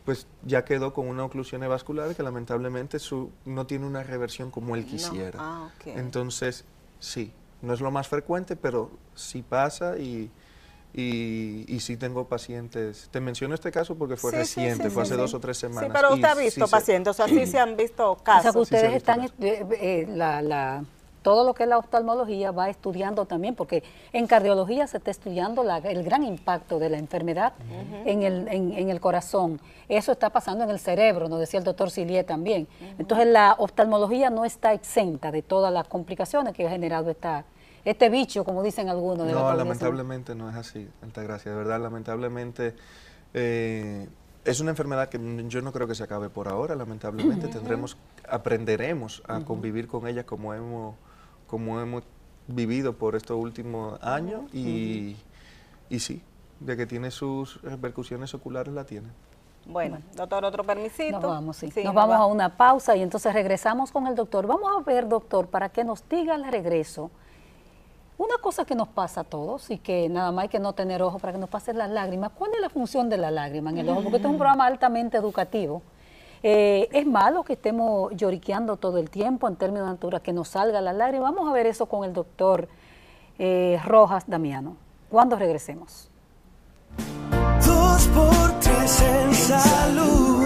pues 0.04 0.26
ya 0.44 0.64
quedó 0.64 0.92
con 0.92 1.06
una 1.08 1.24
oclusión 1.24 1.66
vascular 1.68 2.14
que 2.14 2.22
lamentablemente 2.22 2.98
su, 2.98 3.30
no 3.44 3.66
tiene 3.66 3.86
una 3.86 4.02
reversión 4.02 4.50
como 4.50 4.74
él 4.74 4.84
quisiera. 4.84 5.38
Ah, 5.40 5.70
Entonces, 5.86 6.64
sí, 6.98 7.32
no 7.60 7.72
es 7.72 7.80
lo 7.80 7.90
más 7.90 8.08
frecuente, 8.08 8.56
pero 8.56 8.90
sí 9.14 9.42
pasa 9.42 9.98
y, 9.98 10.30
y, 10.92 11.78
sí 11.80 11.96
tengo 11.96 12.26
pacientes. 12.26 13.08
Te 13.12 13.20
menciono 13.20 13.54
este 13.54 13.70
caso 13.70 13.94
porque 13.94 14.16
fue 14.16 14.32
reciente, 14.32 14.90
fue 14.90 15.04
hace 15.04 15.16
dos 15.16 15.34
o 15.34 15.40
tres 15.40 15.58
semanas. 15.58 15.84
Sí, 15.84 15.90
pero 15.92 16.14
usted 16.14 16.28
ha 16.28 16.34
visto 16.34 16.66
pacientes, 16.66 17.10
o 17.10 17.14
sea, 17.14 17.28
sí 17.28 17.46
se 17.50 17.58
han 17.58 17.76
visto 17.76 18.16
casos. 18.24 18.56
O 18.56 18.64
sea, 18.64 18.78
ustedes 18.78 18.94
están, 18.94 19.22
eh, 19.22 19.30
eh, 19.40 20.06
la, 20.08 20.42
la 20.42 20.84
todo 21.22 21.44
lo 21.44 21.54
que 21.54 21.62
es 21.62 21.68
la 21.68 21.78
oftalmología 21.78 22.50
va 22.50 22.68
estudiando 22.68 23.26
también, 23.26 23.54
porque 23.54 23.82
en 24.12 24.26
cardiología 24.26 24.86
se 24.86 24.98
está 24.98 25.10
estudiando 25.10 25.62
el 25.62 26.02
gran 26.02 26.22
impacto 26.22 26.78
de 26.78 26.90
la 26.90 26.98
enfermedad 26.98 27.54
en, 28.04 28.22
el, 28.22 28.48
en, 28.48 28.90
el 28.90 29.00
corazón. 29.00 29.60
Eso 29.88 30.12
está 30.12 30.30
pasando 30.30 30.64
en 30.64 30.70
el 30.70 30.78
cerebro, 30.78 31.28
nos 31.28 31.40
decía 31.40 31.58
el 31.58 31.64
doctor 31.64 31.90
Silier 31.90 32.24
también. 32.24 32.68
Entonces 32.98 33.26
la 33.26 33.54
oftalmología 33.58 34.30
no 34.30 34.44
está 34.44 34.72
exenta 34.72 35.30
de 35.30 35.42
todas 35.42 35.72
las 35.72 35.88
complicaciones 35.88 36.54
que 36.54 36.66
ha 36.66 36.70
generado 36.70 37.10
esta, 37.10 37.44
este 37.84 38.08
bicho, 38.08 38.44
como 38.44 38.62
dicen 38.62 38.88
algunos. 38.88 39.26
De 39.26 39.32
no, 39.32 39.54
lamentablemente 39.54 40.34
no 40.34 40.50
es 40.50 40.56
así, 40.56 40.88
Altagracia, 41.02 41.52
de 41.52 41.56
verdad, 41.56 41.80
lamentablemente... 41.80 42.74
Eh, 43.34 44.08
es 44.44 44.60
una 44.60 44.70
enfermedad 44.70 45.08
que 45.08 45.20
yo 45.48 45.62
no 45.62 45.72
creo 45.72 45.86
que 45.86 45.94
se 45.94 46.02
acabe 46.02 46.28
por 46.28 46.48
ahora, 46.48 46.74
lamentablemente. 46.74 47.46
Tendremos, 47.48 47.96
aprenderemos 48.28 49.22
a 49.28 49.40
convivir 49.40 49.86
con 49.86 50.08
ella 50.08 50.24
como 50.24 50.52
hemos 50.52 50.96
como 51.52 51.78
hemos 51.82 52.02
vivido 52.46 52.94
por 52.94 53.14
estos 53.14 53.36
últimos 53.36 54.02
años 54.02 54.44
y, 54.54 55.18
y 55.90 55.98
sí, 55.98 56.22
de 56.60 56.78
que 56.78 56.86
tiene 56.86 57.10
sus 57.10 57.60
repercusiones 57.60 58.32
oculares, 58.32 58.72
la 58.72 58.84
tiene. 58.84 59.08
Bueno, 59.66 59.98
doctor, 60.16 60.46
otro 60.46 60.64
permisito. 60.64 61.20
Nos 61.20 61.22
vamos, 61.22 61.56
sí. 61.58 61.70
nos 61.84 61.92
vamos 61.92 62.16
a 62.16 62.24
una 62.24 62.56
pausa 62.56 62.96
y 62.96 63.02
entonces 63.02 63.34
regresamos 63.34 63.92
con 63.92 64.06
el 64.06 64.14
doctor. 64.14 64.46
Vamos 64.46 64.70
a 64.74 64.82
ver, 64.82 65.06
doctor, 65.06 65.46
para 65.46 65.68
que 65.68 65.84
nos 65.84 66.08
diga 66.08 66.36
al 66.36 66.50
regreso 66.50 67.10
una 68.16 68.38
cosa 68.40 68.64
que 68.64 68.74
nos 68.74 68.88
pasa 68.88 69.20
a 69.20 69.24
todos 69.24 69.70
y 69.70 69.76
que 69.76 70.08
nada 70.08 70.32
más 70.32 70.44
hay 70.44 70.48
que 70.48 70.58
no 70.58 70.72
tener 70.72 71.02
ojo 71.02 71.18
para 71.18 71.34
que 71.34 71.38
nos 71.38 71.50
pasen 71.50 71.76
las 71.76 71.90
lágrimas. 71.90 72.30
¿Cuál 72.30 72.52
es 72.54 72.62
la 72.62 72.70
función 72.70 73.10
de 73.10 73.18
la 73.18 73.30
lágrima 73.30 73.68
en 73.68 73.76
el 73.76 73.90
ojo? 73.90 74.00
Porque 74.00 74.16
este 74.16 74.26
es 74.26 74.32
un 74.32 74.38
programa 74.38 74.64
altamente 74.64 75.18
educativo. 75.18 75.82
Eh, 76.44 76.88
es 76.92 77.06
malo 77.06 77.44
que 77.44 77.52
estemos 77.52 78.12
lloriqueando 78.16 78.76
todo 78.76 78.98
el 78.98 79.10
tiempo 79.10 79.46
en 79.46 79.56
términos 79.56 79.86
de 79.86 79.92
altura, 79.92 80.20
que 80.20 80.32
nos 80.32 80.48
salga 80.48 80.80
la 80.80 80.92
lágrima. 80.92 81.30
Vamos 81.30 81.48
a 81.48 81.52
ver 81.52 81.66
eso 81.66 81.86
con 81.86 82.04
el 82.04 82.12
doctor 82.12 82.68
eh, 83.38 83.80
Rojas 83.84 84.24
Damiano. 84.26 84.76
¿Cuándo 85.08 85.36
regresemos? 85.36 86.10
Dos 87.64 88.08
por 88.08 88.60
tres 88.60 89.02
en 89.02 89.34
salud. 89.34 90.42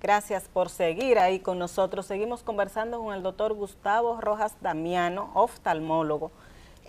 Gracias 0.00 0.48
por 0.48 0.68
seguir 0.68 1.18
ahí 1.18 1.40
con 1.40 1.58
nosotros. 1.58 2.06
Seguimos 2.06 2.44
conversando 2.44 3.00
con 3.00 3.12
el 3.12 3.24
doctor 3.24 3.54
Gustavo 3.54 4.20
Rojas 4.20 4.54
Damiano, 4.60 5.30
oftalmólogo. 5.34 6.30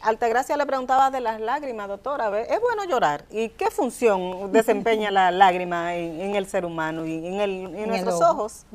Altagracia 0.02 0.58
le 0.58 0.66
preguntaba 0.66 1.12
de 1.12 1.20
las 1.20 1.40
lágrimas, 1.40 1.88
doctora. 1.88 2.40
¿Es 2.42 2.60
bueno 2.62 2.86
llorar? 2.86 3.26
¿Y 3.32 3.50
qué 3.50 3.70
función 3.72 4.52
desempeña 4.52 5.12
la 5.12 5.32
lágrima 5.32 5.96
en, 5.96 6.36
el 6.36 6.48
ser 6.48 6.66
humano 6.66 7.06
y 7.06 7.26
en, 7.26 7.88
nuestros 7.88 8.22
ojos? 8.22 8.66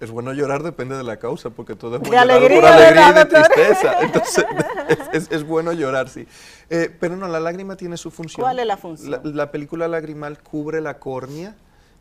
Es 0.00 0.10
bueno 0.10 0.32
llorar, 0.32 0.62
depende 0.62 0.96
de 0.96 1.04
la 1.04 1.18
causa, 1.18 1.50
porque 1.50 1.76
todo 1.76 1.96
es 1.96 2.00
bueno 2.00 2.12
de 2.12 2.18
alegría, 2.18 2.60
por 2.60 2.70
alegría 2.70 3.10
y 3.10 3.14
de 3.14 3.24
tristeza. 3.26 3.96
Entonces, 4.00 5.28
es, 5.30 5.46
bueno 5.46 5.72
llorar, 5.72 6.08
sí. 6.08 6.26
Eh, 6.70 6.94
pero 6.98 7.16
no, 7.16 7.28
la 7.28 7.38
lágrima 7.38 7.76
tiene 7.76 7.98
su 7.98 8.10
función. 8.10 8.42
¿Cuál 8.42 8.60
es 8.60 8.66
la 8.66 8.78
función? 8.78 9.20
La, 9.22 9.50
película 9.50 9.88
lagrimal 9.88 10.42
cubre 10.42 10.80
la 10.80 10.98
córnea 10.98 11.54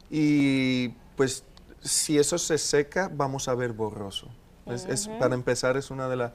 y 0.10 0.90
pues 1.18 1.44
si 1.82 2.18
eso 2.18 2.38
se 2.38 2.58
seca, 2.58 3.10
vamos 3.14 3.50
a 3.50 3.56
ver 3.56 3.74
borroso. 3.74 4.30
Es, 4.66 5.08
para 5.20 5.34
empezar, 5.34 5.78
es 5.78 5.90
una 5.90 6.08
de 6.08 6.16
las... 6.16 6.32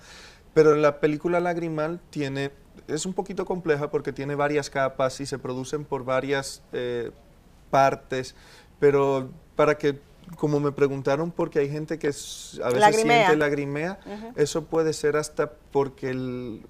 Pero 0.54 0.76
la 0.76 1.00
película 1.00 1.40
lagrimal 1.40 2.00
tiene, 2.10 2.52
es 2.86 3.06
un 3.06 3.12
poquito 3.12 3.44
compleja 3.44 3.90
porque 3.90 4.12
tiene 4.12 4.36
varias 4.36 4.70
capas 4.70 5.20
y 5.20 5.26
se 5.26 5.38
producen 5.38 5.84
por 5.84 6.04
varias 6.04 6.62
eh, 6.72 7.10
partes, 7.70 8.36
pero 8.78 9.30
para 9.56 9.76
que, 9.76 9.98
como 10.36 10.60
me 10.60 10.70
preguntaron, 10.70 11.32
porque 11.32 11.58
hay 11.58 11.68
gente 11.68 11.98
que 11.98 12.06
a 12.06 12.70
veces 12.70 12.96
siente 12.96 13.36
lagrimea, 13.36 13.98
eso 14.36 14.64
puede 14.66 14.92
ser 14.92 15.16
hasta 15.16 15.50
porque 15.72 16.10
el, 16.10 16.62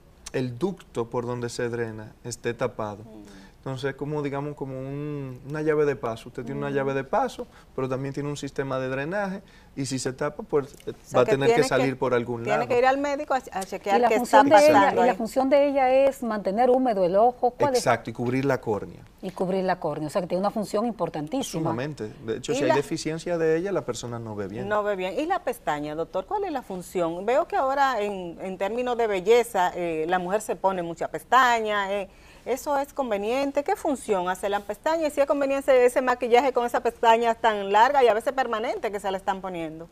ducto 0.59 1.11
por 1.11 1.27
donde 1.27 1.51
se 1.51 1.69
drena 1.69 2.15
esté 2.25 2.55
tapado. 2.55 3.05
Mm. 3.05 3.44
Entonces, 3.65 3.95
como 3.95 4.21
digamos, 4.21 4.57
como 4.57 4.79
una 4.79 5.63
llave 5.63 5.87
de 5.87 5.97
paso. 5.97 6.29
Usted 6.29 6.45
tiene 6.45 6.61
una 6.61 6.69
llave 6.69 6.93
de 6.93 7.03
paso, 7.03 7.47
pero 7.75 7.89
también 7.89 8.13
tiene 8.13 8.29
un 8.29 8.37
sistema 8.37 8.79
de 8.79 8.91
drenaje 8.91 9.41
y 9.75 9.87
si 9.87 9.99
se 9.99 10.13
tapa, 10.13 10.43
pues 10.43 10.77
va 11.17 11.23
a 11.23 11.25
tener 11.25 11.55
que 11.55 11.65
salir 11.65 11.97
por 11.97 12.13
algún 12.13 12.45
lado. 12.45 12.61
Tiene 12.61 12.75
que 12.75 12.79
ir 12.79 12.85
al 12.85 12.99
médico 12.99 13.33
a, 13.33 13.41
chequear 13.41 14.07
qué 14.09 14.17
está 14.17 14.45
pasando. 14.45 15.03
y 15.03 15.07
la 15.07 15.15
función 15.15 15.49
de 15.49 15.67
ella 15.67 15.91
es 15.91 16.23
mantener 16.23 16.69
húmedo 16.69 17.07
el 17.07 17.17
ojo. 17.17 17.55
Exacto, 17.59 18.11
y 18.11 18.13
cubrir 18.13 18.45
la 18.45 18.61
córnea. 18.61 19.01
Y 19.23 19.31
cubrir 19.31 19.65
la 19.65 19.81
córnea, 19.81 20.09
o 20.09 20.11
sea 20.11 20.21
que 20.21 20.29
tiene 20.29 20.41
una 20.41 20.51
función 20.51 20.85
importantísima. 20.85 21.63
Sumamente. 21.63 22.13
De 22.27 22.37
hecho, 22.37 22.55
si 22.55 22.65
hay 22.65 22.73
deficiencia 22.73 23.39
de 23.39 23.57
ella, 23.57 23.73
la 23.73 23.87
persona 23.87 24.19
no 24.19 24.37
ve 24.37 24.47
bien. 24.47 24.69
No 24.69 24.83
ve 24.83 24.95
bien. 24.95 25.19
¿Y 25.19 25.25
la 25.25 25.39
pestaña, 25.39 25.95
doctor? 25.95 26.27
¿Cuál 26.27 26.45
es 26.45 26.53
la 26.53 26.61
función? 26.61 27.25
Veo 27.25 27.49
que 27.49 27.57
ahora 27.57 28.03
en, 28.03 28.37
en 28.43 28.59
términos 28.59 28.99
de 28.99 29.07
belleza, 29.07 29.73
eh, 29.75 30.05
la 30.07 30.19
mujer 30.19 30.43
se 30.43 30.55
pone 30.55 30.83
mucha 30.83 31.09
pestaña, 31.09 31.91
eh, 31.91 32.11
¿Eso 32.45 32.77
es 32.79 32.93
conveniente? 32.93 33.65
¿Qué 33.65 33.75
función 33.75 34.29
hace 34.29 34.49
la 34.49 34.61
pestaña? 34.61 35.07
¿Y 35.07 35.11
si 35.11 35.21
es 35.21 35.27
conveniente 35.27 35.87
ese 35.87 36.03
maquillaje 36.03 36.53
con 36.53 36.67
esa 36.67 36.81
pestaña 36.81 37.35
tan 37.35 37.73
larga 37.73 38.05
y 38.05 38.09
a 38.09 38.15
veces 38.15 38.33
permanente 38.33 38.93
que 38.93 39.01
se 39.01 39.11
le 39.11 39.17
están 39.17 39.41
poniendo? 39.41 39.89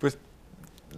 Pues 0.00 0.18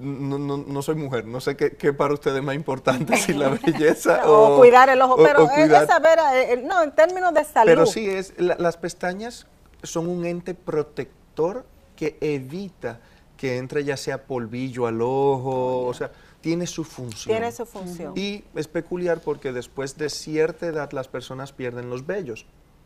no, 0.00 0.82
soy 0.82 0.94
mujer, 0.94 1.26
no 1.26 1.40
sé 1.40 1.56
qué, 1.56 1.92
para 1.92 2.14
ustedes 2.14 2.38
es 2.38 2.42
más 2.42 2.54
importante, 2.54 3.16
si 3.16 3.32
la 3.32 3.48
belleza 3.64 4.22
o, 4.28 4.56
cuidar 4.56 4.88
el 4.88 5.00
ojo, 5.00 5.16
pero 5.16 5.48
es 5.50 5.70
saber, 5.86 6.18
eh, 6.18 6.52
eh, 6.54 6.62
no, 6.64 6.82
en 6.82 6.92
términos 6.92 7.32
de 7.34 7.44
salud. 7.44 7.70
Pero 7.70 7.86
sí, 7.86 8.08
es, 8.08 8.34
las 8.38 8.76
pestañas 8.76 9.46
son 9.82 10.08
un 10.08 10.24
ente 10.24 10.54
protector 10.54 11.64
que 11.96 12.16
evita 12.20 13.00
que 13.36 13.58
entre 13.58 13.84
ya 13.84 13.96
sea 13.96 14.24
polvillo 14.24 14.86
al 14.86 15.02
ojo, 15.02 15.86
o 15.86 15.94
sea, 15.94 16.10
tiene 16.44 16.66
su 16.66 16.84
función. 16.84 17.34
Tiene 17.34 17.50
su 17.52 17.64
función. 17.64 18.12
Y 18.14 18.44
es 18.54 18.68
peculiar 18.68 19.22
porque 19.22 19.50
después 19.50 19.96
de 19.96 20.10
cierta 20.10 20.66
edad 20.66 20.92
las 20.92 21.08
personas 21.08 21.52
pierden 21.52 21.88
los 21.88 22.04
vellos. 22.04 22.44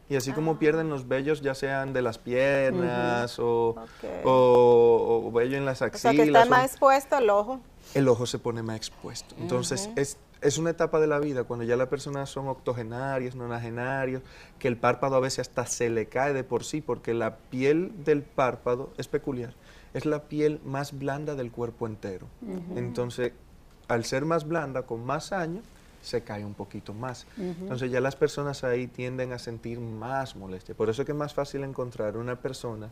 Y 0.09 0.15
así 0.15 0.31
como 0.31 0.53
ah. 0.53 0.59
pierden 0.61 0.89
los 0.89 1.09
vellos, 1.09 1.41
ya 1.41 1.57
sean 1.57 1.93
de 1.93 2.01
las 2.01 2.19
piernas 2.19 3.37
o, 3.41 3.75
o, 4.23 5.33
vello 5.35 5.57
en 5.57 5.65
las 5.65 5.83
axilas. 5.83 6.15
O 6.15 6.17
sea, 6.17 6.25
que 6.25 6.29
está 6.29 6.45
más 6.45 6.67
expuesto 6.71 7.19
el 7.19 7.29
ojo. 7.31 7.59
El 7.95 8.07
ojo 8.07 8.27
se 8.27 8.39
pone 8.39 8.63
más 8.63 8.77
expuesto. 8.77 9.35
Entonces, 9.41 9.91
es, 9.97 10.19
es 10.41 10.57
una 10.57 10.71
etapa 10.71 11.01
de 11.01 11.09
la 11.09 11.19
vida 11.19 11.43
cuando 11.43 11.65
ya 11.65 11.75
las 11.75 11.89
personas 11.89 12.31
son 12.31 12.47
octogenarias, 12.47 13.35
nonagenarios, 13.35 14.23
que 14.61 14.69
el 14.69 14.77
párpado 14.77 15.17
a 15.17 15.21
veces 15.21 15.41
hasta 15.41 15.67
se 15.67 15.91
le 15.91 16.07
cae 16.07 16.33
de 16.33 16.45
por 16.45 16.63
sí, 16.63 16.81
porque 16.81 17.13
la 17.13 17.39
piel 17.39 17.93
del 18.05 18.23
párpado 18.23 18.93
es 18.99 19.09
peculiar. 19.09 19.55
Es 19.95 20.07
la 20.07 20.29
piel 20.29 20.61
más 20.65 20.97
blanda 20.97 21.35
del 21.35 21.51
cuerpo 21.51 21.89
entero. 21.89 22.29
Entonces, 22.77 23.33
al 23.89 24.05
ser 24.05 24.25
más 24.25 24.47
blanda, 24.47 24.83
con 24.83 25.05
más 25.05 25.33
años, 25.33 25.65
se 26.03 26.23
cae 26.23 26.45
un 26.45 26.55
poquito 26.55 26.95
más. 26.95 27.27
Entonces 27.37 27.91
ya 27.91 28.01
las 28.01 28.17
personas 28.17 28.65
ahí 28.65 28.87
tienden 28.87 29.33
a 29.33 29.39
sentir 29.39 29.81
más 29.81 30.37
molestia. 30.37 30.75
Por 30.75 30.89
eso 30.89 31.03
es 31.03 31.07
que 31.07 31.13
es 31.13 31.19
más 31.19 31.35
fácil 31.35 31.65
encontrar 31.65 32.17
una 32.17 32.37
persona 32.37 32.91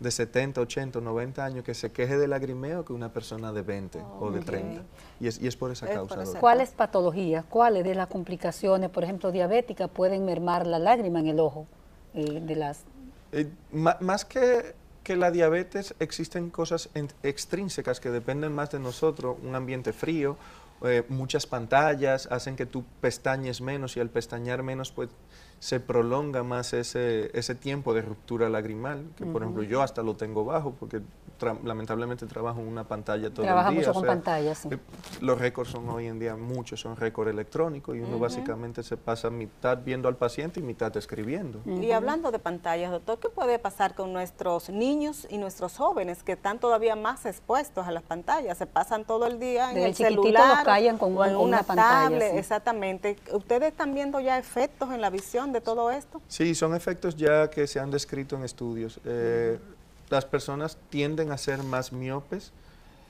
de 0.00 0.10
70, 0.10 0.60
80, 0.60 1.00
90 1.00 1.44
años 1.44 1.64
que 1.64 1.74
se 1.74 1.90
queje 1.90 2.18
de 2.18 2.28
lagrimeo 2.28 2.84
que 2.84 2.92
una 2.92 3.12
persona 3.12 3.52
de 3.52 3.62
20 3.62 4.00
o 4.20 4.30
de 4.30 4.40
30. 4.40 4.82
Y 5.20 5.26
es, 5.26 5.40
y 5.40 5.46
es 5.46 5.56
por 5.56 5.70
esa 5.70 5.86
causa. 5.86 6.24
¿Cuáles 6.40 6.70
patologías, 6.70 7.44
cuáles 7.44 7.84
de 7.84 7.94
las 7.94 8.08
complicaciones, 8.08 8.90
por 8.90 9.04
ejemplo, 9.04 9.32
diabéticas, 9.32 9.90
pueden 9.90 10.24
mermar 10.24 10.66
la 10.66 10.78
lágrima 10.78 11.20
en 11.20 11.28
el 11.28 11.40
ojo 11.40 11.66
eh, 12.14 12.40
de 12.40 12.56
las... 12.56 12.84
Eh, 13.32 13.48
más 13.72 14.24
que 14.24 14.74
que 15.08 15.16
la 15.16 15.30
diabetes 15.30 15.94
existen 16.00 16.50
cosas 16.50 16.90
extrínsecas 17.22 17.98
que 17.98 18.10
dependen 18.10 18.54
más 18.54 18.72
de 18.72 18.78
nosotros, 18.78 19.38
un 19.42 19.54
ambiente 19.54 19.94
frío, 19.94 20.36
eh, 20.82 21.02
muchas 21.08 21.46
pantallas 21.46 22.28
hacen 22.30 22.56
que 22.56 22.66
tú 22.66 22.84
pestañes 23.00 23.62
menos 23.62 23.96
y 23.96 24.00
al 24.00 24.10
pestañear 24.10 24.62
menos 24.62 24.92
pues 24.92 25.08
se 25.60 25.80
prolonga 25.80 26.42
más 26.42 26.74
ese, 26.74 27.30
ese 27.32 27.54
tiempo 27.54 27.94
de 27.94 28.02
ruptura 28.02 28.50
lagrimal, 28.50 29.06
que 29.16 29.24
por 29.24 29.40
ejemplo 29.40 29.62
yo 29.62 29.80
hasta 29.80 30.02
lo 30.02 30.14
tengo 30.14 30.44
bajo 30.44 30.74
porque 30.78 31.00
lamentablemente 31.64 32.26
trabajo 32.26 32.60
en 32.60 32.68
una 32.68 32.84
pantalla 32.84 33.30
todo 33.30 33.46
el 33.46 33.52
día. 33.52 33.70
mucho 33.70 33.92
con 33.92 34.06
pantallas, 34.06 34.66
eh, 34.66 34.78
Los 35.20 35.38
récords 35.38 35.70
son 35.70 35.88
hoy 35.88 36.06
en 36.06 36.18
día 36.18 36.36
muchos, 36.36 36.80
son 36.80 36.96
récords 36.96 37.30
electrónicos 37.30 37.96
y 37.96 38.00
uno 38.00 38.18
básicamente 38.18 38.82
se 38.82 38.96
pasa 38.96 39.30
mitad 39.30 39.78
viendo 39.84 40.08
al 40.08 40.16
paciente 40.16 40.60
y 40.60 40.62
mitad 40.62 40.96
escribiendo. 40.96 41.60
Y 41.66 41.92
hablando 41.92 42.30
de 42.30 42.38
pantallas, 42.38 42.90
doctor, 42.90 43.18
¿qué 43.18 43.28
puede 43.28 43.58
pasar 43.58 43.94
con 43.94 44.12
nuestros 44.12 44.70
niños 44.70 45.26
y 45.30 45.38
nuestros 45.38 45.76
jóvenes 45.76 46.22
que 46.22 46.32
están 46.32 46.58
todavía 46.58 46.96
más 46.96 47.26
expuestos 47.26 47.86
a 47.86 47.90
las 47.90 48.02
pantallas? 48.02 48.58
Se 48.58 48.66
pasan 48.66 49.04
todo 49.04 49.26
el 49.26 49.38
día 49.38 49.70
en 49.70 49.78
el, 49.78 49.94
celular 49.94 50.64
con, 50.98 51.16
o 51.16 51.24
en 51.24 51.36
una, 51.36 51.62
pantalla. 51.62 52.36
Exactamente. 52.36 53.16
¿Ustedes 53.32 53.68
están 53.68 53.94
viendo 53.94 54.20
ya 54.20 54.38
efectos 54.38 54.92
en 54.92 55.00
la 55.00 55.10
visión 55.10 55.52
de 55.52 55.60
todo 55.60 55.90
esto? 55.90 56.20
Sí, 56.28 56.54
son 56.54 56.74
efectos 56.74 57.16
ya 57.16 57.48
que 57.50 57.66
se 57.66 57.80
han 57.80 57.90
descrito 57.90 58.36
en 58.36 58.44
estudios. 58.44 59.00
Eh, 59.04 59.58
las 60.10 60.24
personas 60.24 60.78
tienden 60.90 61.32
a 61.32 61.38
ser 61.38 61.62
más 61.62 61.92
miopes 61.92 62.52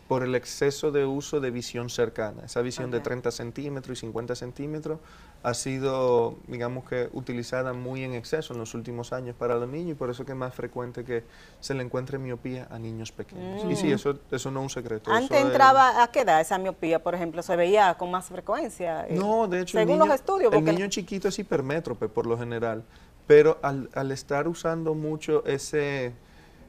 por 0.08 0.22
el 0.22 0.34
exceso 0.34 0.90
de 0.90 1.04
uso 1.04 1.38
de 1.38 1.50
visión 1.50 1.90
cercana. 1.90 2.44
Esa 2.46 2.62
visión 2.62 2.90
de 2.90 3.00
30 3.00 3.30
centímetros 3.30 3.98
y 3.98 4.00
50 4.00 4.34
centímetros 4.36 4.98
ha 5.42 5.52
sido, 5.52 6.36
digamos 6.46 6.88
que, 6.88 7.10
utilizada 7.12 7.74
muy 7.74 8.02
en 8.02 8.14
exceso 8.14 8.54
en 8.54 8.58
los 8.58 8.74
últimos 8.74 9.12
años 9.12 9.36
para 9.36 9.54
los 9.56 9.68
niños 9.68 9.92
y 9.92 9.94
por 9.94 10.08
eso 10.08 10.24
que 10.24 10.32
es 10.32 10.38
más 10.38 10.54
frecuente 10.54 11.04
que 11.04 11.24
se 11.60 11.74
le 11.74 11.82
encuentre 11.82 12.18
miopía 12.18 12.66
a 12.70 12.78
niños 12.78 13.12
pequeños. 13.12 13.62
Y 13.70 13.76
sí, 13.76 13.88
mm. 13.88 13.92
eso, 13.92 14.18
eso 14.30 14.50
no 14.50 14.60
es 14.60 14.64
un 14.64 14.70
secreto. 14.70 15.12
Antes 15.12 15.38
entraba, 15.38 16.02
¿a 16.02 16.10
qué 16.10 16.20
edad 16.20 16.40
esa 16.40 16.56
miopía, 16.56 17.02
por 17.02 17.14
ejemplo? 17.14 17.42
¿Se 17.42 17.54
veía 17.54 17.94
con 17.98 18.10
más 18.10 18.24
frecuencia? 18.26 19.06
Eh, 19.08 19.14
no, 19.14 19.46
de 19.46 19.60
hecho, 19.60 19.76
según 19.76 19.98
los 19.98 20.08
estudios. 20.08 20.52
El 20.54 20.64
niño 20.64 20.88
chiquito 20.88 21.28
es 21.28 21.38
hipermétrope 21.38 22.08
por 22.08 22.26
lo 22.26 22.38
general, 22.38 22.82
pero 23.26 23.58
al, 23.60 23.90
al 23.94 24.10
estar 24.10 24.48
usando 24.48 24.94
mucho 24.94 25.44
ese 25.44 26.14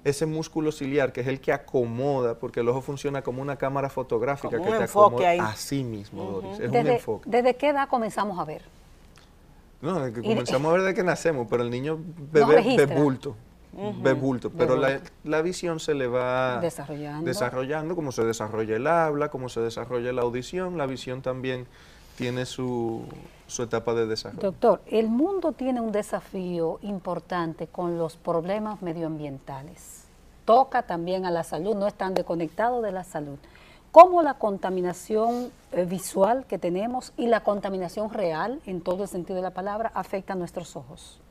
ese 0.04 0.26
músculo 0.26 0.72
ciliar, 0.72 1.12
que 1.12 1.22
es 1.22 1.28
el 1.28 1.42
que 1.42 1.52
acomoda, 1.52 2.40
porque 2.40 2.62
el 2.62 2.70
ojo 2.70 2.82
funciona 2.82 3.22
como 3.22 3.42
una 3.42 3.58
cámara 3.58 3.90
fotográfica 3.90 4.58
que 4.58 4.70
te 4.70 4.84
acomoda 4.84 5.50
así 5.50 5.84
mismo, 5.84 6.24
Doris. 6.24 6.60
Es 6.60 6.72
desde, 6.72 6.80
un 6.80 6.96
enfoque. 6.96 7.30
¿Desde 7.30 7.56
qué 7.56 7.70
edad 7.70 7.90
comenzamos 7.90 8.40
a 8.40 8.46
ver? 8.46 8.62
No, 9.82 10.00
desde 10.00 10.22
que 10.22 10.28
comenzamos 10.28 10.70
a 10.70 10.74
ver 10.74 10.82
desde 10.82 10.96
que 10.96 11.04
nacemos, 11.04 11.48
pero 11.50 11.64
el 11.64 11.70
niño 11.70 12.00
bebe 12.32 12.64
de 12.76 12.86
bulto. 12.86 13.36
ve 14.02 14.14
bulto, 14.14 14.50
pero 14.50 14.76
la, 14.76 15.00
la 15.24 15.42
visión 15.42 15.80
se 15.80 15.94
le 15.94 16.08
va 16.08 16.60
Desarrollando. 16.60 17.26
desarrollando, 17.26 17.96
como 17.96 18.12
se 18.12 18.24
desarrolla 18.24 18.76
el 18.76 18.88
habla, 18.88 19.30
como 19.30 19.50
se 19.50 19.62
desarrolla 19.62 20.12
la 20.12 20.22
audición, 20.22 20.78
la 20.78 20.86
visión 20.86 21.22
también 21.22 21.68
tiene 22.20 22.46
su, 22.46 23.06
su 23.48 23.64
etapa 23.64 23.94
de 23.94 24.06
desarrollo. 24.06 24.42
Doctor, 24.42 24.82
el 24.88 25.08
mundo 25.08 25.54
tiene 25.54 25.80
un 25.80 25.94
desafío 25.94 26.78
importante 26.82 27.68
con 27.68 27.98
los 27.98 28.18
problemas 28.18 28.82
medioambientales. 28.82 30.04
Toca 30.44 30.84
también 30.84 31.26
a 31.26 31.32
la 31.32 31.46
salud, 31.46 31.76
no 31.76 31.88
están 31.88 32.14
desconectados 32.14 32.84
de 32.84 32.92
la 32.92 33.06
salud. 33.06 33.38
¿Cómo 33.94 34.22
la 34.22 34.34
contaminación 34.34 35.50
eh, 35.72 35.86
visual 35.86 36.46
que 36.46 36.60
tenemos 36.60 37.14
y 37.16 37.28
la 37.28 37.42
contaminación 37.42 38.12
real, 38.12 38.60
en 38.66 38.82
todo 38.82 39.04
el 39.04 39.10
sentido 39.10 39.38
de 39.38 39.44
la 39.44 39.54
palabra, 39.54 39.90
afecta 39.96 40.34
a 40.34 40.36
nuestros 40.36 40.76
ojos? 40.76 41.22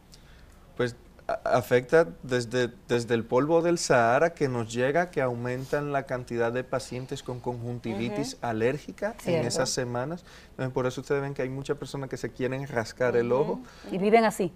Pues 0.74 0.96
afecta 1.44 2.08
desde, 2.22 2.70
desde 2.88 3.14
el 3.14 3.24
polvo 3.24 3.60
del 3.60 3.78
Sahara 3.78 4.32
que 4.32 4.48
nos 4.48 4.72
llega, 4.72 5.10
que 5.10 5.20
aumentan 5.20 5.92
la 5.92 6.04
cantidad 6.04 6.52
de 6.52 6.64
pacientes 6.64 7.22
con 7.22 7.40
conjuntivitis 7.40 8.38
alérgica 8.40 9.14
en 9.26 9.44
esas 9.44 9.68
semanas. 9.68 10.24
Entonces, 10.50 10.72
por 10.72 10.86
eso 10.86 11.02
ustedes 11.02 11.20
ven 11.20 11.34
que 11.34 11.42
hay 11.42 11.50
muchas 11.50 11.76
personas 11.76 12.08
que 12.08 12.16
se 12.16 12.32
quieren 12.32 12.66
rascar 12.66 13.14
el 13.16 13.32
ojo. 13.32 13.60
Y 13.92 13.98
viven 13.98 14.24
así. 14.24 14.52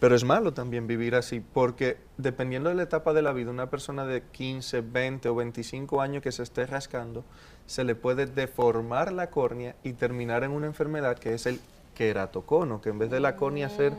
Pero 0.00 0.14
es 0.14 0.24
malo 0.24 0.52
también 0.52 0.86
vivir 0.86 1.14
así, 1.14 1.40
porque 1.40 1.96
dependiendo 2.18 2.68
de 2.68 2.74
la 2.74 2.82
etapa 2.82 3.14
de 3.14 3.22
la 3.22 3.32
vida, 3.32 3.50
una 3.50 3.70
persona 3.70 4.04
de 4.04 4.22
15, 4.22 4.82
20 4.82 5.28
o 5.28 5.34
25 5.36 6.02
años 6.02 6.22
que 6.22 6.32
se 6.32 6.42
esté 6.42 6.66
rascando, 6.66 7.24
se 7.66 7.84
le 7.84 7.94
puede 7.94 8.26
deformar 8.26 9.12
la 9.12 9.30
córnea 9.30 9.74
y 9.84 9.94
terminar 9.94 10.44
en 10.44 10.50
una 10.50 10.66
enfermedad 10.66 11.16
que 11.18 11.34
es 11.34 11.46
el 11.46 11.60
queratocono, 11.94 12.82
que 12.82 12.90
en 12.90 12.98
vez 12.98 13.10
de 13.10 13.20
la 13.20 13.36
córnea 13.36 13.70
ser 13.70 13.94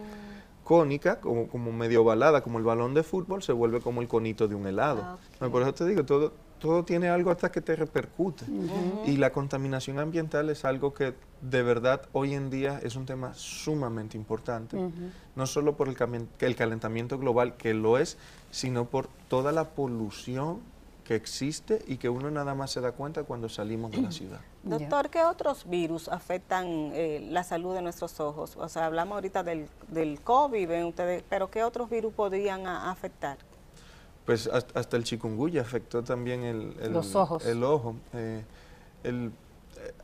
cónica, 0.67 1.21
como, 1.21 1.47
como 1.47 1.71
medio 1.71 2.01
ovalada, 2.01 2.41
como 2.41 2.57
el 2.57 2.65
balón 2.65 2.93
de 2.93 3.01
fútbol, 3.01 3.41
se 3.41 3.53
vuelve 3.53 3.79
como 3.79 4.01
el 4.01 4.09
conito 4.09 4.49
de 4.49 4.55
un 4.55 4.67
helado. 4.67 5.17
Ah, 5.39 5.47
Por 5.49 5.61
eso 5.61 5.73
te 5.73 5.85
digo, 5.85 6.03
todo, 6.03 6.33
todo 6.59 6.83
tiene 6.83 7.07
algo 7.07 7.31
hasta 7.31 7.49
que 7.49 7.61
te 7.61 7.73
repercute. 7.77 8.43
Y 9.05 9.15
la 9.15 9.31
contaminación 9.31 9.97
ambiental 9.97 10.49
es 10.49 10.65
algo 10.65 10.93
que 10.93 11.13
de 11.39 11.63
verdad 11.63 12.01
hoy 12.11 12.33
en 12.33 12.49
día 12.49 12.81
es 12.83 12.97
un 12.97 13.05
tema 13.05 13.33
sumamente 13.33 14.17
importante, 14.17 14.77
no 15.37 15.47
solo 15.47 15.77
por 15.77 15.87
el, 15.87 15.95
el 16.39 16.55
calentamiento 16.57 17.17
global, 17.17 17.55
que 17.55 17.73
lo 17.73 17.97
es, 17.97 18.17
sino 18.51 18.89
por 18.89 19.07
toda 19.29 19.53
la 19.53 19.69
polución 19.69 20.59
que 21.07 21.15
existe 21.15 21.81
y 21.87 21.95
que 21.95 22.09
uno 22.09 22.29
nada 22.29 22.53
más 22.53 22.69
se 22.71 22.81
da 22.81 22.91
cuenta 22.91 23.23
cuando 23.23 23.47
salimos 23.47 23.91
de 23.91 24.01
la 24.01 24.11
ciudad. 24.11 24.41
Doctor, 24.63 25.09
¿qué 25.09 25.23
otros 25.23 25.63
virus 25.69 26.09
afectan 26.09 26.65
eh, 26.93 27.25
la 27.31 27.45
salud 27.45 27.73
de 27.73 27.81
nuestros 27.81 28.19
ojos? 28.19 28.57
O 28.57 28.67
sea, 28.67 28.87
hablamos 28.87 29.15
ahorita 29.15 29.41
del, 29.41 29.69
del 29.87 30.19
COVID, 30.19 30.67
ven 30.67 30.83
ustedes, 30.83 31.23
pero 31.29 31.49
¿qué 31.49 31.63
otros 31.63 31.89
virus 31.89 32.13
podrían 32.13 32.67
a- 32.67 32.91
afectar? 32.91 33.37
Pues 34.25 34.47
hasta, 34.51 34.77
hasta 34.77 34.97
el 34.97 35.05
chikungunya 35.05 35.61
afectó 35.61 36.03
también 36.03 36.43
el, 36.43 36.75
el- 36.81 36.91
Los 36.91 37.15
ojos. 37.15 37.45
el 37.45 37.63
ojo. 37.63 37.95
eh, 38.13 38.43
el- 39.05 39.31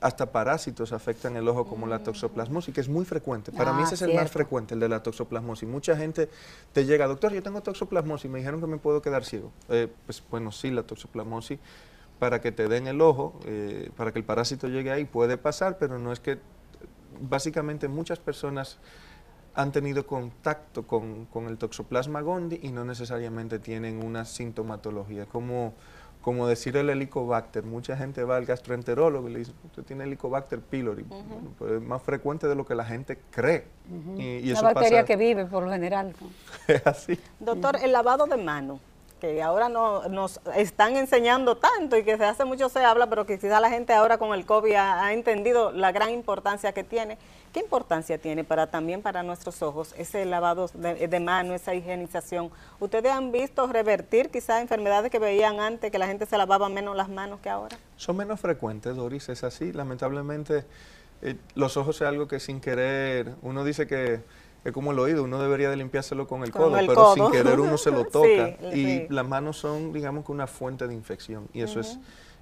hasta 0.02 0.32
parásitos 0.32 0.94
afectan 0.94 1.36
el 1.36 1.48
ojo 1.48 1.66
como 1.66 1.88
la 1.88 2.04
toxoplasmosis, 2.04 2.74
que 2.74 2.82
es 2.82 2.90
muy 2.90 3.06
frecuente. 3.06 3.52
Para 3.52 3.74
mí 3.74 3.84
Ah, 3.84 3.86
ese 3.86 3.96
es 3.96 4.02
el 4.02 4.16
más 4.16 4.32
frecuente, 4.32 4.74
el 4.74 4.80
de 4.80 4.90
la 4.90 5.04
toxoplasmosis. 5.04 5.68
Mucha 5.68 5.96
gente 5.96 6.30
te 6.72 6.86
llega, 6.86 7.08
doctor, 7.08 7.34
yo 7.34 7.44
tengo 7.44 7.62
toxoplasmosis, 7.62 8.30
me 8.30 8.40
dijeron 8.40 8.62
que 8.62 8.68
me 8.68 8.78
puedo 8.78 9.02
quedar 9.02 9.26
ciego. 9.26 9.52
Eh, 9.70 9.88
pues 10.06 10.24
bueno, 10.30 10.52
sí, 10.52 10.72
la 10.72 10.84
toxoplasmosis, 10.84 11.60
para 12.20 12.42
que 12.42 12.52
te 12.52 12.68
den 12.68 12.88
el 12.88 13.02
ojo, 13.02 13.40
eh, 13.46 13.92
para 13.98 14.12
que 14.12 14.20
el 14.20 14.26
parásito 14.26 14.68
llegue 14.68 14.92
ahí, 14.92 15.06
puede 15.06 15.38
pasar, 15.38 15.78
pero 15.78 16.00
no 16.00 16.12
es 16.12 16.20
que, 16.20 16.40
básicamente 17.22 17.88
muchas 17.88 18.20
personas 18.20 18.80
han 19.56 19.72
tenido 19.72 20.08
contacto 20.08 20.88
con, 20.88 21.26
con 21.26 21.48
el 21.48 21.58
toxoplasma 21.58 22.22
gondii 22.22 22.60
y 22.64 22.72
no 22.72 22.86
necesariamente 22.86 23.60
tienen 23.60 24.04
una 24.04 24.26
sintomatología. 24.26 25.26
Como, 25.28 25.74
como 26.24 26.48
decir 26.48 26.78
el 26.78 26.90
helicobacter, 26.90 27.66
mucha 27.66 27.98
gente 27.98 28.24
va 28.24 28.38
al 28.38 28.46
gastroenterólogo 28.46 29.28
y 29.28 29.34
le 29.34 29.40
dice, 29.40 29.52
usted 29.66 29.84
tiene 29.84 30.06
helicobacter 30.06 30.62
pylori, 30.62 31.04
Bueno, 31.04 31.26
pero 31.60 31.76
es 31.76 31.82
más 31.84 32.02
frecuente 32.02 32.48
de 32.48 32.56
lo 32.56 32.66
que 32.66 32.76
la 32.76 32.86
gente 32.86 33.20
cree. 33.30 33.66
y, 34.18 34.38
y 34.38 34.44
Una 34.44 34.54
eso 34.54 34.64
bacteria 34.64 35.02
pasa 35.02 35.06
que 35.06 35.18
vive 35.18 35.46
por 35.46 35.64
lo 35.64 35.70
general. 35.72 36.16
¿no? 36.20 36.28
es 36.74 36.88
así. 36.88 37.20
Doctor, 37.42 37.78
el 37.84 37.92
lavado 37.92 38.26
de 38.26 38.38
mano, 38.38 38.80
que 39.24 39.42
ahora 39.42 39.70
no, 39.70 40.10
nos 40.10 40.42
están 40.54 40.98
enseñando 40.98 41.56
tanto 41.56 41.96
y 41.96 42.04
que 42.04 42.18
se 42.18 42.26
hace 42.26 42.44
mucho 42.44 42.68
se 42.68 42.84
habla, 42.84 43.08
pero 43.08 43.26
que 43.26 43.40
quizá 43.40 43.62
la 43.62 43.70
gente 43.70 43.94
ahora 43.94 44.18
con 44.18 44.34
el 44.34 44.46
COVID 44.46 44.74
ha, 44.74 45.14
entendido 45.14 45.72
la 45.72 45.94
gran 45.94 46.10
importancia 46.10 46.74
que 46.74 46.84
tiene. 46.84 47.18
¿Qué 47.54 47.62
importancia 47.62 48.18
tiene 48.18 48.44
para 48.44 48.68
también 48.68 49.02
para 49.02 49.24
nuestros 49.24 49.62
ojos 49.62 49.96
ese 49.98 50.26
lavado 50.26 50.70
de, 50.74 51.08
de 51.08 51.20
mano, 51.22 51.54
esa 51.54 51.74
higienización? 51.74 52.52
¿Ustedes 52.82 53.14
han 53.14 53.32
visto 53.32 53.66
revertir 53.68 54.30
quizá 54.30 54.60
enfermedades 54.60 55.10
que 55.10 55.20
veían 55.20 55.62
antes, 55.62 55.90
que 55.90 56.00
la 56.00 56.08
gente 56.08 56.26
se 56.26 56.38
lavaba 56.38 56.68
menos 56.68 56.94
las 56.98 57.08
manos 57.08 57.40
que 57.40 57.50
ahora? 57.50 57.78
Son 57.96 58.18
menos 58.18 58.42
frecuentes, 58.42 58.94
Doris, 58.94 59.30
es 59.30 59.46
así. 59.46 59.72
Lamentablemente, 59.72 60.66
eh, 61.22 61.38
los 61.56 61.78
ojos 61.78 62.02
es 62.02 62.08
algo 62.10 62.28
que 62.28 62.42
sin 62.42 62.60
querer, 62.60 63.36
uno 63.42 63.64
dice 63.64 63.88
que 63.88 64.20
es 64.64 64.72
como 64.72 64.92
el 64.92 65.00
oído, 65.00 65.24
uno 65.24 65.40
debería 65.42 65.70
de 65.70 65.76
limpiárselo 65.78 66.28
con 66.28 66.44
el 66.44 66.52
Con 66.52 66.64
codo, 66.64 66.78
el 66.78 66.88
pero 66.88 66.96
codo. 67.04 67.14
sin 67.16 67.32
querer 67.32 67.60
uno 67.60 67.78
se 67.78 67.92
lo 67.92 68.04
Sí, 68.04 68.10
toca. 68.12 68.50
y 68.74 68.86
sí. 68.86 69.06
las 69.10 69.28
manos 69.28 69.58
son, 69.58 69.92
digamos 69.94 70.26
que 70.26 70.32
una 70.32 70.48
fuente 70.48 70.88
de 70.88 70.94
infección. 70.94 71.48
Y 71.54 71.62
eso 71.62 71.80
es 71.80 72.00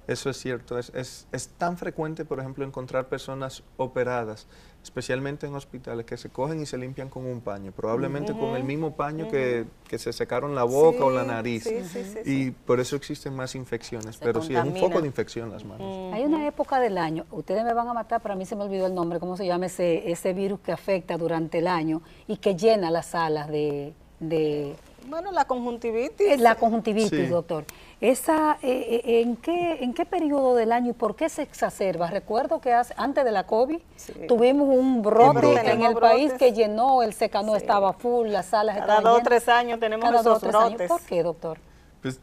eso 0.08 0.30
es 0.30 0.36
cierto. 0.36 0.78
Es, 0.78 0.90
es, 0.94 1.28
es 1.30 1.48
tan 1.48 1.78
frecuente, 1.78 2.24
por 2.24 2.40
ejemplo, 2.40 2.64
encontrar 2.64 3.08
personas 3.08 3.62
operadas, 3.76 4.48
especialmente 4.82 5.46
en 5.46 5.54
hospitales, 5.54 6.04
que 6.04 6.16
se 6.16 6.28
cogen 6.28 6.60
y 6.60 6.66
se 6.66 6.76
limpian 6.76 7.08
con 7.08 7.24
un 7.24 7.40
paño, 7.40 7.70
probablemente 7.72 8.32
con 8.32 8.56
el 8.56 8.64
mismo 8.64 8.96
paño 8.96 9.28
que, 9.28 9.64
que 9.88 9.98
se 9.98 10.12
secaron 10.12 10.54
la 10.54 10.64
boca 10.64 11.04
o 11.04 11.10
la 11.10 11.24
nariz. 11.24 11.64
sí, 11.64 11.82
sí, 11.84 12.02
sí, 12.04 12.18
y 12.24 12.50
por 12.50 12.80
eso 12.80 12.96
existen 12.96 13.34
más 13.34 13.54
infecciones. 13.54 14.16
Se 14.16 14.24
pero 14.24 14.42
sí, 14.42 14.54
es 14.54 14.58
un 14.58 14.64
contamina. 14.64 14.88
foco 14.88 15.00
de 15.00 15.06
infección 15.06 15.50
las 15.52 15.64
manos. 15.64 16.12
Hay 16.12 16.24
una 16.24 16.46
época 16.46 16.80
del 16.80 16.98
año, 16.98 17.24
ustedes 17.30 17.64
me 17.64 17.72
van 17.74 17.88
a 17.88 17.94
matar, 17.94 18.20
para 18.20 18.34
mí 18.34 18.44
se 18.44 18.56
me 18.56 18.64
olvidó 18.64 18.86
el 18.86 18.94
nombre, 18.94 19.20
¿cómo 19.20 19.36
se 19.36 19.46
llama 19.46 19.66
ese, 19.66 20.10
ese 20.10 20.32
virus 20.32 20.60
que 20.60 20.72
afecta 20.72 21.16
durante 21.16 21.58
el 21.58 21.68
año 21.68 22.02
y 22.26 22.38
que 22.38 22.56
llena 22.56 22.90
las 22.90 23.06
salas 23.06 23.48
de, 23.48 23.92
de 24.18 24.74
Bueno, 25.08 25.30
la 25.32 25.44
conjuntivitis. 25.44 26.26
eh, 26.26 26.36
la 26.38 26.56
conjuntivitis, 26.56 27.10
Sí. 27.10 27.26
doctor? 27.26 27.64
Esa, 28.02 28.58
eh, 28.62 29.00
eh, 29.04 29.20
¿en, 29.22 29.36
qué, 29.36 29.78
¿En 29.80 29.94
qué 29.94 30.04
periodo 30.04 30.56
del 30.56 30.72
año 30.72 30.90
y 30.90 30.92
por 30.92 31.14
qué 31.14 31.28
se 31.28 31.42
exacerba? 31.42 32.08
Recuerdo 32.08 32.60
que 32.60 32.72
hace, 32.72 32.92
antes 32.96 33.24
de 33.24 33.30
la 33.30 33.46
COVID 33.46 33.78
Sí. 33.94 34.12
tuvimos 34.26 34.68
un 34.68 35.02
brote 35.02 35.38
brote. 35.38 35.70
en 35.70 35.82
el 35.84 35.94
país 35.94 36.30
brotes. 36.30 36.38
que 36.38 36.52
llenó, 36.52 37.04
el 37.04 37.12
secano 37.14 37.52
Sí. 37.52 37.58
estaba 37.58 37.92
full, 37.92 38.26
las 38.28 38.46
salas 38.46 38.74
Cada 38.76 38.96
estaban 38.96 39.04
dos 39.04 39.20
o 39.20 39.22
tres 39.22 39.48
años 39.48 39.78
tenemos 39.78 40.04
Cada 40.10 40.20
dos 40.20 40.42
esos 40.42 40.52
años. 40.52 40.68
brotes. 40.70 40.88
¿Por 40.88 41.00
qué, 41.02 41.22
doctor? 41.22 41.58
Pues, 42.02 42.18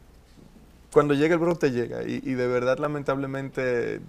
cuando 0.92 1.14
llega 1.14 1.32
el 1.32 1.40
brote 1.40 1.70
llega 1.70 2.02
y, 2.02 2.20
y 2.24 2.34
de 2.34 2.46
verdad 2.46 2.76
lamentablemente 2.78 4.02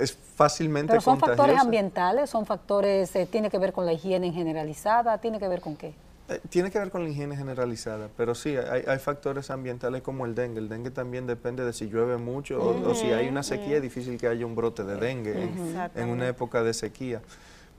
es 0.00 0.16
fácilmente 0.34 0.92
Pero 0.92 1.02
son 1.02 1.14
factores 1.18 1.36
contagiosa. 1.36 1.60
ambientales, 1.62 2.30
son 2.30 2.46
factores, 2.46 3.14
eh, 3.16 3.26
tiene 3.30 3.50
que 3.50 3.58
ver 3.58 3.74
con 3.74 3.84
la 3.84 3.92
higiene 3.92 4.32
generalizada, 4.32 5.18
tiene 5.18 5.38
que 5.38 5.48
ver 5.48 5.60
con 5.60 5.76
qué. 5.76 5.92
Eh, 6.28 6.40
Tiene 6.48 6.70
que 6.70 6.78
ver 6.78 6.90
con 6.90 7.02
la 7.04 7.10
higiene 7.10 7.36
generalizada, 7.36 8.08
pero 8.16 8.34
sí, 8.34 8.56
hay, 8.56 8.84
hay 8.86 8.98
factores 8.98 9.50
ambientales 9.50 10.02
como 10.02 10.24
el 10.24 10.34
dengue. 10.34 10.60
El 10.60 10.68
dengue 10.68 10.90
también 10.90 11.26
depende 11.26 11.64
de 11.64 11.72
si 11.72 11.86
llueve 11.88 12.16
mucho 12.16 12.58
o, 12.62 12.90
o 12.90 12.94
si 12.94 13.06
hay 13.12 13.28
una 13.28 13.42
sequía, 13.42 13.76
es 13.76 13.82
difícil 13.82 14.18
que 14.18 14.28
haya 14.28 14.46
un 14.46 14.54
brote 14.54 14.84
de 14.84 14.96
dengue 14.96 15.50
en- 15.94 16.08
una 16.08 16.28
época 16.28 16.62
de 16.62 16.72
sequía. 16.74 17.20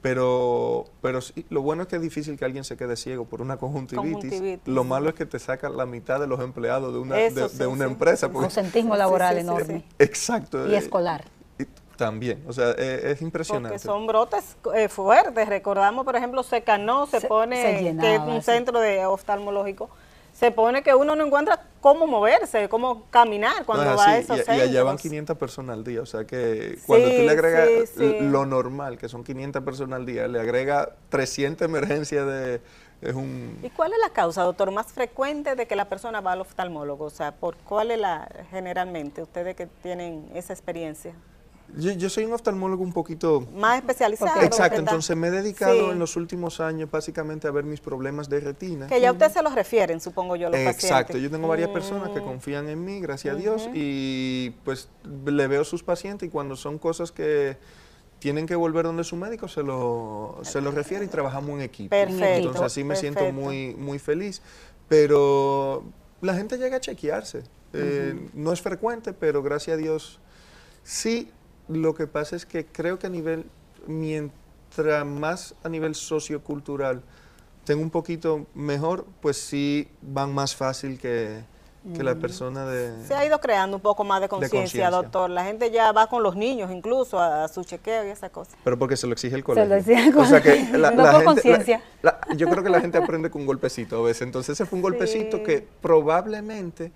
Pero, 0.02 0.84
pero 1.02 1.22
sí, 1.22 1.46
lo 1.50 1.62
bueno 1.62 1.84
es 1.84 1.88
que 1.88 1.96
es 1.96 2.02
difícil 2.02 2.38
que 2.38 2.44
alguien 2.44 2.66
se 2.66 2.76
quede 2.76 2.98
ciego 2.98 3.24
por 3.24 3.41
una 3.41 3.56
conjuntivitis. 3.56 4.12
Conjuntivitis. 4.14 4.68
Lo 4.68 4.84
malo 4.84 5.08
es 5.08 5.16
que 5.16 5.26
te 5.26 5.39
saca 5.39 5.70
la 5.70 5.86
mitad 5.86 6.20
de 6.20 6.28
los 6.28 6.41
empleados 6.41 6.91
de 6.91 7.00
una, 7.00 7.18
Eso 7.22 7.44
de, 7.44 7.48
sí, 7.50 7.58
de 7.58 7.68
una 7.68 7.86
sí. 7.86 7.91
empresa. 7.94 8.30
porque- 8.30 8.46
Ausentismo 8.48 8.96
Sí, 8.96 9.00
laboral 9.00 9.36
sí, 9.36 9.41
sí, 9.41 9.48
enorme. 9.48 9.80
sí. 9.88 9.96
Exacto. 10.00 10.68
Y 10.68 10.74
eh, 10.76 10.78
escolar. 10.80 11.24
Y 12.04 12.06
también, 12.06 12.43
o 12.47 12.54
sea, 12.54 12.72
eh, 12.78 13.12
es 13.12 13.22
impresionante. 13.22 13.70
Porque 13.70 13.80
son 13.86 14.08
brotes 14.08 14.58
eh, 14.76 14.89
fuertes. 14.89 15.47
Recordamos, 15.47 16.06
por 16.06 16.16
ejemplo, 16.16 16.43
Secanó 16.43 17.06
se, 17.08 17.20
Se- 17.22 17.28
pone, 17.28 17.56
se 17.62 17.68
que 17.72 17.76
es 17.78 17.82
llenaba, 17.84 18.26
un 18.26 18.41
sí. 18.41 18.45
centro 18.51 18.80
de 18.80 19.06
oftalmológico, 19.06 19.89
se 20.34 20.49
pone 20.51 20.82
que 20.82 20.93
uno 20.95 21.16
no 21.16 21.26
encuentra 21.26 21.62
cómo 21.80 22.08
moverse, 22.08 22.68
cómo 22.68 23.04
caminar 23.12 23.66
cuando 23.66 23.86
No, 23.91 23.95
va 23.97 24.10
a 24.10 24.18
esos 24.18 24.38
y, 24.38 24.39
y 24.39 24.43
centros. 24.43 24.68
allá 24.70 24.84
van 24.84 24.97
500 24.97 25.38
personas 25.38 25.76
al 25.76 25.84
día, 25.84 26.01
o 26.01 26.06
sea 26.06 26.26
que 26.26 26.80
cuando 26.88 27.10
tú 27.10 27.16
Sí, 27.16 27.24
le 27.24 27.32
agregas 27.32 27.70
sí, 27.70 27.97
sí. 27.97 28.18
lo 28.20 28.45
normal, 28.45 28.97
que 28.97 29.08
son 29.10 29.24
500 29.24 29.64
personas 29.64 29.97
al 29.99 30.06
día, 30.06 30.28
le 30.28 30.39
agrega 30.39 30.95
300 31.10 31.66
emergencias 31.66 32.26
de... 32.26 32.62
Es 33.01 33.14
un... 33.14 33.60
¿Y 33.62 33.70
cuál 33.70 33.91
es 33.91 33.99
la 33.99 34.10
causa, 34.12 34.43
doctor, 34.43 34.72
más 34.72 34.88
frecuente 34.93 35.56
de 35.56 35.68
que 35.68 35.76
la 35.76 35.89
persona 35.89 36.22
va 36.22 36.32
al 36.32 36.41
oftalmólogo? 36.41 37.06
O 37.06 37.10
sea, 37.10 37.34
¿por 37.34 37.58
cuál 37.58 37.91
es 37.91 37.99
la, 37.99 38.28
generalmente, 38.49 39.22
ustedes 39.22 39.56
que 39.58 39.68
tienen 39.68 40.30
esa 40.34 40.54
experiencia? 40.54 41.14
Yo, 41.76 41.91
yo 41.91 42.09
soy 42.09 42.26
un 42.26 42.34
oftalmólogo 42.34 42.84
un 42.84 42.93
poquito... 42.93 43.47
Más 43.55 43.78
especializado. 43.80 44.41
Exacto, 44.41 44.61
¿verdad? 44.61 44.80
entonces 44.80 45.15
me 45.17 45.28
he 45.28 45.32
dedicado 45.32 45.74
Sí. 45.74 45.91
en 45.91 45.99
los 45.99 46.15
últimos 46.15 46.59
años 46.59 46.89
básicamente 46.91 47.47
a 47.47 47.51
ver 47.51 47.63
mis 47.63 47.80
problemas 47.80 48.30
de 48.30 48.39
retina. 48.39 48.88
Que 48.88 49.01
ya 49.01 49.11
usted 49.11 49.32
se 49.32 49.41
los 49.41 49.55
refieren, 49.55 49.99
supongo 49.99 50.36
yo, 50.36 50.49
los 50.49 50.57
pacientes. 50.59 50.84
Exacto, 50.84 51.17
yo 51.17 51.32
tengo 51.32 51.47
varias 51.47 51.69
personas 51.69 52.09
que 52.09 52.21
confían 52.21 52.69
en 52.69 52.84
mí, 52.84 52.99
gracias 52.99 53.36
a 53.36 53.38
Dios, 53.38 53.69
y 53.74 54.51
pues 54.63 54.89
le 55.26 55.47
veo 55.47 55.63
sus 55.63 55.84
pacientes 55.84 56.28
y 56.28 56.32
cuando 56.32 56.55
son 56.55 56.78
cosas 56.78 57.11
que 57.11 57.57
tienen 58.19 58.45
que 58.45 58.55
volver 58.55 58.86
donde 58.86 59.03
su 59.03 59.15
médico, 59.17 59.47
se 59.47 59.63
lo, 59.63 60.39
se 60.43 60.61
lo 60.61 60.71
refiere 60.71 61.03
y 61.03 61.07
trabajamos 61.07 61.49
en 61.51 61.61
equipo. 61.61 61.89
Perfecto, 61.89 62.24
Entonces 62.24 62.61
así 62.61 62.84
me 62.84 62.95
siento 62.95 63.32
muy, 63.34 63.76
muy 63.76 63.99
feliz, 63.99 64.41
pero 64.88 65.84
la 66.21 66.34
gente 66.36 66.57
llega 66.57 66.78
a 66.78 66.80
chequearse. 66.80 67.43
Eh, 67.74 68.30
no 68.34 68.53
es 68.53 68.61
frecuente, 68.61 69.13
pero 69.13 69.41
gracias 69.41 69.74
a 69.74 69.78
Dios 69.78 70.19
sí. 70.84 71.32
Lo 71.68 71.93
que 71.95 72.07
pasa 72.07 72.36
es 72.36 72.45
que 72.45 72.66
creo 72.66 72.99
que 72.99 73.07
a 73.07 73.09
nivel, 73.09 73.45
mientras 73.88 75.05
más 75.05 75.55
a 75.64 75.70
nivel 75.70 75.95
sociocultural 75.95 77.01
tengo 77.66 77.82
un 77.82 77.89
poquito 77.89 78.45
mejor, 78.53 79.05
pues 79.22 79.38
sí 79.38 79.88
van 80.01 80.34
más 80.34 80.53
fácil 80.55 80.99
que, 80.99 81.41
que 81.95 82.03
la 82.03 82.16
persona 82.16 82.66
de... 82.66 83.05
Se 83.07 83.14
ha 83.14 83.26
ido 83.26 83.39
creando 83.39 83.78
un 83.78 83.82
poco 83.82 84.03
más 84.03 84.20
de 84.20 84.28
conciencia, 84.28 84.89
doctor. 84.89 85.30
La 85.30 85.45
gente 85.45 85.72
ya 85.72 85.93
va 85.93 86.07
con 86.07 86.24
los 86.24 86.36
niños 86.36 86.70
incluso 86.72 87.20
a, 87.20 87.45
a 87.45 87.47
su 87.47 87.64
chequeo 87.64 88.05
y 88.05 88.09
esa 88.09 88.30
cosa. 88.30 88.57
Pero 88.66 88.78
porque 88.78 88.97
se 88.97 89.07
lo 89.07 89.14
exige 89.14 89.36
el 89.36 89.41
Se 89.41 89.45
colegio. 89.45 89.70
lo 89.70 89.76
exige 89.76 90.07
el 90.09 90.18
O 90.18 90.26
sea 90.26 90.41
que 90.41 90.49
colegio. 90.49 90.78
la, 90.78 90.91
No 90.95 91.03
la 91.03 91.11
por 91.11 91.20
gente- 91.22 91.26
conciencia. 91.41 91.82
la- 92.01 92.20
la- 92.28 92.36
yo 92.36 92.49
creo 92.49 92.64
que 92.64 92.70
la 92.70 92.82
gente 92.82 92.97
aprende 92.97 93.30
con 93.30 93.41
un 93.41 93.47
golpecito 93.47 93.97
a 93.99 94.03
veces. 94.07 94.24
Entonces 94.24 94.53
ese 94.59 94.66
fue 94.66 94.76
un 94.78 94.84
golpecito 94.84 95.38
Sí. 95.38 95.43
que 95.43 95.68
probablemente 95.82 96.91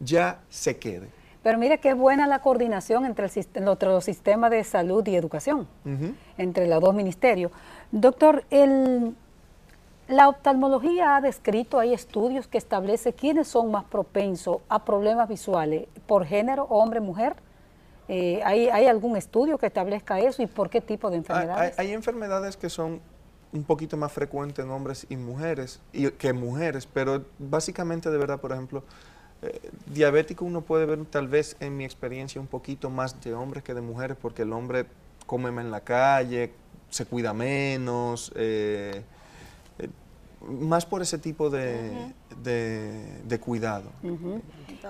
ya 0.00 0.40
se 0.50 0.76
quede. 0.78 1.08
Pero 1.44 1.58
mire 1.58 1.78
qué 1.78 1.94
buena 1.94 2.26
la 2.26 2.40
coordinación 2.40 3.04
entre 3.06 3.26
el, 3.26 3.30
sist- 3.30 3.56
entre 3.56 3.88
los 3.90 4.04
sistemas 4.04 4.50
de 4.50 4.64
salud 4.64 5.06
y 5.06 5.14
educación, 5.14 5.68
entre 6.38 6.66
los 6.66 6.80
dos 6.80 6.94
ministerios. 6.94 7.52
Doctor, 7.92 8.44
el, 8.50 9.14
la 10.08 10.28
oftalmología 10.28 11.16
ha 11.16 11.20
descrito, 11.20 11.78
hay 11.78 11.92
estudios 11.94 12.48
que 12.48 12.56
establece 12.58 13.12
quiénes 13.12 13.46
son 13.46 13.70
más 13.70 13.84
propensos 13.84 14.58
a 14.68 14.84
problemas 14.84 15.28
visuales, 15.28 15.86
por 16.06 16.24
género, 16.24 16.64
hombre, 16.64 17.00
mujer. 17.00 17.36
Eh, 18.08 18.40
¿hay, 18.44 18.68
¿Hay 18.68 18.86
algún 18.86 19.16
estudio 19.16 19.56
que 19.58 19.66
establezca 19.66 20.18
eso 20.20 20.42
y 20.42 20.46
por 20.46 20.68
qué 20.70 20.80
tipo 20.80 21.10
de 21.10 21.16
enfermedades? 21.18 21.78
hay- 21.78 21.86
hay 21.88 21.94
enfermedades 21.94 22.56
que 22.56 22.68
son 22.70 23.00
un 23.52 23.64
poquito 23.64 23.96
más 23.96 24.10
frecuentes 24.12 24.64
en 24.64 24.70
hombres 24.70 25.06
y 25.08 25.16
mujeres 25.16 25.80
y, 25.92 26.10
que 26.10 26.32
mujeres, 26.32 26.86
pero 26.86 27.22
básicamente 27.38 28.10
de 28.10 28.18
verdad, 28.18 28.40
por 28.40 28.50
ejemplo, 28.52 28.82
eh, 29.44 29.70
diabético 29.86 30.44
uno 30.44 30.60
puede 30.62 30.86
ver 30.86 31.04
tal 31.06 31.28
vez 31.28 31.56
en 31.60 31.76
mi 31.76 31.84
experiencia 31.84 32.40
un 32.40 32.46
poquito 32.46 32.90
más 32.90 33.20
de 33.22 33.34
hombres 33.34 33.62
que 33.64 33.74
de 33.74 33.80
mujeres, 33.80 34.16
porque 34.20 34.42
el 34.42 34.52
hombre 34.52 34.86
come 35.26 35.50
más 35.50 35.64
en 35.64 35.70
la 35.70 35.80
calle, 35.80 36.52
se 36.90 37.06
cuida 37.06 37.32
menos, 37.32 38.32
eh, 38.36 39.02
eh, 39.78 39.88
más 40.46 40.84
por 40.86 41.02
ese 41.02 41.18
tipo 41.18 41.50
de, 41.50 42.12
de- 42.42 43.22
de 43.24 43.40
cuidado. 43.40 43.90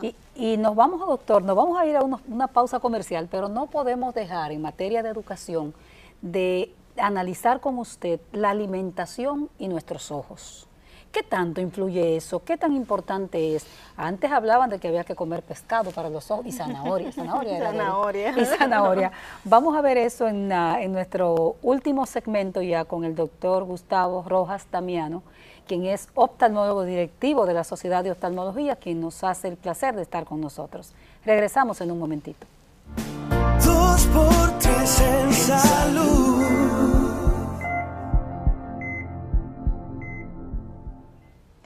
Y, 0.03 0.15
y 0.35 0.57
nos 0.57 0.75
vamos, 0.75 1.01
doctor, 1.01 1.43
nos 1.43 1.55
vamos 1.57 1.79
a 1.79 1.87
ir 1.87 1.97
a 1.97 2.03
uno- 2.03 2.21
una 2.29 2.49
pausa 2.49 2.81
comercial, 2.81 3.29
pero 3.31 3.49
no 3.49 3.67
podemos 3.67 4.15
dejar 4.15 4.51
en 4.53 4.61
materia 4.63 5.03
de 5.03 5.09
educación 5.11 5.73
de 6.21 6.73
analizar 6.97 7.61
con 7.61 7.79
usted 7.79 8.21
la 8.33 8.51
alimentación 8.51 9.49
y 9.59 9.69
nuestros 9.69 10.11
ojos. 10.11 10.67
¿Qué 11.15 11.23
tanto 11.23 11.61
influye 11.61 12.17
eso? 12.17 12.43
¿Qué 12.43 12.57
tan 12.59 12.73
importante 12.75 13.55
es? 13.55 13.65
Antes 13.97 14.33
hablaban 14.33 14.69
de 14.69 14.81
que 14.81 14.89
había 14.89 15.05
que 15.05 15.15
comer 15.15 15.43
pescado 15.45 15.93
para 15.93 16.11
los 16.11 16.29
ojos 16.33 16.45
y 16.47 16.51
zanahoria. 16.51 17.13
Zanahoria. 17.13 17.59
Zanahoria. 17.61 18.35
Y 18.37 18.45
zanahoria. 18.45 19.13
Vamos 19.45 19.77
a 19.77 19.81
ver 19.81 19.97
eso 19.97 20.27
en, 20.27 20.49
la- 20.49 20.83
en 20.83 20.93
nuestro 20.93 21.55
último 21.63 22.05
segmento 22.07 22.61
ya 22.63 22.85
con 22.85 23.05
el 23.05 23.15
doctor 23.15 23.63
Gustavo 23.63 24.25
Rojas 24.27 24.67
Damiano, 24.73 25.23
quien 25.69 25.87
es 25.87 26.09
oftalmólogo 26.15 26.83
directivo 26.83 27.47
de 27.47 27.55
la 27.55 27.63
Sociedad 27.63 28.03
de 28.03 28.11
Oftalmología, 28.11 28.75
quien 28.75 29.01
nos 29.01 29.23
hace 29.23 29.47
el 29.47 29.57
placer 29.57 29.95
de 29.95 30.03
estar 30.03 30.25
con 30.25 30.41
nosotros. 30.41 30.93
Regresamos 31.25 31.81
en 31.81 31.93
un 31.93 32.01
momentito. 32.01 32.45
Dos 33.65 34.07
por 34.09 34.59
tres 34.59 35.01
en 35.01 35.33
salud. 35.33 36.24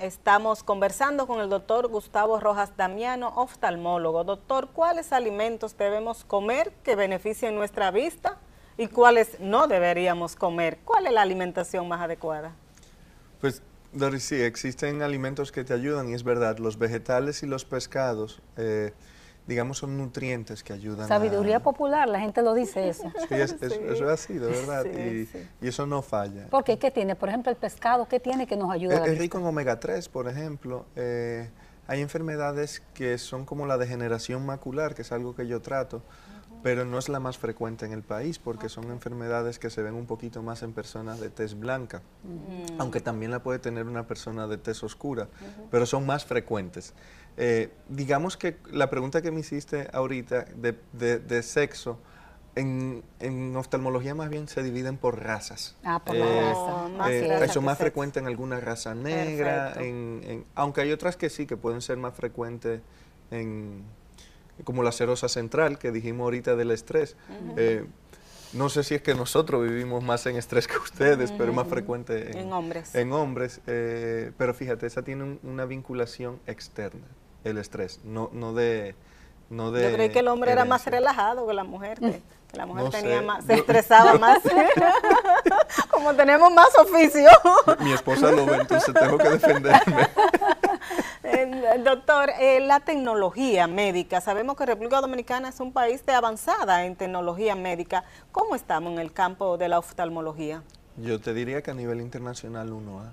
Estamos 0.09 0.63
conversando 0.63 1.27
con 1.27 1.39
el 1.43 1.51
doctor 1.51 1.87
Gustavo 1.89 2.41
Rojas 2.41 2.75
Damiano, 2.79 3.29
oftalmólogo. 3.37 4.25
Doctor, 4.25 4.71
¿cuáles 4.73 5.13
alimentos 5.13 5.77
debemos 5.77 6.25
comer 6.25 6.73
que 6.83 6.97
beneficien 6.97 7.55
nuestra 7.55 7.91
vista 7.91 8.39
y 8.79 8.87
cuáles 8.87 9.39
no 9.39 9.69
deberíamos 9.69 10.35
comer? 10.35 10.79
¿Cuál 10.87 11.09
es 11.09 11.13
la 11.13 11.21
alimentación 11.21 11.87
más 11.89 12.01
adecuada? 12.01 12.53
Pues, 13.43 13.61
Doris, 13.93 14.23
sí, 14.23 14.41
existen 14.41 15.03
alimentos 15.03 15.53
que 15.53 15.63
te 15.63 15.75
ayudan 15.75 16.09
y 16.09 16.15
es 16.15 16.25
verdad, 16.25 16.57
los 16.57 16.79
vegetales 16.79 17.43
y 17.43 17.47
los 17.47 17.67
pescados, 17.67 18.41
eh, 18.57 18.95
digamos, 19.49 19.79
son 19.79 19.97
nutrientes 19.97 20.63
que 20.63 20.75
ayudan 20.75 21.07
a- 21.07 21.09
Sabiduría 21.09 21.61
popular, 21.61 22.07
la 22.09 22.21
gente 22.21 22.43
lo 22.43 22.53
dice 22.55 22.89
eso. 22.91 23.11
Sí, 23.29 23.35
es- 23.35 23.57
es- 23.63 23.73
Sí. 23.73 23.81
eso 23.83 24.05
es 24.05 24.11
así, 24.11 24.35
de 24.35 24.47
verdad, 24.47 24.85
Sí, 24.85 25.29
y, 25.61 25.65
y 25.65 25.69
eso 25.69 25.87
no 25.87 26.03
falla. 26.03 26.47
Porque, 26.51 26.79
¿qué 26.79 26.91
tiene? 26.91 27.17
Por 27.17 27.31
ejemplo, 27.31 27.51
el 27.51 27.57
pescado, 27.57 28.07
¿qué 28.07 28.21
tiene 28.21 28.47
que 28.47 28.57
nos 28.57 28.71
ayuda? 28.71 29.03
a 29.03 29.07
Es, 29.07 29.19
rico 29.19 29.39
en 29.39 29.47
omega 29.47 29.81
3, 29.81 30.09
por 30.11 30.29
ejemplo. 30.29 30.85
eh, 30.97 31.49
hay 31.87 32.03
enfermedades 32.03 32.83
que 32.93 33.17
son 33.17 33.47
como 33.47 33.65
la 33.67 33.79
degeneración 33.79 34.45
macular, 34.45 34.95
que 34.95 35.01
es 35.01 35.11
algo 35.11 35.35
que 35.35 35.47
yo 35.47 35.63
trato, 35.63 36.03
pero 36.63 36.85
no 36.85 36.99
es 36.99 37.09
la 37.09 37.19
más 37.19 37.39
frecuente 37.39 37.87
en 37.87 37.93
el 37.93 38.03
país 38.03 38.39
porque 38.39 38.69
son 38.69 38.91
enfermedades 38.91 39.59
que 39.59 39.71
se 39.71 39.81
ven 39.81 39.95
un 39.95 40.05
poquito 40.05 40.43
más 40.43 40.63
en 40.63 40.75
personas 40.75 41.19
de 41.21 41.31
tez 41.31 41.59
blanca, 41.59 42.03
aunque 42.79 43.01
también 43.01 43.31
la 43.31 43.43
puede 43.43 43.59
tener 43.59 43.87
una 43.87 44.07
persona 44.07 44.47
de 44.47 44.59
tez 44.59 44.83
oscura, 44.85 45.29
pero 45.71 45.87
son 45.87 46.05
más 46.05 46.27
frecuentes. 46.27 46.93
Eh, 47.41 47.71
digamos 47.89 48.37
que 48.37 48.57
la 48.71 48.91
pregunta 48.91 49.23
que 49.23 49.31
me 49.31 49.41
hiciste 49.41 49.89
ahorita 49.93 50.45
de, 50.57 50.77
de- 50.93 51.19
de 51.21 51.43
sexo, 51.45 51.99
en, 52.57 53.05
en 53.21 53.55
oftalmología 53.55 54.17
más 54.17 54.29
bien 54.29 54.49
se 54.49 54.65
dividen 54.65 54.97
por 54.97 55.23
razas. 55.23 55.77
Ah, 55.85 56.03
por 56.05 56.17
la 56.17 56.25
Eh, 56.27 56.49
raza. 56.51 56.89
más 56.89 57.11
eh, 57.11 57.27
raza 57.29 57.45
eso 57.45 57.63
más 57.63 57.79
sexo. 57.79 57.85
frecuente 57.85 58.19
en 58.19 58.27
alguna 58.27 58.59
raza 58.59 58.97
negra, 58.97 59.75
en, 59.77 60.21
en- 60.25 60.45
aunque 60.57 60.81
hay 60.81 60.91
otras 60.91 61.17
que 61.17 61.31
sí, 61.31 61.47
que 61.47 61.57
pueden 61.57 61.81
ser 61.81 61.97
más 61.99 62.15
frecuentes 62.15 62.81
en, 63.31 63.85
como 64.65 64.83
la 64.83 64.91
serosa 64.91 65.29
central, 65.29 65.79
que 65.79 65.93
dijimos 65.93 66.25
ahorita 66.25 66.57
del 66.57 66.73
estrés. 66.73 67.17
Eh, 67.57 67.85
no 68.55 68.69
sé 68.71 68.83
si 68.83 68.97
es 68.97 69.03
que 69.03 69.15
nosotros 69.15 69.63
vivimos 69.63 70.03
más 70.03 70.27
en 70.27 70.35
estrés 70.35 70.67
que 70.67 70.79
ustedes, 70.79 71.31
pero 71.31 71.51
es 71.51 71.55
más 71.57 71.69
frecuente 71.69 72.33
en, 72.33 72.39
En 72.39 72.53
hombres. 72.53 72.93
en 72.97 73.13
hombres, 73.13 73.61
eh, 73.69 74.33
pero 74.37 74.53
fíjate, 74.55 74.87
esa 74.89 75.03
tiene 75.03 75.23
un- 75.23 75.39
una 75.45 75.65
vinculación 75.67 76.41
externa, 76.49 77.07
el 77.51 77.59
estrés, 77.59 78.01
no, 78.05 78.31
no 78.33 78.53
de... 78.55 78.95
No 79.51 79.71
de 79.71 79.89
Yo 79.91 79.95
creí 79.97 80.11
que 80.11 80.19
el 80.19 80.29
hombre 80.29 80.53
era 80.53 80.67
más 80.67 80.85
relajado 80.85 81.47
que 81.47 81.55
la 81.55 81.65
mujer, 81.65 81.99
que, 81.99 82.21
que 82.51 82.57
la 82.59 82.67
mujer 82.67 82.85
No 82.85 82.91
tenía 82.91 83.21
sé, 83.21 83.25
más, 83.25 83.45
se 83.47 83.55
yo- 83.55 83.61
estresaba 83.61 84.13
más. 84.19 84.41
Como 85.91 86.15
tenemos 86.15 86.53
más 86.53 86.69
oficio. 86.79 87.31
Mi 87.81 87.93
esposa 87.93 88.31
lo 88.31 88.45
ve, 88.45 88.57
entonces 88.57 88.95
tengo 88.95 89.17
que 89.19 89.31
defenderme. 89.31 90.09
Eh, 91.23 91.81
Doctor, 91.85 92.31
eh, 92.41 92.61
la 92.61 92.81
tecnología 92.81 93.67
médica, 93.67 94.21
sabemos 94.21 94.57
que 94.57 94.65
República 94.65 95.01
Dominicana 95.01 95.49
es 95.51 95.61
un 95.61 95.73
país 95.73 96.05
de 96.07 96.13
avanzada 96.15 96.85
en 96.87 96.97
tecnología 96.97 97.55
médica. 97.55 98.05
¿Cómo 98.33 98.55
estamos 98.55 98.93
en 98.93 98.99
el 98.99 99.13
campo 99.13 99.59
de 99.59 99.69
la 99.69 99.79
oftalmología? 99.79 100.63
Yo 100.97 101.21
te 101.21 101.35
diría 101.35 101.61
que 101.63 101.71
a 101.71 101.75
nivel 101.75 102.01
internacional 102.01 102.73
uno 102.73 103.01
A. 103.01 103.13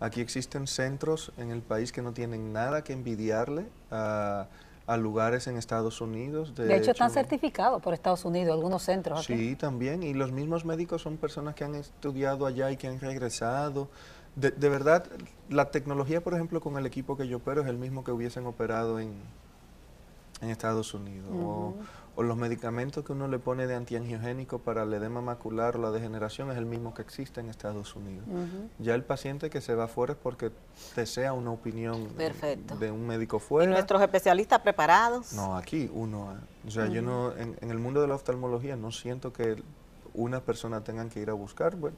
Aquí 0.00 0.20
existen 0.22 0.66
centros 0.66 1.30
en 1.36 1.50
el 1.50 1.60
país 1.60 1.92
que 1.92 2.00
no 2.02 2.12
tienen 2.12 2.52
nada 2.52 2.82
que 2.82 2.94
envidiarle 2.94 3.66
a, 3.90 4.46
a 4.86 4.96
lugares 4.96 5.46
en 5.46 5.56
Estados 5.58 6.00
Unidos. 6.00 6.54
De, 6.54 6.64
De 6.64 6.76
hecho, 6.76 6.92
están 6.92 7.10
certificados 7.10 7.82
por 7.82 7.92
Estados 7.92 8.24
Unidos, 8.24 8.54
algunos 8.54 8.82
centros 8.82 9.20
aquí. 9.20 9.36
Sí, 9.36 9.56
también. 9.56 10.02
Y 10.02 10.14
los 10.14 10.32
mismos 10.32 10.64
médicos 10.64 11.02
son 11.02 11.18
personas 11.18 11.54
que 11.54 11.64
han 11.64 11.74
estudiado 11.74 12.46
allá 12.46 12.70
y 12.70 12.76
que 12.78 12.88
han 12.88 12.98
regresado. 12.98 13.88
De, 14.36 14.50
de 14.50 14.68
verdad, 14.68 15.04
la 15.48 15.70
tecnología, 15.70 16.22
por 16.22 16.34
ejemplo, 16.34 16.60
con 16.60 16.78
el 16.78 16.86
equipo 16.86 17.16
que 17.16 17.28
yo 17.28 17.36
opero 17.36 17.60
es 17.60 17.68
el 17.68 17.76
mismo 17.76 18.02
que 18.02 18.10
hubiesen 18.12 18.46
operado 18.46 19.00
en, 19.00 19.12
en 20.40 20.50
Estados 20.50 20.94
Unidos. 20.94 21.28
o, 21.34 21.74
o 22.20 22.22
los 22.22 22.36
medicamentos 22.36 23.02
que 23.02 23.12
uno 23.12 23.28
le 23.28 23.38
pone 23.38 23.66
de 23.66 23.74
antiangiogénico 23.74 24.58
para 24.58 24.82
el 24.82 24.92
edema 24.92 25.22
macular 25.22 25.76
o 25.76 25.78
la 25.80 25.90
degeneración 25.90 26.50
es 26.50 26.58
el 26.58 26.66
mismo 26.66 26.92
que 26.92 27.00
existe 27.00 27.40
en 27.40 27.48
Estados 27.48 27.96
Unidos. 27.96 28.26
Ya 28.78 28.94
el 28.94 29.04
paciente 29.04 29.48
que 29.48 29.62
se 29.62 29.74
va 29.74 29.84
afuera 29.84 30.12
es 30.12 30.18
porque 30.22 30.50
desea 30.94 31.32
una 31.32 31.50
opinión 31.50 32.08
Perfecto. 32.18 32.76
de 32.76 32.90
un 32.90 33.06
médico 33.06 33.38
¿Y 33.38 33.40
fuera. 33.40 33.72
nuestros 33.72 34.02
especialistas 34.02 34.58
preparados? 34.60 35.32
No, 35.32 35.56
aquí 35.56 35.90
uno. 35.94 36.28
A. 36.28 36.40
O 36.68 36.70
sea, 36.70 36.88
yo 36.88 37.00
no, 37.00 37.34
en, 37.34 37.56
en 37.58 37.70
el 37.70 37.78
mundo 37.78 38.02
de 38.02 38.08
la 38.08 38.16
oftalmología 38.16 38.76
no 38.76 38.92
siento 38.92 39.32
que 39.32 39.62
una 40.12 40.40
persona 40.42 40.84
tengan 40.84 41.08
que 41.08 41.20
ir 41.20 41.30
a 41.30 41.32
buscar, 41.32 41.74
bueno, 41.76 41.96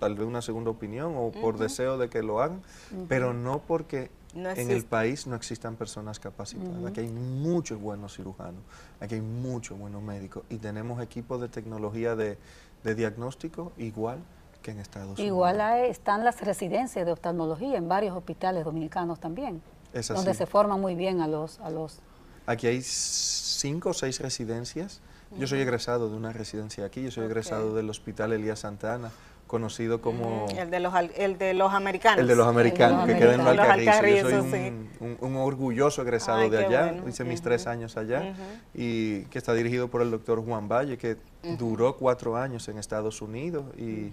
tal 0.00 0.16
vez 0.16 0.26
una 0.26 0.42
segunda 0.42 0.70
opinión 0.70 1.14
o 1.16 1.30
por 1.30 1.56
deseo 1.56 1.98
de 1.98 2.08
que 2.08 2.24
lo 2.24 2.42
hagan, 2.42 2.62
pero 3.06 3.32
no 3.32 3.60
porque 3.60 4.10
No 4.34 4.50
en 4.50 4.70
el 4.70 4.84
país 4.84 5.26
no 5.26 5.36
existan 5.36 5.76
personas 5.76 6.18
capacitadas. 6.18 6.84
Aquí 6.86 7.00
hay 7.00 7.08
muchos 7.08 7.80
buenos 7.80 8.16
cirujanos, 8.16 8.62
aquí 9.00 9.16
hay 9.16 9.20
muchos 9.20 9.78
buenos 9.78 10.02
médicos 10.02 10.44
y 10.48 10.56
tenemos 10.56 11.02
equipos 11.02 11.40
de 11.40 11.48
tecnología 11.48 12.16
de, 12.16 12.38
de 12.82 12.94
diagnóstico 12.94 13.72
igual 13.76 14.18
que 14.62 14.70
en 14.70 14.78
Estados 14.78 15.18
Igual 15.18 15.56
Unidos. 15.56 15.70
hay- 15.72 15.90
están 15.90 16.24
las 16.24 16.40
residencias 16.40 17.04
de 17.04 17.12
oftalmología 17.12 17.76
en 17.76 17.88
varios 17.88 18.16
hospitales 18.16 18.64
dominicanos 18.64 19.18
también, 19.20 19.60
Es 19.92 20.08
donde 20.08 20.34
se 20.34 20.46
forman 20.46 20.80
muy 20.80 20.94
bien 20.94 21.20
a 21.20 21.28
los, 21.28 21.58
a 21.60 21.68
los 21.70 21.98
Aquí 22.46 22.66
hay 22.66 22.80
cinco 22.82 23.90
o 23.90 23.92
seis 23.94 24.18
residencias. 24.20 25.00
Yo 25.38 25.46
soy 25.46 25.60
egresado 25.60 26.10
de 26.10 26.16
una 26.16 26.32
residencia 26.32 26.84
aquí, 26.84 27.02
yo 27.02 27.10
soy 27.10 27.24
egresado 27.24 27.74
del 27.74 27.88
Hospital 27.88 28.32
Elías 28.34 28.58
Santa 28.60 28.94
Ana, 28.94 29.10
conocido 29.52 30.00
como... 30.00 30.46
El 30.56 30.70
de 30.70 30.80
los, 30.80 30.94
el 31.14 31.36
de 31.36 31.52
los 31.52 31.74
americanos. 31.74 32.20
El 32.20 32.26
de 32.26 32.34
los 32.36 32.46
americanos, 32.46 33.06
que 33.06 33.18
queda 33.18 33.34
en 33.34 33.40
Alcarrizos. 33.42 34.30
Yo 34.32 34.40
soy 34.48 34.68
un, 34.68 34.88
un- 35.00 35.16
un 35.20 35.36
orgulloso 35.36 36.00
egresado 36.00 36.38
Ay, 36.38 36.48
de 36.48 36.64
allá, 36.64 36.84
bueno. 36.92 37.08
hice 37.08 37.22
mis 37.24 37.42
tres 37.42 37.66
años 37.66 37.98
allá, 37.98 38.32
y 38.74 39.24
que 39.24 39.36
está 39.36 39.52
dirigido 39.52 39.88
por 39.88 40.00
el 40.00 40.10
doctor 40.10 40.42
Juan 40.42 40.68
Valle, 40.68 40.96
que 40.96 41.18
duró 41.58 41.96
cuatro 41.98 42.34
años 42.36 42.66
en 42.68 42.78
Estados 42.78 43.20
Unidos, 43.20 43.66
y, 43.76 44.10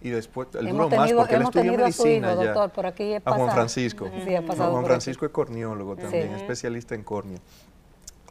y 0.00 0.08
después, 0.08 0.48
él 0.54 0.68
Hemos 0.68 0.90
duró 0.90 0.96
más 1.02 1.12
porque 1.12 1.34
él 1.34 1.42
estudió 1.42 1.62
tenido 1.64 1.74
a 1.84 1.86
medicina 1.88 2.32
hijo, 2.32 2.40
allá. 2.40 2.52
doctor, 2.52 2.70
por 2.70 2.86
aquí 2.86 3.02
he 3.12 3.16
A 3.22 3.32
Juan. 3.32 3.50
Francisco. 3.52 4.10
Sí, 4.26 4.34
ha 4.34 4.42
pasado 4.46 4.72
Juan 4.72 4.86
Francisco 4.86 5.26
es 5.26 5.32
corneólogo 5.32 5.96
también, 5.96 6.28
Sí. 6.30 6.34
especialista 6.40 6.94
en 6.94 7.02
córnea. 7.02 7.38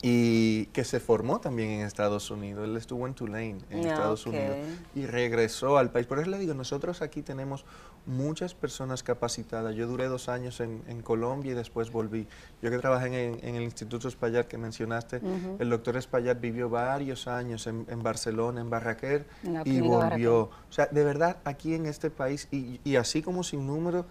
Y 0.02 0.66
que 0.68 0.84
se 0.84 1.00
formó 1.00 1.40
también 1.40 1.70
en 1.72 1.82
Estados 1.82 2.30
Unidos. 2.30 2.66
Él 2.68 2.78
estuvo 2.78 3.08
en 3.08 3.16
Tulane, 3.16 3.58
en 3.72 3.80
Ah, 3.86 3.90
Estados. 3.94 4.26
Unidos, 4.28 4.56
y 4.94 5.06
regresó 5.08 5.78
al 5.78 5.92
país. 5.92 6.06
Por 6.06 6.20
eso 6.20 6.30
le 6.30 6.38
digo, 6.38 6.54
nosotros 6.54 7.02
aquí 7.02 7.24
tenemos 7.24 7.66
muchas 8.06 8.54
personas 8.54 9.02
capacitadas. 9.02 9.76
Yo 9.76 9.88
duré 9.88 10.06
dos 10.08 10.30
años 10.30 10.60
en, 10.60 10.84
en 10.88 11.02
Colombia 11.02 11.52
y 11.54 11.56
después 11.56 11.92
volví. 11.92 12.28
Yo 12.62 12.70
que 12.70 12.78
trabajé 12.78 13.08
en, 13.26 13.40
en 13.44 13.56
el 13.56 13.64
Instituto 13.64 14.08
Espaillat 14.08 14.48
que 14.48 14.58
mencionaste, 14.58 15.20
el 15.60 15.70
doctor 15.70 15.98
Espaillat 15.98 16.40
vivió 16.40 16.70
varios 16.70 17.28
años 17.28 17.66
en, 17.68 17.86
en 17.90 18.04
Barcelona, 18.04 18.62
en 18.62 18.70
Barraquer, 18.70 19.26
y 19.66 19.82
volvió. 19.82 20.42
O 20.44 20.52
sea, 20.72 20.86
de 20.86 21.04
verdad, 21.04 21.38
aquí 21.44 21.74
en 21.74 21.86
este 21.88 22.10
país, 22.12 22.48
y, 22.52 22.80
y 22.84 22.96
así 22.98 23.22
como 23.24 23.44
sin 23.44 23.66
número, 23.66 24.06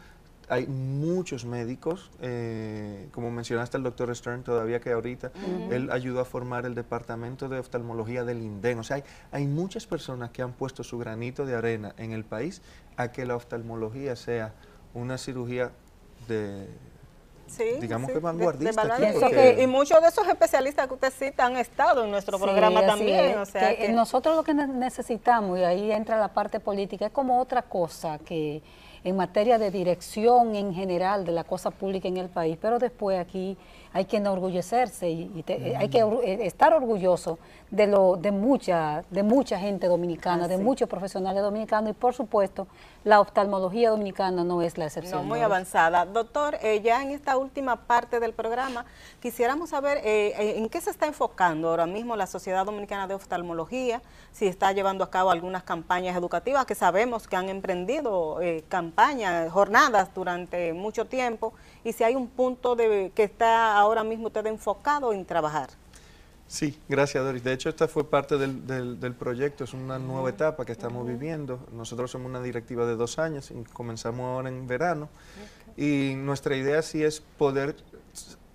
hay 0.48 0.66
muchos 0.66 1.44
médicos, 1.44 2.10
eh, 2.20 3.08
como 3.12 3.30
mencionaste 3.30 3.76
el 3.76 3.82
doctor 3.82 4.14
Stern, 4.14 4.44
todavía 4.44 4.80
que 4.80 4.92
ahorita, 4.92 5.32
él 5.70 5.90
ayudó 5.90 6.20
a 6.20 6.24
formar 6.24 6.66
el 6.66 6.74
departamento 6.74 7.48
de 7.48 7.58
oftalmología 7.58 8.24
del 8.24 8.42
INDEN. 8.42 8.78
O 8.78 8.84
sea, 8.84 8.96
hay, 8.96 9.04
hay 9.32 9.46
muchas 9.46 9.86
personas 9.86 10.30
que 10.30 10.42
han 10.42 10.52
puesto 10.52 10.84
su 10.84 10.98
granito 10.98 11.46
de 11.46 11.56
arena 11.56 11.94
en 11.98 12.12
el 12.12 12.24
país 12.24 12.62
a 12.96 13.10
que 13.10 13.26
la 13.26 13.34
oftalmología 13.36 14.14
sea 14.14 14.52
una 14.94 15.18
cirugía 15.18 15.72
de, 16.28 16.68
Sí, 17.48 17.64
digamos 17.80 18.08
sí, 18.08 18.14
que 18.14 18.18
vanguardista 18.20 18.84
de 18.84 18.92
aquí, 18.92 19.02
verdad. 19.02 19.20
porque- 19.20 19.62
Y, 19.62 19.66
muchos 19.66 20.00
de 20.02 20.08
esos 20.08 20.26
especialistas 20.26 20.86
que 20.88 20.94
usted 20.94 21.12
cita 21.12 21.46
han 21.46 21.56
estado 21.56 22.04
en 22.04 22.10
nuestro 22.10 22.38
Sí, 22.38 22.44
programa 22.44 22.84
también. 22.86 23.38
O 23.38 23.46
sea 23.46 23.70
que 23.76 23.86
que- 23.86 23.92
nosotros 23.92 24.34
lo 24.36 24.42
que 24.42 24.54
ne- 24.54 24.66
necesitamos, 24.66 25.58
y 25.58 25.62
ahí 25.64 25.92
entra 25.92 26.18
la 26.18 26.28
parte 26.28 26.58
política, 26.60 27.06
es 27.06 27.12
como 27.12 27.40
otra 27.40 27.62
cosa 27.62 28.18
que 28.18 28.62
en 29.06 29.14
materia 29.16 29.56
de 29.58 29.70
dirección 29.70 30.56
en 30.56 30.74
general 30.74 31.24
de 31.24 31.30
la 31.32 31.44
cosa 31.44 31.70
pública 31.70 32.08
en 32.08 32.16
el 32.16 32.28
país, 32.28 32.58
pero 32.60 32.78
después 32.80 33.18
aquí 33.20 33.56
hay 33.92 34.04
que 34.04 34.16
enorgullecerse 34.16 35.08
y, 35.08 35.30
y 35.36 35.42
te- 35.44 35.76
hay 35.76 35.88
que 35.88 36.02
or- 36.02 36.20
eh, 36.24 36.44
estar 36.44 36.74
orgulloso 36.74 37.38
de 37.70 37.86
lo 37.86 38.16
de 38.16 38.32
mucha 38.32 39.04
de 39.10 39.22
mucha 39.22 39.58
gente 39.58 39.86
dominicana, 39.86 40.48
de 40.48 40.58
muchos 40.58 40.88
profesionales 40.88 41.40
dominicanos 41.42 41.90
y 41.90 41.94
por 41.94 42.14
supuesto 42.14 42.66
la 43.06 43.20
oftalmología 43.20 43.90
dominicana 43.90 44.42
no 44.42 44.62
es 44.62 44.76
la 44.78 44.86
excepción. 44.86 45.22
No, 45.22 45.28
muy 45.28 45.38
¿no? 45.38 45.44
avanzada. 45.44 46.04
Doctor, 46.04 46.58
eh, 46.60 46.80
ya 46.82 47.00
en 47.02 47.12
esta 47.12 47.36
última 47.36 47.76
parte 47.86 48.18
del 48.18 48.32
programa, 48.32 48.84
quisiéramos 49.22 49.70
saber 49.70 49.98
eh, 49.98 50.34
eh, 50.36 50.54
en 50.58 50.68
qué 50.68 50.80
se 50.80 50.90
está 50.90 51.06
enfocando 51.06 51.68
ahora 51.68 51.86
mismo 51.86 52.16
la 52.16 52.26
Sociedad 52.26 52.66
Dominicana 52.66 53.06
de 53.06 53.14
Oftalmología, 53.14 54.02
si 54.32 54.48
está 54.48 54.72
llevando 54.72 55.04
a 55.04 55.10
cabo 55.10 55.30
algunas 55.30 55.62
campañas 55.62 56.16
educativas, 56.16 56.66
que 56.66 56.74
sabemos 56.74 57.28
que 57.28 57.36
han 57.36 57.48
emprendido 57.48 58.40
eh, 58.42 58.64
campañas, 58.68 59.52
jornadas 59.52 60.12
durante 60.12 60.72
mucho 60.72 61.04
tiempo, 61.04 61.54
y 61.84 61.92
si 61.92 62.02
hay 62.02 62.16
un 62.16 62.26
punto 62.26 62.74
de 62.74 63.12
que 63.14 63.22
está 63.22 63.78
ahora 63.78 64.02
mismo 64.02 64.26
usted 64.26 64.46
enfocado 64.46 65.12
en 65.12 65.24
trabajar. 65.24 65.68
Sí, 66.48 66.78
gracias 66.88 67.24
Doris. 67.24 67.42
De 67.42 67.52
hecho, 67.52 67.68
esta 67.68 67.88
fue 67.88 68.08
parte 68.08 68.38
del, 68.38 68.66
del- 68.66 69.00
del 69.00 69.14
proyecto, 69.14 69.64
es 69.64 69.74
una 69.74 69.98
nueva 69.98 70.30
etapa 70.30 70.64
que 70.64 70.72
estamos 70.72 71.06
viviendo. 71.06 71.58
Nosotros 71.72 72.10
somos 72.10 72.28
una 72.28 72.40
directiva 72.40 72.86
de 72.86 72.94
dos 72.94 73.18
años 73.18 73.50
y 73.50 73.64
comenzamos 73.72 74.20
ahora 74.26 74.48
en 74.48 74.66
verano. 74.66 75.08
Y 75.76 76.14
nuestra 76.16 76.54
idea 76.56 76.80
sí 76.82 77.02
es 77.02 77.20
poder 77.20 77.74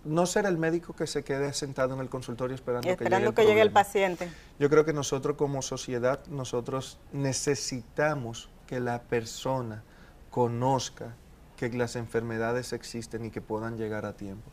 no 0.06 0.26
ser 0.26 0.46
el 0.46 0.58
médico 0.58 0.96
que 0.96 1.06
se 1.06 1.24
quede 1.24 1.54
sentado 1.54 1.94
en 1.94 2.00
el 2.00 2.10
consultorio 2.10 2.56
esperando, 2.56 2.90
Esperando 2.90 3.32
que 3.32 3.36
que 3.36 3.42
llegue 3.42 3.52
llegue 3.52 3.62
el 3.62 3.68
el 3.68 3.74
problema. 3.74 3.88
paciente. 3.88 4.30
Yo 4.58 4.70
creo 4.70 4.86
que 4.86 4.94
nosotros 4.94 5.36
como 5.38 5.62
sociedad, 5.62 6.26
nosotros 6.28 6.98
necesitamos 7.12 8.50
que 8.68 8.80
la 8.80 9.02
persona 9.04 9.84
conozca 10.32 11.14
que 11.58 11.70
las 11.70 11.96
enfermedades 11.96 12.74
existen 12.74 13.26
y 13.26 13.30
que 13.30 13.42
puedan 13.42 13.78
llegar 13.78 14.06
a 14.06 14.14
tiempo. 14.14 14.50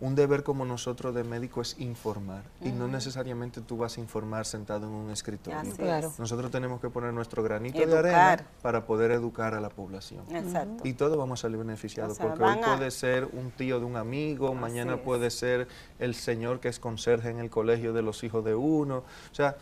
Un 0.00 0.14
deber 0.14 0.44
como 0.44 0.64
nosotros 0.64 1.12
de 1.12 1.24
médico 1.24 1.60
es 1.60 1.76
informar 1.80 2.44
y 2.60 2.70
no 2.70 2.86
necesariamente 2.86 3.60
tú 3.60 3.76
vas 3.78 3.96
a 3.98 4.00
informar 4.00 4.46
sentado 4.46 4.86
en 4.86 4.92
un 4.92 5.10
escritorio. 5.10 5.58
Así 5.58 5.72
Claro. 5.72 6.06
es. 6.08 6.18
Nosotros 6.20 6.52
tenemos 6.52 6.80
que 6.80 6.88
poner 6.88 7.12
nuestro 7.12 7.42
granito 7.42 7.78
Educar. 7.82 8.04
de 8.04 8.14
arena 8.14 8.46
para 8.62 8.86
poder 8.86 9.10
educar 9.10 9.54
a 9.54 9.60
la 9.60 9.70
población. 9.70 10.22
Exacto. 10.30 10.86
Y 10.86 10.92
todos 10.92 11.16
vamos 11.18 11.40
a 11.40 11.42
salir 11.42 11.58
beneficiados, 11.58 12.12
O 12.12 12.14
sea, 12.14 12.28
porque 12.28 12.44
hoy 12.44 12.58
a- 12.62 12.76
puede 12.76 12.90
ser 12.92 13.24
un 13.32 13.50
tío 13.50 13.80
de 13.80 13.86
un 13.86 13.96
amigo, 13.96 14.54
mañana 14.54 14.94
es. 14.94 15.00
puede 15.00 15.30
ser 15.30 15.66
el 15.98 16.14
señor 16.14 16.60
que 16.60 16.68
es 16.68 16.78
conserje 16.78 17.30
en 17.30 17.40
el 17.40 17.50
colegio 17.50 17.92
de 17.92 18.02
los 18.02 18.22
hijos 18.22 18.44
de 18.44 18.54
uno. 18.54 18.98
O 18.98 19.34
sea, 19.34 19.56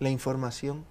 la 0.00 0.10
información, 0.10 0.84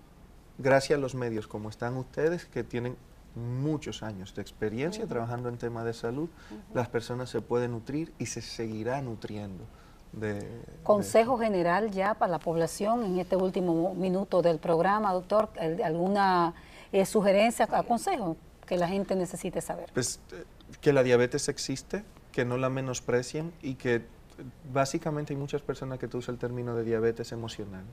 gracias 0.58 0.98
a 0.98 1.02
los 1.02 1.14
medios 1.14 1.46
como 1.48 1.68
están 1.70 1.98
ustedes, 1.98 2.46
que 2.46 2.64
tienen 2.64 2.96
muchos 3.38 4.04
años 4.04 4.34
de 4.36 4.42
experiencia 4.42 5.06
trabajando 5.08 5.50
en 5.50 5.58
temas 5.58 5.86
de 5.86 5.94
salud, 5.94 6.30
las 6.74 6.90
personas 6.90 7.30
se 7.30 7.42
pueden 7.42 7.72
nutrir 7.72 8.14
y 8.20 8.26
se 8.26 8.42
seguirá 8.42 9.02
nutriendo 9.02 9.64
de... 10.12 10.34
de 10.36 10.62
Consejo 10.84 11.38
general 11.38 11.92
ya 11.92 12.14
para 12.16 12.32
la 12.32 12.40
población 12.40 13.04
en 13.04 13.20
este 13.20 13.36
último 13.36 13.94
minuto 13.96 14.42
del 14.42 14.58
programa, 14.60 15.14
doctor, 15.14 15.50
¿al- 15.60 15.82
¿alguna 15.84 16.54
eh, 16.92 17.06
sugerencia, 17.06 17.68
consejo 17.68 18.36
que 18.66 18.78
la 18.78 18.88
gente 18.88 19.16
necesite 19.16 19.62
saber? 19.62 19.90
Pues 19.94 20.20
eh, 20.32 20.44
que 20.82 20.92
la 20.94 21.04
diabetes 21.04 21.48
existe, 21.50 22.04
que 22.32 22.46
no 22.46 22.58
la 22.58 22.70
menosprecien 22.70 23.54
y 23.62 23.76
que 23.76 23.96
eh, 23.96 24.04
básicamente 24.74 25.34
hay 25.34 25.40
muchas 25.40 25.62
personas 25.62 26.00
que 26.00 26.08
tú 26.08 26.18
usas 26.20 26.30
el 26.34 26.38
término 26.40 26.76
de 26.76 26.84
diabetes 26.84 27.32
emocional 27.32 27.84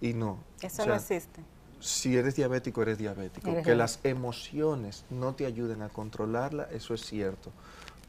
y 0.00 0.12
no. 0.14 0.38
Eso 0.62 0.82
O 0.82 0.84
sea, 0.84 0.86
no 0.86 0.94
existe. 0.94 1.40
Si 1.80 2.16
eres 2.16 2.36
diabético, 2.36 2.82
eres 2.82 2.98
diabético. 2.98 3.50
Eres 3.50 3.64
que 3.64 3.74
las 3.74 4.00
emociones 4.02 5.04
no 5.10 5.34
te 5.34 5.46
ayuden 5.46 5.82
a 5.82 5.88
controlarla, 5.88 6.68
eso 6.72 6.94
es 6.94 7.02
cierto, 7.02 7.52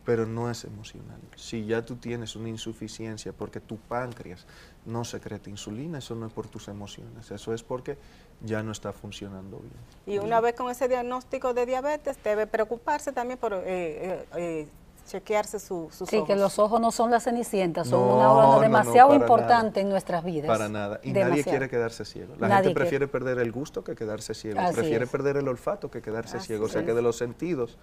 pero 0.05 0.25
no 0.25 0.49
es 0.49 0.63
emocional. 0.63 1.19
Si 1.35 1.65
ya 1.65 1.85
tú 1.85 1.95
tienes 1.95 2.35
una 2.35 2.49
insuficiencia 2.49 3.31
porque 3.31 3.59
tu 3.59 3.77
páncreas 3.77 4.45
no 4.85 5.03
secreta 5.03 5.49
insulina, 5.49 5.99
eso 5.99 6.15
no 6.15 6.25
es 6.25 6.33
por 6.33 6.47
tus 6.47 6.67
emociones, 6.67 7.29
eso 7.29 7.53
es 7.53 7.61
porque 7.61 7.97
ya 8.41 8.63
no 8.63 8.71
está 8.71 8.93
funcionando 8.93 9.59
bien. 9.59 10.17
Y 10.17 10.19
una 10.19 10.41
vez 10.41 10.55
con 10.55 10.71
ese 10.71 10.87
diagnóstico 10.87 11.53
de 11.53 11.65
diabetes, 11.65 12.17
debe 12.23 12.47
preocuparse 12.47 13.11
también 13.11 13.37
por 13.37 13.53
eh, 13.53 13.61
eh, 13.65 14.25
eh, 14.35 14.67
chequearse 15.09 15.59
su, 15.59 15.89
sus 15.91 16.07
Sí, 16.07 16.17
ojos. 16.17 16.27
que 16.27 16.35
los 16.35 16.59
ojos 16.59 16.79
no 16.79 16.91
son 16.91 17.11
las 17.11 17.23
cenicientas, 17.23 17.87
son 17.87 17.99
No, 17.99 18.15
una 18.15 18.23
no, 18.25 18.31
órgano 18.33 18.53
no, 18.55 18.59
demasiado 18.61 19.13
importante 19.15 19.79
nada. 19.79 19.81
en 19.81 19.89
nuestras 19.89 20.23
vidas. 20.23 20.47
Para 20.47 20.69
nada. 20.69 20.99
Y 21.03 21.11
nadie 21.11 21.43
quiere 21.43 21.67
quedarse 21.69 22.05
ciego. 22.05 22.35
La 22.39 22.47
Nadie 22.47 22.55
gente 22.55 22.63
quiere. 22.63 22.75
prefiere 22.75 23.07
perder 23.07 23.39
el 23.39 23.51
gusto 23.51 23.83
que 23.83 23.95
quedarse 23.95 24.33
ciego. 24.33 24.59
Así 24.59 24.75
prefiere 24.75 25.05
es. 25.05 25.09
perder 25.11 25.37
el 25.37 25.47
olfato 25.47 25.89
que 25.91 26.01
quedarse 26.01 26.37
Así 26.37 26.47
ciego. 26.47 26.65
O 26.65 26.69
sea 26.69 26.81
es. 26.81 26.87
que 26.87 26.93
de 26.93 27.01
los 27.01 27.17
sentidos 27.17 27.77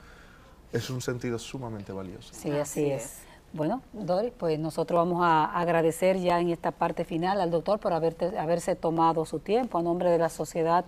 es 0.72 0.88
un 0.90 1.00
sentido 1.00 1.38
sumamente 1.38 1.92
valioso. 1.92 2.32
Sí, 2.32 2.50
así, 2.50 2.58
Así 2.60 2.90
es. 2.90 3.04
es. 3.04 3.18
Bueno, 3.52 3.80
Doris, 3.92 4.32
pues 4.36 4.58
nosotros 4.58 4.98
vamos 4.98 5.22
a 5.24 5.44
agradecer 5.58 6.18
ya 6.18 6.40
en 6.40 6.50
esta 6.50 6.72
parte 6.72 7.04
final 7.04 7.40
al 7.40 7.50
doctor 7.50 7.78
por 7.78 7.92
haberte- 7.92 8.36
haberse 8.38 8.74
tomado 8.74 9.24
su 9.24 9.38
tiempo 9.38 9.78
a 9.78 9.82
nombre 9.82 10.10
de 10.10 10.18
la 10.18 10.28
Sociedad 10.28 10.84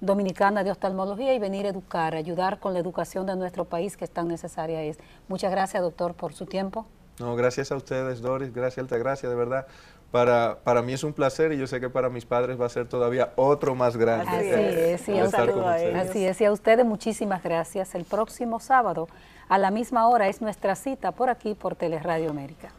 Dominicana 0.00 0.62
de 0.64 0.70
Oftalmología 0.70 1.34
y 1.34 1.38
venir 1.38 1.66
a 1.66 1.70
educar, 1.70 2.14
ayudar 2.14 2.60
con 2.60 2.72
la 2.72 2.78
educación 2.78 3.26
de 3.26 3.36
nuestro 3.36 3.64
país 3.64 3.96
que 3.96 4.06
tan 4.06 4.28
necesaria 4.28 4.82
es. 4.82 4.98
Muchas 5.28 5.50
gracias, 5.50 5.82
doctor, 5.82 6.14
por 6.14 6.32
su 6.32 6.46
tiempo. 6.46 6.86
No, 7.18 7.34
gracias 7.34 7.72
a 7.72 7.76
ustedes, 7.76 8.20
Doris. 8.20 8.52
Gracias, 8.52 8.78
Altagracia, 8.78 9.28
de 9.28 9.34
verdad. 9.34 9.66
Para, 10.12 10.60
para 10.64 10.82
mí 10.82 10.92
es 10.94 11.04
un 11.04 11.12
placer 11.12 11.52
y 11.52 11.58
yo 11.58 11.66
sé 11.66 11.80
que 11.80 11.90
para 11.90 12.08
mis 12.08 12.24
padres 12.24 12.58
va 12.58 12.66
a 12.66 12.70
ser 12.70 12.88
todavía 12.88 13.32
otro 13.36 13.74
más 13.74 13.96
grande. 13.96 14.30
Así 14.30 14.48
es, 14.48 15.00
sí. 15.02 15.18
Así 15.18 16.24
es, 16.24 16.40
y 16.40 16.44
a 16.44 16.52
ustedes 16.52 16.86
muchísimas 16.86 17.42
gracias. 17.42 17.94
El 17.94 18.04
próximo 18.04 18.60
sábado 18.60 19.08
a 19.48 19.58
la 19.58 19.70
misma 19.70 20.08
hora 20.08 20.28
es 20.28 20.40
nuestra 20.40 20.76
cita 20.76 21.12
por 21.12 21.28
aquí 21.28 21.54
por 21.54 21.74
Teleradio 21.74 22.30
América. 22.30 22.72